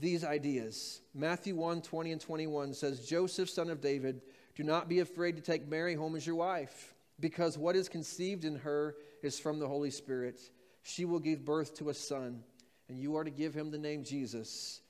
these 0.01 0.25
ideas. 0.25 1.01
Matthew 1.15 1.55
1 1.55 1.83
20 1.83 2.13
and 2.13 2.21
21 2.21 2.75
says, 2.75 3.07
Joseph, 3.07 3.49
son 3.49 3.71
of 3.71 3.81
David, 3.81 4.23
do 4.57 4.65
not 4.65 4.89
be 4.89 4.99
afraid 4.99 5.37
to 5.37 5.43
take 5.43 5.69
Mary 5.69 5.95
home 5.95 6.17
as 6.17 6.27
your 6.27 6.37
wife, 6.37 6.95
because 7.21 7.57
what 7.57 7.77
is 7.77 7.89
conceived 7.89 8.45
in 8.45 8.57
her 8.57 8.97
is 9.23 9.39
from 9.39 9.61
the 9.61 9.69
Holy 9.69 9.91
Spirit. 9.91 10.41
She 10.83 11.05
will 11.05 11.21
give 11.21 11.45
birth 11.45 11.77
to 11.79 11.91
a 11.91 11.95
son, 11.95 12.43
and 12.89 12.99
you 12.99 13.17
are 13.17 13.25
to 13.25 13.31
give 13.31 13.55
him 13.55 13.71
the 13.71 13.79
name 13.79 14.03
Jesus 14.03 14.81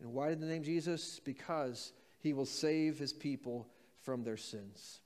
and 0.00 0.12
why 0.12 0.28
did 0.28 0.40
the 0.40 0.46
name 0.46 0.62
Jesus? 0.62 1.20
Because 1.20 1.92
he 2.18 2.32
will 2.32 2.46
save 2.46 2.98
his 2.98 3.12
people 3.12 3.66
from 4.02 4.22
their 4.22 4.36
sins. 4.36 5.00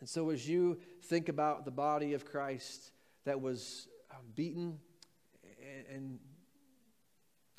And 0.00 0.08
so, 0.08 0.30
as 0.30 0.48
you 0.48 0.78
think 1.04 1.28
about 1.28 1.64
the 1.64 1.70
body 1.70 2.12
of 2.12 2.24
Christ 2.24 2.90
that 3.24 3.40
was 3.40 3.88
um, 4.10 4.24
beaten 4.34 4.78
and 5.92 6.18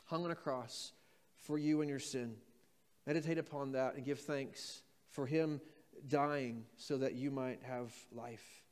hung 0.05 0.23
on 0.25 0.31
a 0.31 0.35
cross 0.35 0.91
for 1.37 1.57
you 1.57 1.81
and 1.81 1.89
your 1.89 1.99
sin, 1.99 2.35
meditate 3.05 3.37
upon 3.37 3.71
that 3.71 3.95
and 3.95 4.05
give 4.05 4.19
thanks 4.19 4.81
for 5.09 5.25
him 5.25 5.59
dying 6.07 6.65
so 6.77 6.97
that 6.97 7.15
you 7.15 7.31
might 7.31 7.61
have 7.63 7.91
life. 8.11 8.63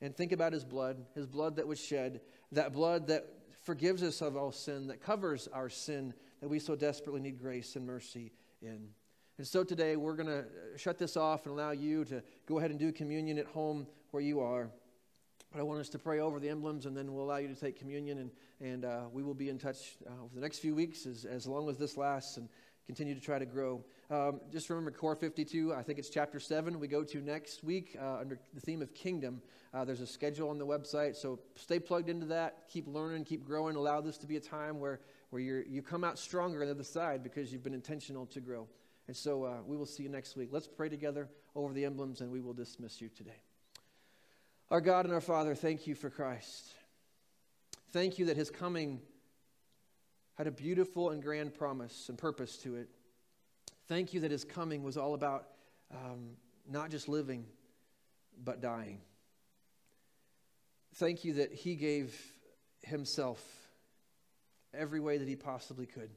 And 0.00 0.16
think 0.16 0.30
about 0.30 0.52
his 0.52 0.64
blood, 0.64 1.04
his 1.14 1.26
blood 1.26 1.56
that 1.56 1.66
was 1.66 1.80
shed, 1.80 2.20
that 2.52 2.72
blood 2.72 3.08
that 3.08 3.26
forgives 3.62 4.02
us 4.02 4.22
of 4.22 4.36
all 4.36 4.52
sin, 4.52 4.86
that 4.86 5.02
covers 5.02 5.48
our 5.52 5.68
sin 5.68 6.14
that 6.40 6.48
we 6.48 6.58
so 6.58 6.76
desperately 6.76 7.20
need 7.20 7.40
grace 7.40 7.76
and 7.76 7.86
mercy 7.86 8.32
in. 8.62 8.88
And 9.38 9.46
so 9.46 9.62
today 9.62 9.96
we're 9.96 10.16
going 10.16 10.28
to 10.28 10.44
shut 10.76 10.98
this 10.98 11.16
off 11.16 11.46
and 11.46 11.54
allow 11.54 11.70
you 11.70 12.04
to 12.06 12.22
go 12.46 12.58
ahead 12.58 12.70
and 12.70 12.78
do 12.78 12.90
communion 12.90 13.38
at 13.38 13.46
home 13.46 13.86
where 14.10 14.22
you 14.22 14.40
are. 14.40 14.70
But 15.52 15.60
I 15.60 15.62
want 15.62 15.80
us 15.80 15.88
to 15.90 15.98
pray 15.98 16.20
over 16.20 16.40
the 16.40 16.48
emblems 16.48 16.86
and 16.86 16.96
then 16.96 17.14
we'll 17.14 17.24
allow 17.24 17.36
you 17.36 17.48
to 17.48 17.54
take 17.54 17.78
communion 17.78 18.18
and, 18.18 18.30
and 18.60 18.84
uh, 18.84 19.02
we 19.12 19.22
will 19.22 19.34
be 19.34 19.48
in 19.48 19.58
touch 19.58 19.96
uh, 20.06 20.24
over 20.24 20.34
the 20.34 20.40
next 20.40 20.58
few 20.58 20.74
weeks 20.74 21.06
as, 21.06 21.24
as 21.24 21.46
long 21.46 21.70
as 21.70 21.78
this 21.78 21.96
lasts 21.96 22.36
and 22.36 22.48
continue 22.88 23.14
to 23.14 23.20
try 23.20 23.38
to 23.38 23.46
grow. 23.46 23.84
Um, 24.10 24.40
just 24.50 24.70
remember 24.70 24.90
Core 24.90 25.14
52, 25.14 25.74
I 25.74 25.82
think 25.82 25.98
it's 25.98 26.08
chapter 26.08 26.40
7 26.40 26.80
we 26.80 26.88
go 26.88 27.04
to 27.04 27.20
next 27.20 27.62
week 27.62 27.96
uh, 28.00 28.16
under 28.20 28.40
the 28.54 28.60
theme 28.60 28.80
of 28.80 28.94
kingdom. 28.94 29.42
Uh, 29.72 29.84
there's 29.84 30.00
a 30.00 30.06
schedule 30.06 30.48
on 30.48 30.58
the 30.58 30.66
website, 30.66 31.14
so 31.14 31.38
stay 31.54 31.78
plugged 31.78 32.08
into 32.08 32.24
that. 32.26 32.66
Keep 32.68 32.88
learning, 32.88 33.24
keep 33.24 33.44
growing. 33.44 33.76
Allow 33.76 34.00
this 34.00 34.16
to 34.18 34.26
be 34.26 34.36
a 34.36 34.40
time 34.40 34.80
where 34.80 35.00
where 35.30 35.42
you 35.42 35.64
you 35.68 35.82
come 35.82 36.04
out 36.04 36.18
stronger 36.18 36.60
on 36.60 36.66
the 36.66 36.72
other 36.72 36.84
side 36.84 37.22
because 37.22 37.52
you've 37.52 37.62
been 37.62 37.74
intentional 37.74 38.26
to 38.26 38.40
grow. 38.40 38.66
And 39.06 39.16
so 39.16 39.44
uh, 39.44 39.56
we 39.66 39.76
will 39.76 39.86
see 39.86 40.02
you 40.02 40.08
next 40.08 40.36
week. 40.36 40.50
Let's 40.52 40.68
pray 40.68 40.88
together 40.88 41.28
over 41.54 41.72
the 41.72 41.84
emblems 41.84 42.20
and 42.20 42.30
we 42.30 42.40
will 42.40 42.52
dismiss 42.52 43.00
you 43.00 43.08
today. 43.08 43.42
Our 44.70 44.82
God 44.82 45.06
and 45.06 45.14
our 45.14 45.20
Father, 45.22 45.54
thank 45.54 45.86
you 45.86 45.94
for 45.94 46.10
Christ. 46.10 46.74
Thank 47.90 48.18
you 48.18 48.26
that 48.26 48.36
his 48.36 48.50
coming 48.50 49.00
had 50.34 50.46
a 50.46 50.50
beautiful 50.50 51.10
and 51.10 51.22
grand 51.22 51.54
promise 51.54 52.10
and 52.10 52.18
purpose 52.18 52.58
to 52.58 52.76
it. 52.76 52.90
Thank 53.88 54.12
you 54.12 54.20
that 54.20 54.30
his 54.30 54.44
coming 54.44 54.82
was 54.82 54.98
all 54.98 55.14
about 55.14 55.46
um, 55.90 56.32
not 56.70 56.90
just 56.90 57.08
living, 57.08 57.46
but 58.44 58.60
dying. 58.60 59.00
Thank 60.96 61.24
you 61.24 61.34
that 61.34 61.54
he 61.54 61.74
gave 61.74 62.14
himself 62.82 63.42
every 64.74 65.00
way 65.00 65.18
that 65.18 65.28
he 65.28 65.36
possibly 65.36 65.86
could 65.86 66.10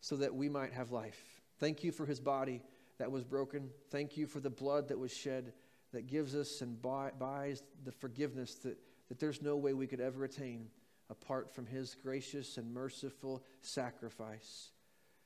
so 0.00 0.16
that 0.16 0.34
we 0.34 0.48
might 0.48 0.72
have 0.72 0.90
life. 0.90 1.40
Thank 1.58 1.84
you 1.84 1.92
for 1.92 2.06
his 2.06 2.20
body 2.20 2.62
that 2.98 3.10
was 3.10 3.24
broken. 3.24 3.70
Thank 3.90 4.16
you 4.16 4.26
for 4.26 4.40
the 4.40 4.50
blood 4.50 4.88
that 4.88 4.98
was 4.98 5.12
shed 5.12 5.52
that 5.92 6.06
gives 6.06 6.34
us 6.34 6.60
and 6.60 6.80
buy, 6.80 7.10
buys 7.18 7.62
the 7.84 7.92
forgiveness 7.92 8.54
that, 8.56 8.78
that 9.08 9.18
there's 9.18 9.42
no 9.42 9.56
way 9.56 9.74
we 9.74 9.86
could 9.86 10.00
ever 10.00 10.24
attain 10.24 10.68
apart 11.10 11.54
from 11.54 11.66
his 11.66 11.94
gracious 11.94 12.56
and 12.56 12.72
merciful 12.72 13.44
sacrifice. 13.60 14.70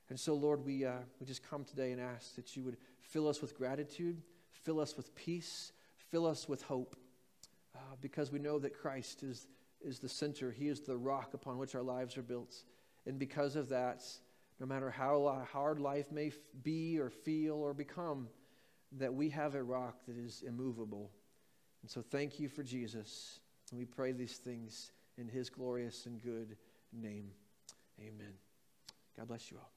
And 0.08 0.18
so, 0.18 0.34
Lord, 0.34 0.64
we, 0.64 0.84
uh, 0.84 0.98
we 1.20 1.26
just 1.26 1.48
come 1.48 1.64
today 1.64 1.92
and 1.92 2.00
ask 2.00 2.34
that 2.36 2.56
you 2.56 2.64
would 2.64 2.76
fill 3.00 3.28
us 3.28 3.40
with 3.40 3.56
gratitude, 3.56 4.20
fill 4.50 4.80
us 4.80 4.96
with 4.96 5.14
peace, 5.14 5.72
fill 6.10 6.26
us 6.26 6.48
with 6.48 6.62
hope, 6.62 6.96
uh, 7.74 7.78
because 8.00 8.30
we 8.30 8.38
know 8.38 8.58
that 8.58 8.74
Christ 8.74 9.22
is 9.22 9.46
is 9.86 9.98
the 9.98 10.08
center. 10.08 10.50
He 10.50 10.68
is 10.68 10.80
the 10.80 10.96
rock 10.96 11.32
upon 11.34 11.58
which 11.58 11.74
our 11.74 11.82
lives 11.82 12.16
are 12.16 12.22
built. 12.22 12.54
And 13.06 13.18
because 13.18 13.56
of 13.56 13.68
that, 13.70 14.02
no 14.58 14.66
matter 14.66 14.90
how 14.90 15.46
hard 15.50 15.78
life 15.78 16.10
may 16.10 16.32
be 16.62 16.98
or 16.98 17.10
feel 17.10 17.54
or 17.54 17.72
become, 17.72 18.28
that 18.98 19.12
we 19.12 19.30
have 19.30 19.54
a 19.54 19.62
rock 19.62 19.96
that 20.06 20.16
is 20.16 20.42
immovable. 20.46 21.10
And 21.82 21.90
so 21.90 22.02
thank 22.02 22.40
you 22.40 22.48
for 22.48 22.62
Jesus. 22.62 23.40
And 23.70 23.78
we 23.78 23.84
pray 23.84 24.12
these 24.12 24.36
things 24.38 24.92
in 25.18 25.28
his 25.28 25.50
glorious 25.50 26.06
and 26.06 26.20
good 26.22 26.56
name. 26.92 27.30
Amen. 28.00 28.32
God 29.16 29.28
bless 29.28 29.50
you 29.50 29.58
all. 29.58 29.75